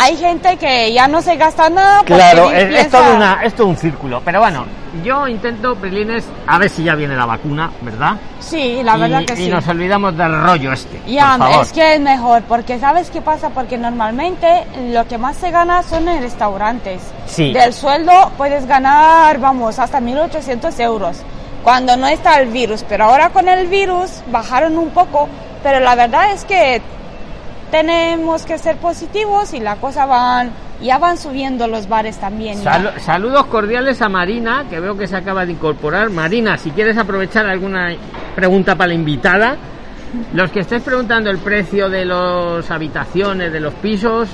hay 0.00 0.16
gente 0.16 0.56
que 0.56 0.92
ya 0.92 1.06
no 1.06 1.20
se 1.20 1.36
gasta 1.36 1.68
nada. 1.68 2.02
Claro, 2.04 2.50
es, 2.50 2.64
piensa- 2.68 2.80
es 2.80 2.90
todo 2.90 3.14
una, 3.16 3.40
es 3.44 3.54
todo 3.54 3.66
un 3.66 3.76
círculo. 3.76 4.22
Pero 4.24 4.40
bueno, 4.40 4.64
yo 5.04 5.28
intento, 5.28 5.74
Prilines, 5.76 6.24
a 6.46 6.58
ver 6.58 6.70
si 6.70 6.82
ya 6.84 6.94
viene 6.94 7.14
la 7.14 7.26
vacuna, 7.26 7.70
¿verdad? 7.82 8.14
Sí, 8.38 8.80
la 8.82 8.96
y, 8.96 9.00
verdad 9.00 9.24
que 9.26 9.34
y 9.34 9.44
sí. 9.44 9.48
nos 9.48 9.68
olvidamos 9.68 10.16
del 10.16 10.42
rollo 10.42 10.72
este. 10.72 11.00
Ya, 11.06 11.36
por 11.36 11.48
favor. 11.48 11.64
es 11.66 11.72
que 11.72 11.94
es 11.94 12.00
mejor, 12.00 12.42
porque 12.44 12.78
¿sabes 12.78 13.10
qué 13.10 13.20
pasa? 13.20 13.50
Porque 13.50 13.76
normalmente 13.78 14.64
lo 14.90 15.06
que 15.06 15.18
más 15.18 15.36
se 15.36 15.50
gana 15.50 15.82
son 15.82 16.08
en 16.08 16.22
restaurantes. 16.22 17.02
Sí. 17.26 17.52
Del 17.52 17.72
sueldo 17.74 18.32
puedes 18.38 18.66
ganar, 18.66 19.38
vamos, 19.38 19.78
hasta 19.78 20.00
1.800 20.00 20.80
euros, 20.80 21.18
cuando 21.62 21.96
no 21.96 22.06
está 22.06 22.40
el 22.40 22.48
virus. 22.48 22.84
Pero 22.88 23.04
ahora 23.04 23.28
con 23.30 23.48
el 23.48 23.66
virus 23.68 24.22
bajaron 24.32 24.78
un 24.78 24.88
poco, 24.90 25.28
pero 25.62 25.78
la 25.80 25.94
verdad 25.94 26.32
es 26.32 26.44
que 26.46 26.80
tenemos 27.70 28.44
que 28.44 28.58
ser 28.58 28.76
positivos 28.76 29.54
y 29.54 29.60
la 29.60 29.76
cosa 29.76 30.06
van, 30.06 30.50
ya 30.80 30.98
van 30.98 31.16
subiendo 31.16 31.66
los 31.66 31.88
bares 31.88 32.18
también. 32.18 32.60
ya. 32.62 32.98
Saludos 33.00 33.46
cordiales 33.46 34.00
a 34.02 34.08
Marina, 34.08 34.64
que 34.68 34.80
veo 34.80 34.96
que 34.96 35.06
se 35.06 35.16
acaba 35.16 35.46
de 35.46 35.52
incorporar. 35.52 36.10
Marina, 36.10 36.56
si 36.58 36.70
quieres 36.70 36.96
aprovechar 36.98 37.46
alguna 37.46 37.90
pregunta 38.34 38.74
para 38.76 38.88
la 38.88 38.94
invitada, 38.94 39.56
los 40.34 40.50
que 40.50 40.60
estéis 40.60 40.82
preguntando 40.82 41.30
el 41.30 41.38
precio 41.38 41.88
de 41.88 42.04
las 42.04 42.70
habitaciones, 42.70 43.52
de 43.52 43.60
los 43.60 43.72
pisos, 43.74 44.28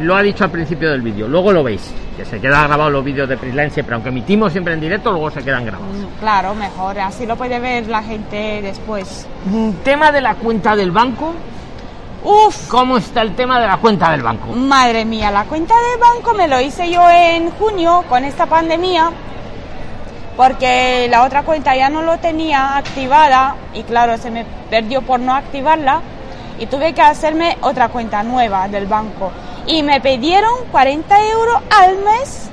lo 0.00 0.16
ha 0.16 0.22
dicho 0.22 0.44
al 0.44 0.50
principio 0.50 0.90
del 0.90 1.00
vídeo. 1.02 1.28
Luego 1.28 1.52
lo 1.52 1.62
veis, 1.62 1.92
que 2.16 2.24
se 2.24 2.40
queda 2.40 2.66
grabado 2.66 2.90
los 2.90 3.04
vídeos 3.04 3.28
de 3.28 3.36
Prisline 3.36 3.70
siempre, 3.70 3.94
aunque 3.94 4.08
emitimos 4.10 4.52
siempre 4.52 4.74
en 4.74 4.80
directo, 4.80 5.10
luego 5.12 5.30
se 5.30 5.42
quedan 5.42 5.64
grabados. 5.64 5.96
Mm, 5.96 6.20
Claro, 6.20 6.54
mejor, 6.54 6.98
así 7.00 7.26
lo 7.26 7.36
puede 7.36 7.58
ver 7.60 7.86
la 7.86 8.02
gente 8.02 8.60
después. 8.62 9.26
Mm, 9.46 9.70
Tema 9.84 10.10
de 10.12 10.20
la 10.20 10.34
cuenta 10.34 10.74
del 10.76 10.90
banco. 10.90 11.32
Uf, 12.24 12.68
¿Cómo 12.68 12.96
está 12.96 13.20
el 13.20 13.34
tema 13.36 13.60
de 13.60 13.66
la 13.66 13.76
cuenta 13.76 14.10
del 14.10 14.22
banco? 14.22 14.48
Madre 14.48 15.04
mía, 15.04 15.30
la 15.30 15.44
cuenta 15.44 15.74
de 15.74 15.98
banco 16.00 16.32
me 16.32 16.48
lo 16.48 16.58
hice 16.60 16.90
yo 16.90 17.08
en 17.10 17.50
junio 17.50 18.02
con 18.08 18.24
esta 18.24 18.46
pandemia, 18.46 19.10
porque 20.36 21.06
la 21.10 21.22
otra 21.24 21.42
cuenta 21.42 21.76
ya 21.76 21.90
no 21.90 22.00
lo 22.00 22.16
tenía 22.18 22.76
activada 22.78 23.56
y 23.74 23.82
claro, 23.82 24.16
se 24.16 24.30
me 24.30 24.46
perdió 24.70 25.02
por 25.02 25.20
no 25.20 25.34
activarla 25.34 26.00
y 26.58 26.66
tuve 26.66 26.94
que 26.94 27.02
hacerme 27.02 27.58
otra 27.60 27.88
cuenta 27.88 28.22
nueva 28.22 28.68
del 28.68 28.86
banco. 28.86 29.30
Y 29.66 29.82
me 29.82 30.00
pidieron 30.00 30.50
40 30.72 31.26
euros 31.28 31.60
al 31.78 31.96
mes 31.98 32.48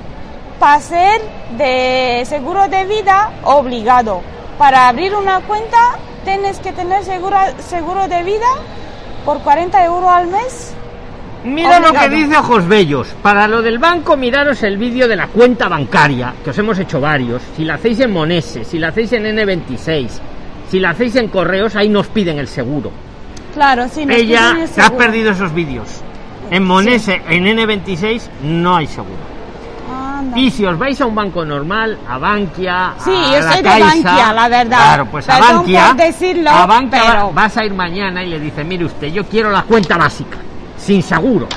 para 0.58 0.80
ser 0.80 1.20
de 1.56 2.24
seguro 2.26 2.68
de 2.68 2.84
vida 2.84 3.30
obligado. 3.44 4.20
Para 4.58 4.88
abrir 4.88 5.14
una 5.14 5.40
cuenta 5.40 5.78
tienes 6.24 6.58
que 6.58 6.72
tener 6.72 7.04
segura- 7.04 7.54
seguro 7.58 8.06
de 8.06 8.22
vida 8.22 8.46
por 9.24 9.40
40 9.40 9.84
euros 9.84 10.10
al 10.10 10.26
mes. 10.28 10.74
Mira 11.44 11.80
lo 11.80 11.92
que 11.92 12.08
dice 12.08 12.36
Ojos 12.36 12.68
Bellos. 12.68 13.08
Para 13.20 13.48
lo 13.48 13.62
del 13.62 13.78
banco, 13.78 14.16
miraros 14.16 14.62
el 14.62 14.76
vídeo 14.78 15.08
de 15.08 15.16
la 15.16 15.26
cuenta 15.26 15.68
bancaria, 15.68 16.34
que 16.44 16.50
os 16.50 16.58
hemos 16.58 16.78
hecho 16.78 17.00
varios. 17.00 17.42
Si 17.56 17.64
la 17.64 17.74
hacéis 17.74 17.98
en 18.00 18.12
Monese, 18.12 18.64
si 18.64 18.78
la 18.78 18.88
hacéis 18.88 19.12
en 19.14 19.24
N26, 19.24 20.08
si 20.70 20.78
la 20.78 20.90
hacéis 20.90 21.16
en 21.16 21.28
correos, 21.28 21.74
ahí 21.74 21.88
nos 21.88 22.06
piden 22.08 22.38
el 22.38 22.46
seguro. 22.46 22.92
Claro, 23.54 23.88
sí. 23.88 24.06
nos 24.06 24.16
Ella, 24.16 24.50
piden 24.52 24.62
el 24.62 24.70
te 24.70 24.80
has 24.80 24.86
seguro. 24.86 25.04
perdido 25.04 25.30
esos 25.32 25.52
vídeos. 25.52 25.88
En 26.50 26.62
Monese, 26.62 27.20
en 27.28 27.44
N26, 27.44 28.22
no 28.44 28.76
hay 28.76 28.86
seguro. 28.86 29.32
Anda. 30.22 30.38
Y 30.38 30.50
si 30.50 30.64
os 30.64 30.78
vais 30.78 31.00
a 31.00 31.06
un 31.06 31.14
banco 31.14 31.44
normal, 31.44 31.98
a 32.08 32.18
Bankia, 32.18 32.92
Sí, 33.04 33.10
a 33.10 33.32
yo 33.32 33.40
la 33.44 33.52
soy 33.52 33.62
de 33.62 33.68
Caixa, 33.68 33.86
Bankia, 33.86 34.32
la 34.32 34.48
verdad. 34.48 34.78
Claro, 34.78 35.06
pues 35.06 35.28
a 35.28 35.32
Perdón 35.38 35.56
Bankia, 35.56 35.86
por 35.88 35.96
decirlo, 35.96 36.50
a 36.50 36.66
Bankia 36.66 37.02
pero- 37.06 37.32
vas 37.32 37.56
a 37.56 37.64
ir 37.64 37.74
mañana 37.74 38.22
y 38.24 38.28
le 38.30 38.40
dices, 38.40 38.64
mire 38.66 38.84
usted, 38.84 39.08
yo 39.08 39.24
quiero 39.24 39.50
la 39.50 39.62
cuenta 39.62 39.96
básica, 39.96 40.38
sin 40.76 41.02
seguros, 41.02 41.48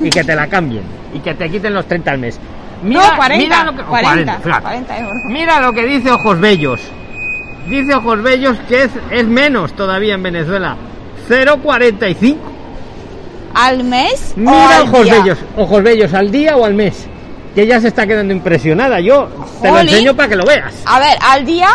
y 0.00 0.10
que 0.10 0.24
te 0.24 0.34
la 0.34 0.46
cambien, 0.48 0.82
y 1.14 1.20
que 1.20 1.34
te 1.34 1.48
quiten 1.50 1.74
los 1.74 1.86
30 1.86 2.10
al 2.10 2.18
mes. 2.18 2.38
Mira, 2.82 3.10
no, 3.10 3.16
40, 3.16 3.36
mira 3.44 3.64
lo 3.64 3.74
que, 3.74 3.82
o 3.82 3.86
40, 3.86 4.12
40, 4.36 4.36
claro. 4.42 4.62
40 4.62 4.98
euros. 4.98 5.22
Mira 5.30 5.60
lo 5.60 5.72
que 5.72 5.84
dice 5.86 6.12
Ojos 6.12 6.38
Bellos. 6.38 6.80
Dice 7.68 7.94
Ojos 7.94 8.22
Bellos 8.22 8.56
que 8.68 8.84
es, 8.84 8.90
es 9.10 9.26
menos 9.26 9.72
todavía 9.74 10.14
en 10.14 10.22
Venezuela. 10.22 10.76
0,45. 11.28 12.36
¿Al 13.54 13.82
mes 13.84 14.34
o 14.36 14.40
Mira 14.40 14.76
al 14.76 14.82
Ojos 14.82 15.04
día? 15.04 15.14
Bellos. 15.14 15.38
Ojos 15.56 15.82
Bellos 15.82 16.14
al 16.14 16.30
día 16.30 16.56
o 16.56 16.64
al 16.64 16.74
mes. 16.74 17.08
Que 17.58 17.64
ella 17.64 17.80
se 17.80 17.88
está 17.88 18.06
quedando 18.06 18.32
impresionada. 18.32 19.00
Yo 19.00 19.28
te 19.60 19.68
lo 19.68 19.80
enseño 19.80 20.14
para 20.14 20.28
que 20.28 20.36
lo 20.36 20.44
veas. 20.44 20.72
A 20.84 21.00
ver, 21.00 21.18
¿al 21.20 21.44
día 21.44 21.68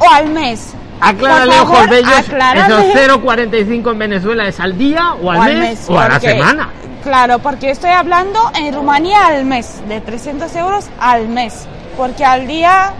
o 0.00 0.10
al 0.10 0.28
mes? 0.30 0.74
Aclárale, 1.00 1.52
favor, 1.52 1.76
Ojos 1.76 1.88
Bellos. 1.88 2.18
aclárame. 2.18 2.88
Esos 2.90 3.22
0,45 3.22 3.92
en 3.92 3.98
Venezuela 4.00 4.48
es 4.48 4.58
al 4.58 4.76
día 4.76 5.12
o 5.22 5.30
al, 5.30 5.38
O 5.38 5.42
al 5.42 5.54
mes, 5.54 5.68
mes, 5.68 5.84
o 5.88 6.00
a 6.00 6.08
la 6.08 6.18
semana. 6.18 6.70
Claro, 7.04 7.38
porque 7.38 7.70
estoy 7.70 7.90
hablando 7.90 8.40
en 8.56 8.74
Rumanía 8.74 9.28
al 9.28 9.44
mes, 9.44 9.80
de 9.86 10.00
300 10.00 10.52
euros 10.56 10.86
al 10.98 11.28
mes. 11.28 11.68
Porque 11.96 12.24
al 12.24 12.48
día, 12.48 12.92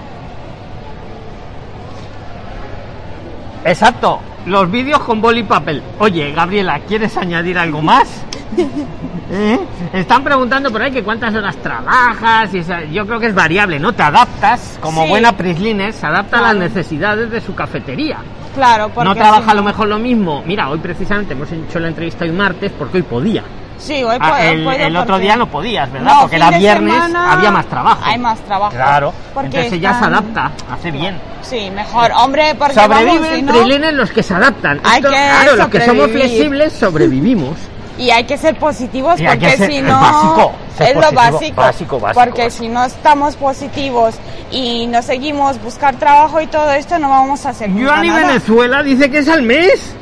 Exacto. 3.64 4.20
Los 4.46 4.70
vídeos 4.70 5.00
con 5.00 5.20
boli 5.20 5.40
y 5.40 5.42
papel. 5.42 5.82
Oye, 5.98 6.30
Gabriela, 6.30 6.78
¿quieres 6.86 7.16
añadir 7.16 7.58
algo 7.58 7.82
más? 7.82 8.08
¿Eh? 9.32 9.58
Están 9.92 10.24
preguntando 10.24 10.70
por 10.72 10.82
ahí 10.82 10.90
que 10.90 11.02
cuántas 11.04 11.34
horas 11.34 11.56
trabajas. 11.56 12.52
Y 12.52 12.58
esa- 12.58 12.82
yo 12.84 13.06
creo 13.06 13.20
que 13.20 13.26
es 13.26 13.34
variable, 13.34 13.78
¿no? 13.78 13.92
Te 13.92 14.02
adaptas, 14.02 14.78
como 14.80 15.04
Sí. 15.04 15.08
buena 15.10 15.36
Prisliner, 15.36 15.92
se 15.92 16.06
adapta 16.06 16.38
a 16.38 16.42
las 16.42 16.56
necesidades 16.56 17.30
de 17.30 17.40
su 17.40 17.54
cafetería. 17.54 18.18
claro, 18.54 18.88
porque 18.88 19.08
no 19.08 19.14
trabaja 19.14 19.52
a 19.52 19.54
lo 19.54 19.62
mejor 19.62 19.86
lo 19.86 19.98
mismo. 20.00 20.42
Mira, 20.44 20.68
hoy 20.68 20.78
precisamente 20.80 21.34
hemos 21.34 21.50
hecho 21.52 21.78
la 21.78 21.86
entrevista 21.88 22.24
hoy 22.24 22.32
martes 22.32 22.72
porque 22.76 22.96
hoy 22.98 23.02
podía. 23.04 23.44
Sí, 23.78 24.02
hoy 24.02 24.16
Ah, 24.20 24.42
el, 24.42 24.96
otro 24.96 25.18
día 25.18 25.36
no 25.36 25.46
podías, 25.46 25.90
¿verdad? 25.90 26.12
No, 26.14 26.20
porque 26.22 26.36
era 26.36 26.50
viernes, 26.50 27.14
había 27.14 27.50
más 27.52 27.66
trabajo. 27.66 28.00
Hay 28.04 28.18
más 28.18 28.38
trabajo. 28.40 28.72
Claro, 28.74 29.14
Porque 29.32 29.46
entonces 29.46 29.72
ella 29.74 29.98
se 29.98 30.04
adapta, 30.04 30.50
hace 30.70 30.90
bien. 30.90 31.16
Sí, 31.42 31.70
mejor, 31.74 32.10
hombre, 32.16 32.54
porque 32.58 32.74
vamos, 32.74 32.98
Sobreviven, 32.98 33.36
si 33.36 33.42
no- 33.78 33.90
los 33.92 34.10
que 34.10 34.22
se 34.22 34.34
adaptan. 34.34 34.80
Hay 34.84 34.96
Esto, 34.98 35.08
que 35.08 35.14
claro, 35.14 35.56
los 35.56 35.68
que 35.68 35.80
somos 35.80 35.96
sobrevivir. 36.02 36.22
flexibles 36.26 36.72
sobrevivimos. 36.74 37.56
Y 38.00 38.10
hay 38.10 38.24
que 38.24 38.38
ser 38.38 38.58
positivos 38.58 39.20
Y 39.20 39.26
porque 39.26 39.58
si 39.58 39.76
es 39.76 39.82
no 39.82 40.00
básico, 40.00 40.52
es 40.80 40.94
lo 40.94 41.12
básico, 41.12 41.60
básico, 41.60 42.00
básico, 42.00 42.20
porque 42.24 42.44
básico. 42.44 42.64
si 42.64 42.68
no 42.70 42.84
estamos 42.84 43.36
positivos 43.36 44.14
y 44.50 44.86
no 44.86 45.02
seguimos 45.02 45.62
buscar 45.62 45.96
trabajo 45.96 46.40
y 46.40 46.46
todo 46.46 46.72
esto 46.72 46.98
no 46.98 47.10
vamos 47.10 47.44
a 47.44 47.50
hacer 47.50 47.68
Joanny 47.70 48.08
nada. 48.08 48.26
Venezuela 48.26 48.82
dice 48.82 49.10
que 49.10 49.18
es 49.18 49.28
al 49.28 49.42
mes. 49.42 49.94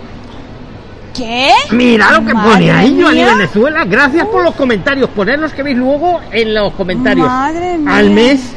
¿Qué? 1.12 1.50
Mira 1.72 2.12
lo 2.12 2.24
que 2.24 2.32
Madre 2.34 2.52
pone 2.52 2.70
ahí, 2.70 3.02
Joanny 3.02 3.16
mía. 3.18 3.34
Venezuela. 3.34 3.84
Gracias 3.84 4.26
por 4.28 4.44
los 4.44 4.54
comentarios. 4.54 5.10
Poner 5.10 5.40
los 5.40 5.52
que 5.52 5.64
veis 5.64 5.76
luego 5.76 6.20
en 6.30 6.54
los 6.54 6.72
comentarios. 6.74 7.26
Madre 7.26 7.78
mía. 7.78 7.96
Al 7.96 8.10
mes. 8.10 8.52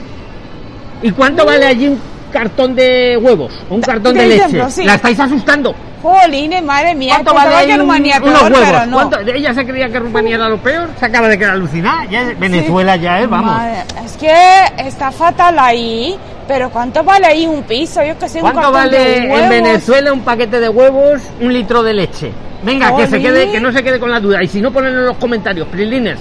¿Y 1.01 1.09
cuánto 1.09 1.43
vale 1.47 1.65
allí 1.65 1.87
un 1.87 1.99
cartón 2.31 2.75
de 2.75 3.17
huevos? 3.19 3.51
Un 3.71 3.81
cartón 3.81 4.13
de, 4.13 4.21
de 4.21 4.27
leche. 4.27 4.41
ejemplo, 4.41 4.69
sí. 4.69 4.83
La 4.83 4.93
estáis 4.93 5.19
asustando. 5.19 5.73
Jolines, 6.01 6.63
madre 6.63 6.95
mía, 6.95 7.13
¿Cuánto 7.15 7.33
vale 7.33 7.73
un- 7.73 7.79
Rumanía 7.81 8.17
unos 8.23 8.39
peor, 8.39 8.51
huevos? 8.51 8.67
pero 8.69 8.85
no. 8.87 8.95
¿Cuánto- 8.97 9.19
Ella 9.19 9.53
se 9.53 9.65
creía 9.65 9.89
que 9.89 9.99
Rumanía 9.99 10.35
era 10.35 10.49
lo 10.49 10.57
peor. 10.57 10.89
Se 10.99 11.05
acaba 11.05 11.27
de 11.27 11.37
quedar 11.37 11.51
alucinada. 11.53 12.05
Ya 12.05 12.33
Venezuela 12.39 12.95
ya 12.95 13.19
es, 13.19 13.29
vamos. 13.29 13.51
Madre, 13.55 13.83
es 14.05 14.13
que 14.17 14.31
está 14.77 15.11
fatal 15.11 15.57
ahí, 15.59 16.17
pero 16.47 16.69
¿cuánto 16.69 17.03
vale 17.03 17.27
ahí 17.27 17.45
un 17.45 17.63
piso? 17.63 18.03
Yo 18.03 18.17
que 18.17 18.27
sé, 18.27 18.39
un 18.39 18.51
¿Cuánto 18.51 18.67
de 18.67 18.73
vale 18.73 19.43
en. 19.43 19.49
Venezuela 19.49 20.11
un 20.13 20.21
paquete 20.21 20.59
de 20.59 20.69
huevos, 20.69 21.21
un 21.39 21.53
litro 21.53 21.83
de 21.83 21.93
leche? 21.93 22.31
Venga, 22.63 22.95
que 22.95 23.07
se 23.07 23.19
quede, 23.21 23.51
que 23.51 23.59
no 23.59 23.71
se 23.71 23.83
quede 23.83 23.99
con 23.99 24.11
la 24.11 24.19
duda. 24.19 24.43
Y 24.43 24.47
si 24.47 24.61
no, 24.61 24.71
ponen 24.71 24.93
en 24.93 25.05
los 25.05 25.17
comentarios, 25.17 25.67
Prilines. 25.67 26.19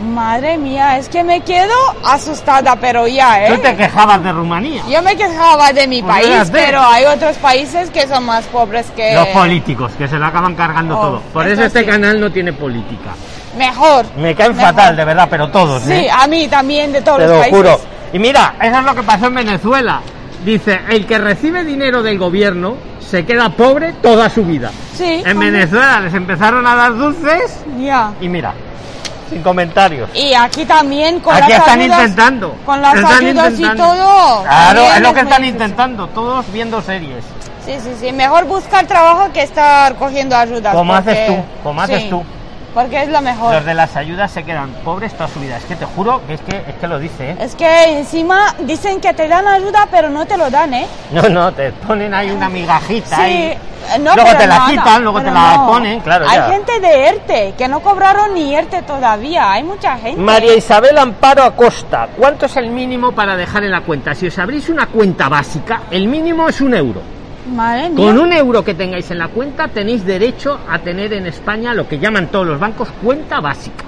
Madre 0.00 0.56
mía, 0.58 0.96
es 0.96 1.08
que 1.08 1.24
me 1.24 1.40
quedo 1.40 1.74
asustada, 2.04 2.76
pero 2.76 3.08
ya, 3.08 3.44
¿eh? 3.44 3.52
Tú 3.56 3.60
te 3.62 3.74
quejabas 3.74 4.22
de 4.22 4.30
Rumanía. 4.32 4.82
Yo 4.88 5.02
me 5.02 5.16
quejaba 5.16 5.72
de 5.72 5.88
mi 5.88 6.02
Pues 6.02 6.14
país, 6.24 6.48
pero 6.52 6.80
hay 6.80 7.04
otros 7.04 7.36
países 7.38 7.90
que 7.90 8.06
son 8.06 8.24
más 8.24 8.44
pobres 8.46 8.86
que... 8.94 9.14
Los 9.14 9.26
políticos, 9.28 9.90
que 9.98 10.06
se 10.06 10.16
lo 10.16 10.26
acaban 10.26 10.54
cargando 10.54 10.96
Oh, 10.96 11.00
todo. 11.02 11.20
Por 11.32 11.46
eso 11.46 11.54
eso 11.54 11.64
este 11.64 11.80
sí. 11.80 11.86
canal 11.86 12.20
no 12.20 12.30
tiene 12.30 12.52
política. 12.52 13.10
Mejor. 13.56 14.06
Me 14.16 14.36
caen 14.36 14.54
Mejor. 14.54 14.70
fatal, 14.72 14.96
de 14.96 15.04
verdad, 15.04 15.26
pero 15.28 15.50
todos, 15.50 15.82
Sí, 15.82 15.92
¿eh? 15.92 16.08
a 16.12 16.28
mí 16.28 16.46
también, 16.46 16.92
de 16.92 17.02
todos 17.02 17.18
Te 17.18 17.24
los 17.24 17.32
lo 17.32 17.38
países. 17.40 17.56
juro. 17.58 17.80
Y 18.12 18.18
mira, 18.20 18.54
eso 18.62 18.78
es 18.78 18.84
lo 18.84 18.94
que 18.94 19.02
pasó 19.02 19.26
en 19.26 19.34
Venezuela. 19.34 20.00
Dice, 20.44 20.78
el 20.90 21.06
que 21.06 21.18
recibe 21.18 21.64
dinero 21.64 22.04
del 22.04 22.18
gobierno 22.18 22.76
se 23.00 23.26
queda 23.26 23.48
pobre 23.48 23.94
toda 23.94 24.30
su 24.30 24.44
vida. 24.44 24.70
Sí. 24.94 25.22
En 25.26 25.40
Venezuela 25.40 25.98
les 26.00 26.14
empezaron 26.14 26.64
a 26.68 26.76
dar 26.76 26.94
dulces 26.96 27.64
Ya. 27.76 28.12
y 28.20 28.28
mira, 28.28 28.54
sin 29.30 29.42
comentarios. 29.42 30.08
Y 30.14 30.34
aquí 30.34 30.64
también 30.64 31.20
con 31.20 31.34
Aquí 31.36 31.50
las 31.50 31.60
están 31.60 31.80
ayudas, 31.80 32.00
intentando. 32.00 32.54
Con 32.64 32.82
las 32.82 32.94
Están 32.94 33.24
ayudas 33.24 33.50
intentando. 33.52 33.74
y 33.94 33.98
todo. 33.98 34.42
Claro, 34.42 34.80
es 34.94 35.00
lo 35.00 35.14
que 35.14 35.20
están 35.20 35.44
intentando, 35.44 36.06
todos 36.08 36.52
viendo 36.52 36.80
series. 36.82 37.24
Sí, 37.64 37.74
sí, 37.82 37.90
sí. 38.00 38.12
Mejor 38.12 38.46
buscar 38.46 38.86
trabajo 38.86 39.30
que 39.32 39.42
estar 39.42 39.94
cogiendo 39.96 40.36
ayudas. 40.36 40.74
Como 40.74 40.94
porque- 40.94 41.10
haces 41.10 41.26
tú, 41.26 41.36
como 41.62 41.82
haces 41.82 42.08
tú. 42.10 42.24
Porque 42.74 43.02
es 43.02 43.08
lo 43.08 43.20
mejor. 43.22 43.54
Los 43.54 43.64
de 43.64 43.74
las 43.74 43.96
ayudas 43.96 44.30
se 44.30 44.44
quedan 44.44 44.70
pobres 44.84 45.14
toda 45.14 45.28
su 45.28 45.40
vida. 45.40 45.56
Es 45.56 45.64
que 45.64 45.74
te 45.74 45.84
juro 45.86 46.20
que 46.26 46.34
es 46.34 46.40
que, 46.42 46.56
es 46.56 46.74
que 46.80 46.86
lo 46.86 46.98
dice, 46.98 47.30
¿eh? 47.30 47.36
Es 47.40 47.54
que 47.54 47.98
encima 47.98 48.54
dicen 48.60 49.00
que 49.00 49.14
te 49.14 49.26
dan 49.26 49.48
ayuda, 49.48 49.88
pero 49.90 50.10
no 50.10 50.26
te 50.26 50.36
lo 50.36 50.50
dan, 50.50 50.74
¿eh? 50.74 50.86
No, 51.10 51.22
no, 51.28 51.52
te 51.52 51.72
ponen 51.72 52.12
ahí 52.14 52.30
una 52.30 52.48
migajita 52.48 53.16
Sí, 53.16 53.22
y 53.22 53.34
eh, 53.34 53.58
no, 54.00 54.14
luego 54.14 54.22
pero 54.28 54.38
te 54.38 54.46
la 54.46 54.58
nada, 54.58 54.70
quitan, 54.70 55.02
luego 55.02 55.20
te 55.22 55.30
la 55.30 55.56
no. 55.56 55.66
ponen, 55.66 56.00
claro, 56.00 56.26
Hay 56.28 56.36
ya. 56.38 56.48
gente 56.50 56.78
de 56.80 57.06
ERTE 57.08 57.54
que 57.56 57.68
no 57.68 57.80
cobraron 57.80 58.34
ni 58.34 58.54
ERTE 58.54 58.82
todavía. 58.82 59.50
Hay 59.50 59.64
mucha 59.64 59.96
gente. 59.96 60.20
María 60.20 60.54
Isabel 60.54 60.98
Amparo 60.98 61.42
Acosta, 61.44 62.08
¿cuánto 62.18 62.46
es 62.46 62.56
el 62.58 62.68
mínimo 62.70 63.12
para 63.12 63.34
dejar 63.34 63.64
en 63.64 63.70
la 63.72 63.80
cuenta? 63.80 64.14
Si 64.14 64.26
os 64.26 64.38
abrís 64.38 64.68
una 64.68 64.86
cuenta 64.86 65.28
básica, 65.28 65.82
el 65.90 66.06
mínimo 66.06 66.48
es 66.48 66.60
un 66.60 66.74
euro. 66.74 67.00
Madre 67.48 67.90
mía. 67.90 68.06
Con 68.06 68.18
un 68.18 68.32
euro 68.32 68.64
que 68.64 68.74
tengáis 68.74 69.10
en 69.10 69.18
la 69.18 69.28
cuenta 69.28 69.68
tenéis 69.68 70.04
derecho 70.04 70.58
a 70.68 70.78
tener 70.78 71.12
en 71.12 71.26
España 71.26 71.74
lo 71.74 71.88
que 71.88 71.98
llaman 71.98 72.28
todos 72.28 72.46
los 72.46 72.60
bancos 72.60 72.88
cuenta 73.02 73.40
básica. 73.40 73.84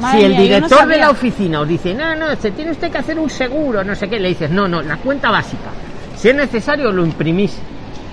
Madre 0.00 0.18
si 0.18 0.24
el 0.24 0.30
mía, 0.32 0.38
yo 0.38 0.44
no 0.44 0.52
director 0.66 0.86
de 0.88 0.98
la 0.98 1.10
oficina 1.10 1.60
os 1.60 1.68
dice, 1.68 1.94
no, 1.94 2.14
no, 2.14 2.34
se 2.36 2.50
tiene 2.52 2.70
usted 2.70 2.90
que 2.90 2.98
hacer 2.98 3.18
un 3.18 3.28
seguro, 3.28 3.84
no 3.84 3.94
sé 3.94 4.08
qué, 4.08 4.18
le 4.18 4.28
dices, 4.28 4.50
no, 4.50 4.66
no, 4.68 4.82
la 4.82 4.96
cuenta 4.96 5.30
básica. 5.30 5.70
Si 6.16 6.28
es 6.28 6.34
necesario, 6.34 6.92
lo 6.92 7.04
imprimís. 7.04 7.58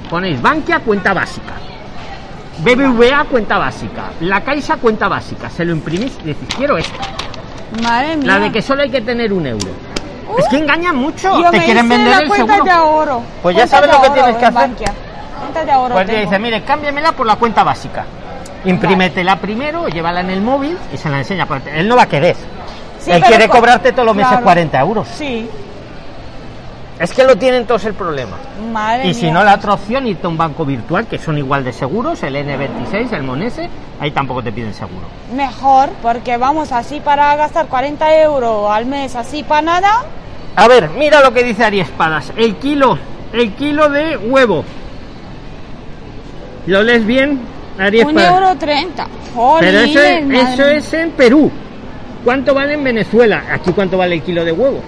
Ponéis 0.10 0.42
Bankia, 0.42 0.80
cuenta 0.80 1.14
básica. 1.14 1.54
BBVA, 2.64 3.26
cuenta 3.26 3.58
básica. 3.58 4.12
La 4.22 4.42
Caixa, 4.42 4.78
cuenta 4.78 5.08
básica. 5.08 5.50
Se 5.50 5.64
lo 5.64 5.72
imprimís 5.72 6.18
y 6.24 6.28
decís, 6.28 6.48
quiero 6.58 6.78
esta. 6.78 7.04
Madre 7.84 8.18
mía. 8.18 8.26
La 8.26 8.40
de 8.40 8.52
que 8.52 8.62
solo 8.62 8.82
hay 8.82 8.90
que 8.90 9.02
tener 9.02 9.32
un 9.32 9.46
euro. 9.46 9.70
Es 10.38 10.48
que 10.48 10.58
engañan 10.58 10.96
mucho. 10.96 11.42
Yo 11.42 11.50
Te 11.52 11.58
me 11.60 11.66
quieren 11.66 11.86
hice 11.86 11.96
vender 11.98 12.16
la 12.16 12.22
el 12.22 12.28
cuenta 12.28 12.54
seguro. 12.54 12.64
de 12.66 12.72
ahorro. 12.72 13.22
Pues 13.42 13.56
ya 13.56 13.62
Cuenta 13.62 13.76
sabes 13.76 13.90
de 13.90 13.96
lo 13.96 14.02
que 14.02 14.08
ahorro 14.08 14.14
tienes 14.24 14.36
que 14.40 14.46
en 14.46 14.58
hacer. 14.58 14.70
Bankia. 14.70 14.94
Cuenta 15.40 15.66
de 15.66 15.72
ahorro 15.72 15.94
Pues 15.96 16.08
tengo. 16.08 16.20
dice, 16.22 16.40
mire, 16.40 16.62
cámbiamela 16.64 17.12
por 17.14 17.26
la 17.26 17.36
cuenta 17.36 17.64
básica. 17.64 18.06
Imprímetela 18.66 19.38
primero, 19.38 19.88
llévala 19.88 20.20
en 20.22 20.30
el 20.30 20.42
móvil 20.42 20.78
y 20.94 20.98
se 20.98 21.10
la 21.10 21.20
enseña. 21.20 21.46
porque 21.46 21.80
Él 21.80 21.88
no 21.88 21.96
va 21.96 22.04
a 22.04 22.08
querer. 22.08 22.36
Sí, 23.00 23.12
Él 23.12 23.20
pero 23.22 23.28
quiere 23.28 23.48
co- 23.48 23.56
cobrarte 23.58 23.92
todos 23.94 24.06
los 24.08 24.16
meses 24.16 24.30
claro. 24.32 24.44
40 24.44 24.80
euros. 24.80 25.08
Sí. 25.16 25.50
Es 27.00 27.14
que 27.14 27.24
lo 27.24 27.38
tienen 27.38 27.66
todos 27.66 27.86
el 27.86 27.94
problema. 27.94 28.36
Madre 28.74 29.08
Y 29.08 29.14
si 29.14 29.26
mía. 29.28 29.36
no, 29.36 29.44
la 29.46 29.56
otra 29.56 29.74
opción, 29.76 30.06
irte 30.06 30.28
a 30.28 30.30
un 30.30 30.36
banco 30.38 30.66
virtual, 30.66 31.08
que 31.08 31.18
son 31.18 31.38
igual 31.38 31.64
de 31.64 31.72
seguros, 31.72 32.22
el 32.24 32.36
N26, 32.36 33.14
el 33.14 33.24
Monese, 33.24 33.70
ahí 34.02 34.12
tampoco 34.12 34.44
te 34.44 34.52
piden 34.52 34.74
seguro. 34.74 35.08
Mejor, 35.34 35.92
porque 36.02 36.36
vamos 36.36 36.74
así 36.74 37.00
para 37.00 37.34
gastar 37.38 37.68
40 37.68 38.14
euros 38.22 38.70
al 38.70 38.86
mes, 38.86 39.16
así 39.16 39.44
para 39.44 39.62
nada. 39.62 39.92
A 40.60 40.68
ver, 40.68 40.90
mira 40.90 41.22
lo 41.22 41.34
que 41.34 41.44
dice 41.44 41.64
Ari 41.64 41.80
Espadas. 41.80 42.34
El 42.36 42.56
kilo, 42.58 42.98
el 43.34 43.54
kilo 43.54 43.90
de 43.90 44.18
huevo. 44.18 44.64
¿Lo 46.68 46.84
lees 46.84 47.06
bien, 47.06 47.40
Ari 47.80 48.02
Un 48.02 48.10
Espadas? 48.10 48.34
euro 48.42 48.56
treinta. 48.58 49.08
Pero 49.60 49.80
eso 49.80 50.00
es, 50.02 50.30
eso 50.50 50.66
es 50.66 50.94
en 50.94 51.12
Perú. 51.12 51.50
¿Cuánto 52.24 52.54
vale 52.54 52.74
en 52.74 52.84
Venezuela? 52.84 53.44
Aquí 53.52 53.72
cuánto 53.72 53.98
vale 53.98 54.16
el 54.16 54.22
kilo 54.22 54.44
de 54.44 54.52
huevo. 54.52 54.82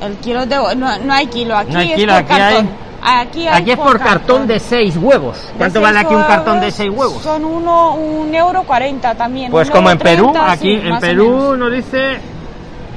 El 0.00 0.14
kilo 0.18 0.46
de... 0.46 0.56
No, 0.76 0.98
no 0.98 1.12
hay 1.12 1.26
kilo, 1.26 1.56
aquí 1.56 1.72
No 1.72 1.78
hay 1.80 1.90
es 1.92 1.96
kilo, 1.96 2.12
por 2.12 2.22
aquí 2.22 2.32
hay- 2.32 2.38
cartón. 2.54 2.84
Aquí, 3.06 3.46
hay 3.46 3.60
Aquí 3.62 3.70
es 3.72 3.76
por 3.78 3.98
cartón 3.98 4.46
de 4.46 4.58
seis 4.60 4.96
huevos. 4.96 5.36
¿Cuánto 5.58 5.80
seis 5.80 5.82
vale 5.82 5.98
aquí 5.98 6.14
un 6.14 6.22
cartón 6.22 6.60
de 6.60 6.70
seis 6.70 6.90
huevos? 6.90 7.22
Son 7.22 7.44
uno, 7.44 7.96
un 7.96 8.34
euro 8.34 8.62
cuarenta 8.62 9.14
también. 9.14 9.50
Pues 9.50 9.68
un 9.68 9.74
como 9.74 9.90
en 9.90 9.98
Perú, 9.98 10.32
aquí 10.46 10.78
sí, 10.80 10.88
en 10.88 10.98
Perú 11.00 11.54
nos 11.56 11.70
dice 11.72 12.18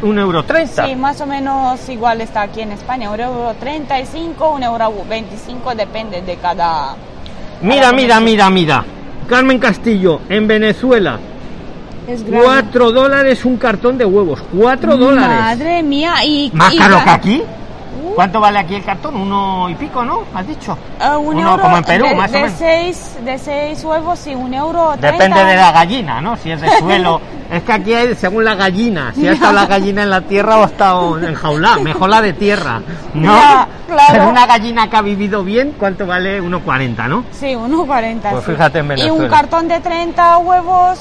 un 0.01 0.19
euro 0.19 0.43
treinta. 0.43 0.85
Sí, 0.85 0.95
más 0.95 1.19
o 1.21 1.25
menos 1.25 1.87
igual 1.89 2.21
está 2.21 2.41
aquí 2.43 2.61
en 2.61 2.71
España. 2.71 3.09
Un 3.09 3.19
euro 3.19 3.55
35, 3.59 4.49
un 4.51 4.63
euro 4.63 4.93
25, 5.09 5.75
depende 5.75 6.21
de 6.21 6.35
cada... 6.37 6.95
Mira, 7.61 7.81
cada 7.81 7.93
mira, 7.93 8.19
mira, 8.19 8.49
mira. 8.49 8.85
Carmen 9.27 9.59
Castillo, 9.59 10.21
en 10.29 10.47
Venezuela, 10.47 11.19
Es 12.07 12.23
grande. 12.23 12.45
4 12.45 12.91
dólares 12.91 13.43
un 13.43 13.57
cartón 13.57 13.97
de 13.97 14.05
huevos. 14.05 14.41
4 14.57 14.95
dólares. 14.97 15.39
Madre 15.39 15.83
mía, 15.83 16.13
y... 16.23 16.49
¿Más 16.53 16.73
y 16.73 16.77
caro 16.77 17.03
que 17.03 17.09
aquí? 17.09 17.43
Uh, 18.11 18.15
¿Cuánto 18.15 18.39
vale 18.39 18.59
aquí 18.59 18.75
el 18.75 18.83
cartón? 18.83 19.15
Uno 19.15 19.69
y 19.69 19.75
pico, 19.75 20.03
¿no? 20.03 20.23
¿Has 20.33 20.47
dicho? 20.47 20.77
eh, 21.01 21.15
un 21.15 21.35
Uno 21.37 21.51
euro 21.51 21.61
como 21.61 21.77
en 21.77 21.83
Perú, 21.83 22.05
de, 22.07 22.15
más 22.15 22.29
o 22.29 22.33
de 22.33 22.39
menos. 22.43 22.57
Seis, 22.57 23.17
de 23.23 23.37
seis 23.37 23.83
huevos 23.83 24.25
y 24.27 24.35
un 24.35 24.53
euro 24.53 24.91
Depende 24.91 25.17
30. 25.17 25.45
de 25.45 25.55
la 25.55 25.71
gallina, 25.71 26.21
¿no? 26.21 26.37
Si 26.37 26.51
es 26.51 26.61
de 26.61 26.69
suelo. 26.79 27.21
es 27.51 27.63
que 27.63 27.73
aquí 27.73 27.93
hay 27.93 28.15
según 28.15 28.45
la 28.45 28.55
gallina. 28.55 29.11
Si 29.15 29.27
ha 29.27 29.33
estado 29.33 29.53
la 29.53 29.65
gallina 29.65 30.03
en 30.03 30.09
la 30.09 30.21
tierra 30.21 30.57
o 30.57 30.63
ha 30.63 30.67
estado 30.67 31.17
enjaulada. 31.19 31.77
Mejor 31.79 32.09
la 32.09 32.21
de 32.21 32.33
tierra. 32.33 32.81
¿No? 33.13 33.33
Ya, 33.35 33.67
claro. 33.87 34.03
Pero 34.11 34.29
una 34.29 34.45
gallina 34.45 34.89
que 34.89 34.95
ha 34.97 35.01
vivido 35.01 35.43
bien, 35.43 35.73
¿cuánto 35.79 36.05
vale? 36.05 36.41
1,40, 36.41 37.07
¿no? 37.07 37.23
Sí, 37.31 37.47
1,40. 37.53 38.29
Pues 38.31 38.45
sí. 38.45 38.51
fíjate 38.51 38.79
en 38.79 38.85
Y 38.85 38.87
Venezuela. 38.89 39.23
un 39.23 39.29
cartón 39.29 39.67
de 39.67 39.79
30 39.79 40.37
huevos 40.39 40.99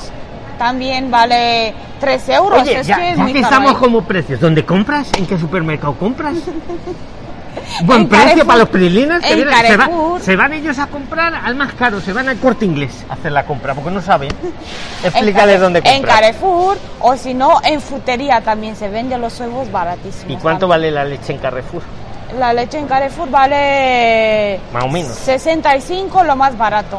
también 0.59 1.11
vale 1.11 1.75
3 2.01 2.29
euros. 2.31 2.63
Oye, 2.63 2.81
es 2.81 2.87
ya, 2.87 2.97
que 2.97 3.11
es 3.11 3.17
ya 3.17 3.23
muy 3.23 3.33
que 3.33 3.41
caro 3.43 3.55
estamos 3.55 3.71
ahí. 3.75 3.81
como 3.81 4.03
precios, 4.05 4.41
¿dónde 4.41 4.65
compras? 4.65 5.09
¿En 5.17 5.27
qué 5.27 5.39
supermercado 5.39 5.95
compras? 5.95 6.35
Buen 7.85 8.03
En 8.03 8.09
precio 8.09 8.25
Carrefour. 8.29 8.47
para 8.47 8.59
los 8.61 8.69
prilines. 8.69 9.21
que 9.23 9.31
En 9.31 9.37
vienen. 9.37 9.55
se, 9.67 9.77
va- 9.77 9.85
Carrefour. 9.87 10.21
se 10.21 10.37
van 10.37 10.53
ellos 10.53 10.79
a 10.79 10.87
comprar 10.89 11.35
al 11.35 11.55
más 11.57 11.73
caro, 11.75 12.01
se 12.01 12.13
van 12.13 12.29
al 12.29 12.37
corte 12.39 12.65
inglés 12.65 13.05
a 13.09 13.15
hacer 13.15 13.33
la 13.33 13.45
compra, 13.45 13.75
porque 13.75 13.91
no 13.91 14.01
saben. 14.03 14.29
En 15.03 15.09
Explícales 15.09 15.61
dónde 15.61 15.81
En 15.85 15.95
comprar. 15.97 16.21
Carrefour 16.21 16.79
o 17.01 17.17
si 17.17 17.35
no 17.35 17.59
en 17.65 17.81
frutería 17.81 18.41
también 18.41 18.77
se 18.77 18.89
venden 18.89 19.21
los 19.21 19.39
huevos 19.41 19.71
baratísimos. 19.73 20.31
¿Y 20.33 20.37
cuánto 20.37 20.69
vale 20.69 20.91
la 20.91 21.05
leche 21.05 21.33
en 21.33 21.39
Carrefour? 21.39 21.83
La 22.39 22.53
leche 22.53 22.79
en 22.79 22.87
Carrefour 22.87 23.31
vale 23.31 24.61
Más 24.73 24.85
o 24.85 24.89
menos. 24.89 25.13
65 25.17 26.25
lo 26.25 26.37
más 26.37 26.57
barato. 26.59 26.99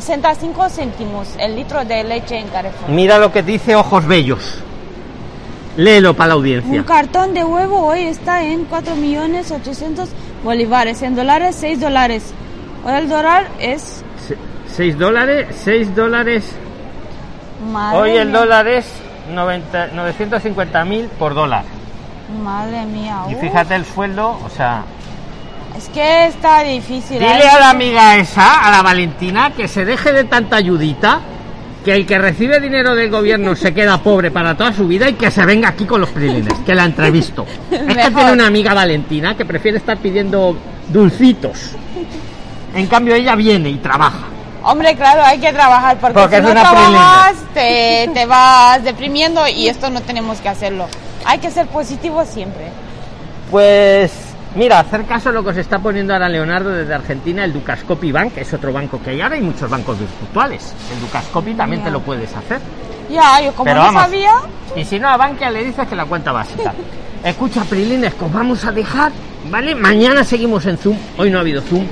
65 0.00 0.68
céntimos 0.68 1.28
el 1.38 1.56
litro 1.56 1.82
de 1.84 2.04
leche 2.04 2.38
en 2.38 2.48
Carrefour. 2.48 2.90
Mira 2.90 3.18
lo 3.18 3.32
que 3.32 3.42
dice 3.42 3.74
Ojos 3.74 4.06
Bellos. 4.06 4.62
Léelo 5.78 6.14
para 6.14 6.28
la 6.28 6.34
audiencia. 6.34 6.80
Un 6.80 6.86
cartón 6.86 7.32
de 7.32 7.42
huevo 7.42 7.86
hoy 7.86 8.02
está 8.02 8.42
en 8.42 8.64
4 8.66 8.94
millones 8.96 9.50
800 9.50 10.08
bolívares. 10.44 11.00
En 11.00 11.16
dólares 11.16 11.56
6 11.58 11.80
dólares. 11.80 12.34
Hoy 12.84 12.92
el 12.92 13.08
dólar 13.08 13.46
es 13.58 14.04
6 14.74 14.98
dólares, 14.98 15.46
6 15.64 15.94
dólares. 15.96 16.44
Madre 17.72 17.98
Hoy 17.98 18.10
el 18.10 18.28
mía. 18.28 18.38
dólar 18.38 18.68
es 18.68 18.86
90 19.32 19.92
950.000 19.92 21.08
por 21.08 21.34
dólar. 21.34 21.64
Madre 22.42 22.84
mía. 22.84 23.24
Y 23.30 23.34
fíjate 23.36 23.74
el 23.74 23.86
sueldo, 23.86 24.38
o 24.44 24.50
sea, 24.50 24.84
Es 25.76 25.88
que 25.90 26.26
está 26.26 26.62
difícil. 26.62 27.18
Dile 27.18 27.44
¿eh? 27.44 27.48
a 27.48 27.60
la 27.60 27.70
amiga 27.70 28.16
esa, 28.16 28.66
a 28.66 28.70
la 28.70 28.82
Valentina, 28.82 29.52
que 29.54 29.68
se 29.68 29.84
deje 29.84 30.12
de 30.12 30.24
tanta 30.24 30.56
ayudita, 30.56 31.20
que 31.84 31.94
el 31.94 32.06
que 32.06 32.16
recibe 32.16 32.60
dinero 32.60 32.94
del 32.94 33.10
gobierno 33.10 33.54
se 33.54 33.74
queda 33.74 33.98
pobre 33.98 34.30
para 34.30 34.56
toda 34.56 34.72
su 34.72 34.88
vida 34.88 35.08
y 35.08 35.12
que 35.14 35.30
se 35.30 35.44
venga 35.44 35.68
aquí 35.68 35.84
con 35.84 36.00
los 36.00 36.08
prilines, 36.10 36.54
que 36.64 36.74
la 36.74 36.84
entrevisto. 36.84 37.44
Es 37.70 37.80
que 37.80 38.10
tiene 38.10 38.32
una 38.32 38.46
amiga 38.46 38.72
Valentina 38.72 39.36
que 39.36 39.44
prefiere 39.44 39.76
estar 39.76 39.98
pidiendo 39.98 40.56
dulcitos. 40.88 41.72
En 42.74 42.86
cambio 42.86 43.14
ella 43.14 43.34
viene 43.34 43.68
y 43.68 43.76
trabaja. 43.76 44.26
Hombre, 44.62 44.96
claro, 44.96 45.22
hay 45.24 45.38
que 45.38 45.52
trabajar 45.52 45.98
porque, 45.98 46.18
Porque 46.18 46.36
si 46.36 46.42
no 46.42 46.50
trabajas 46.52 47.36
te, 47.52 48.10
te 48.12 48.26
vas 48.26 48.82
deprimiendo 48.82 49.46
y 49.46 49.68
esto 49.68 49.90
no 49.90 50.00
tenemos 50.00 50.40
que 50.40 50.48
hacerlo. 50.48 50.86
Hay 51.24 51.38
que 51.38 51.50
ser 51.50 51.66
positivo 51.66 52.24
siempre. 52.24 52.64
Pues 53.50 54.25
mira, 54.56 54.80
hacer 54.80 55.04
caso 55.04 55.28
a 55.28 55.32
lo 55.32 55.42
que 55.44 55.50
os 55.50 55.56
está 55.56 55.78
poniendo 55.78 56.12
ahora 56.12 56.28
Leonardo 56.28 56.70
desde 56.70 56.94
Argentina, 56.94 57.44
el 57.44 57.52
Ducascopi 57.52 58.10
Bank, 58.12 58.34
que 58.34 58.40
es 58.40 58.52
otro 58.52 58.72
banco 58.72 59.00
que 59.02 59.10
hay 59.10 59.20
ahora, 59.20 59.36
hay 59.36 59.42
muchos 59.42 59.68
bancos 59.70 59.98
virtuales. 59.98 60.74
El 60.92 61.00
Ducascopi 61.00 61.54
también 61.54 61.84
te 61.84 61.90
lo 61.90 62.00
puedes 62.00 62.34
hacer. 62.34 62.58
Ya, 63.10 63.40
yo 63.40 63.52
como 63.52 63.64
Pero 63.64 63.76
no 63.80 63.86
vamos. 63.86 64.02
sabía, 64.02 64.32
Y 64.74 64.84
si 64.84 64.98
no, 64.98 65.08
a 65.08 65.16
Bankia 65.16 65.50
le 65.50 65.64
dices 65.64 65.86
que 65.86 65.94
la 65.94 66.04
cuenta 66.06 66.32
básica. 66.32 66.72
Escucha, 67.24 67.64
Prilines, 67.64 68.14
que 68.14 68.24
os 68.24 68.32
vamos 68.32 68.64
a 68.64 68.72
dejar, 68.72 69.12
¿vale? 69.50 69.74
Mañana 69.74 70.24
seguimos 70.24 70.66
en 70.66 70.76
Zoom, 70.76 70.96
hoy 71.18 71.30
no 71.30 71.38
ha 71.38 71.40
habido 71.40 71.62
Zoom. 71.62 71.84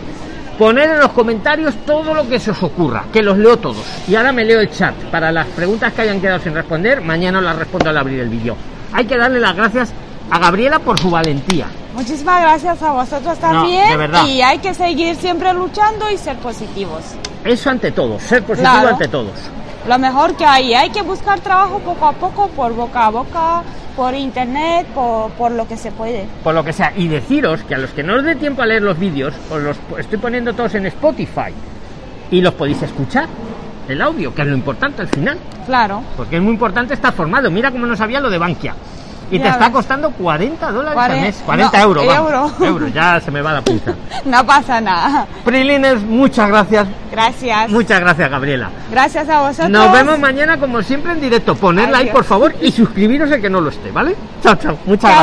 Poner 0.59 0.91
en 0.91 0.99
los 1.01 1.11
comentarios 1.11 1.75
todo 1.85 2.15
lo 2.15 2.29
que 2.29 2.39
se 2.39 2.53
os 2.53 2.63
ocurra, 2.63 3.05
que 3.13 3.23
los 3.23 3.37
leo 3.37 3.57
todos. 3.57 3.85
Y 4.07 4.15
ahora 4.15 4.31
me 4.33 4.45
leo 4.45 4.61
el 4.61 4.71
chat. 4.71 4.95
Para 5.11 5.33
las 5.33 5.47
preguntas 5.49 5.93
que 5.93 6.03
hayan 6.03 6.21
quedado 6.21 6.39
sin 6.41 6.55
responder, 6.55 7.01
mañana 7.01 7.41
las 7.41 7.57
respondo 7.57 7.91
al 7.91 7.97
abrir 7.99 8.21
el 8.21 8.29
vídeo. 8.29 8.57
Hay 8.93 9.05
que 9.07 9.17
darle 9.17 9.41
las 9.41 9.57
gracias 9.57 9.93
a 10.31 10.39
Gabriela 10.39 10.79
por 10.79 10.99
su 11.01 11.11
valentía. 11.11 11.67
Muchísimas 11.95 12.41
gracias 12.43 12.83
a 12.83 12.93
vosotros 12.93 13.39
también. 13.39 13.89
de 13.91 13.97
verdad. 13.97 14.27
Y 14.27 14.43
hay 14.43 14.59
que 14.59 14.75
seguir 14.75 15.17
siempre 15.17 15.53
luchando 15.55 16.11
y 16.11 16.17
ser 16.19 16.37
positivos. 16.39 17.03
Eso 17.45 17.71
ante 17.71 17.91
todo, 17.93 18.19
ser 18.19 18.43
positivo 18.43 18.73
Claro. 18.73 18.89
ante 18.91 19.09
todos. 19.09 19.33
Lo 19.87 19.99
mejor 19.99 20.35
que 20.37 20.45
hay, 20.47 20.73
hay 20.75 20.91
que 20.91 21.03
buscar 21.03 21.41
trabajo 21.41 21.79
poco 21.81 22.07
a 22.07 22.13
poco, 22.13 22.49
por 22.49 22.73
boca 22.75 23.07
a 23.07 23.11
boca, 23.11 23.63
por 23.95 24.15
internet, 24.15 24.87
por, 24.95 25.31
por 25.33 25.51
lo 25.53 25.69
que 25.69 25.77
se 25.77 25.93
puede. 25.93 26.27
por 26.43 26.55
lo 26.55 26.65
que 26.65 26.73
sea, 26.73 26.93
y 26.97 27.07
deciros 27.07 27.63
que 27.65 27.75
a 27.75 27.79
los 27.79 27.91
que 27.91 28.03
no 28.03 28.17
os 28.17 28.25
dé 28.25 28.35
tiempo 28.35 28.63
a 28.63 28.67
leer 28.67 28.83
los 28.83 28.99
vídeos, 28.99 29.35
os 29.51 29.61
los 29.63 29.77
estoy 29.99 30.19
poniendo 30.19 30.53
todos 30.55 30.75
en 30.75 30.87
Spotify 30.87 31.53
y 32.31 32.41
los 32.41 32.55
podéis 32.55 32.83
escuchar, 32.83 33.29
el 33.87 34.01
audio, 34.01 34.35
que 34.35 34.41
es 34.43 34.49
lo 34.49 34.55
importante 34.55 35.03
al 35.03 35.09
final, 35.09 35.39
Claro, 35.67 36.03
porque 36.17 36.37
es 36.37 36.43
muy 36.43 36.53
importante 36.55 36.95
estar 36.95 37.13
formado. 37.13 37.51
Mira 37.51 37.71
cómo 37.71 37.87
no 37.87 37.95
sabía 37.95 38.19
lo 38.21 38.31
de 38.31 38.39
Bankia. 38.39 38.75
Y 39.31 39.39
te 39.39 39.49
está 39.49 39.71
costando 39.73 40.11
40 40.11 40.71
dólares 40.71 40.99
al 40.99 41.21
mes, 41.21 41.43
40 41.45 41.77
no, 41.79 41.83
euros. 41.85 42.05
euro. 42.05 42.51
Euros, 42.65 42.93
ya 42.93 43.21
se 43.21 43.31
me 43.31 43.41
va 43.43 43.53
la 43.55 43.63
pinza. 43.63 43.95
no 44.25 44.47
pasa 44.47 44.81
nada. 44.81 45.27
Prilines, 45.45 46.03
muchas 46.03 46.49
gracias, 46.49 46.87
Gracias. 47.11 47.71
muchas 47.71 48.01
gracias, 48.01 48.31
Gabriela. 48.31 48.71
Gracias 48.91 49.29
a 49.29 49.41
vosotros. 49.41 49.71
Nos 49.71 49.93
vemos 49.93 50.19
mañana 50.19 50.59
como 50.59 50.83
siempre 50.83 51.13
en 51.13 51.21
directo. 51.21 51.55
Poner 51.55 51.91
like, 51.91 52.13
por 52.13 52.25
favor, 52.25 52.55
y 52.61 52.71
suscribiros 52.71 53.31
el 53.31 53.41
que 53.41 53.51
no 53.51 53.61
lo 53.61 53.71
esté, 53.71 53.91
¿vale? 53.91 54.15
Chao, 54.43 54.55
chao. 54.57 54.79
Muchas 54.85 55.11
Chao. 55.11 55.11
gracias. 55.11 55.23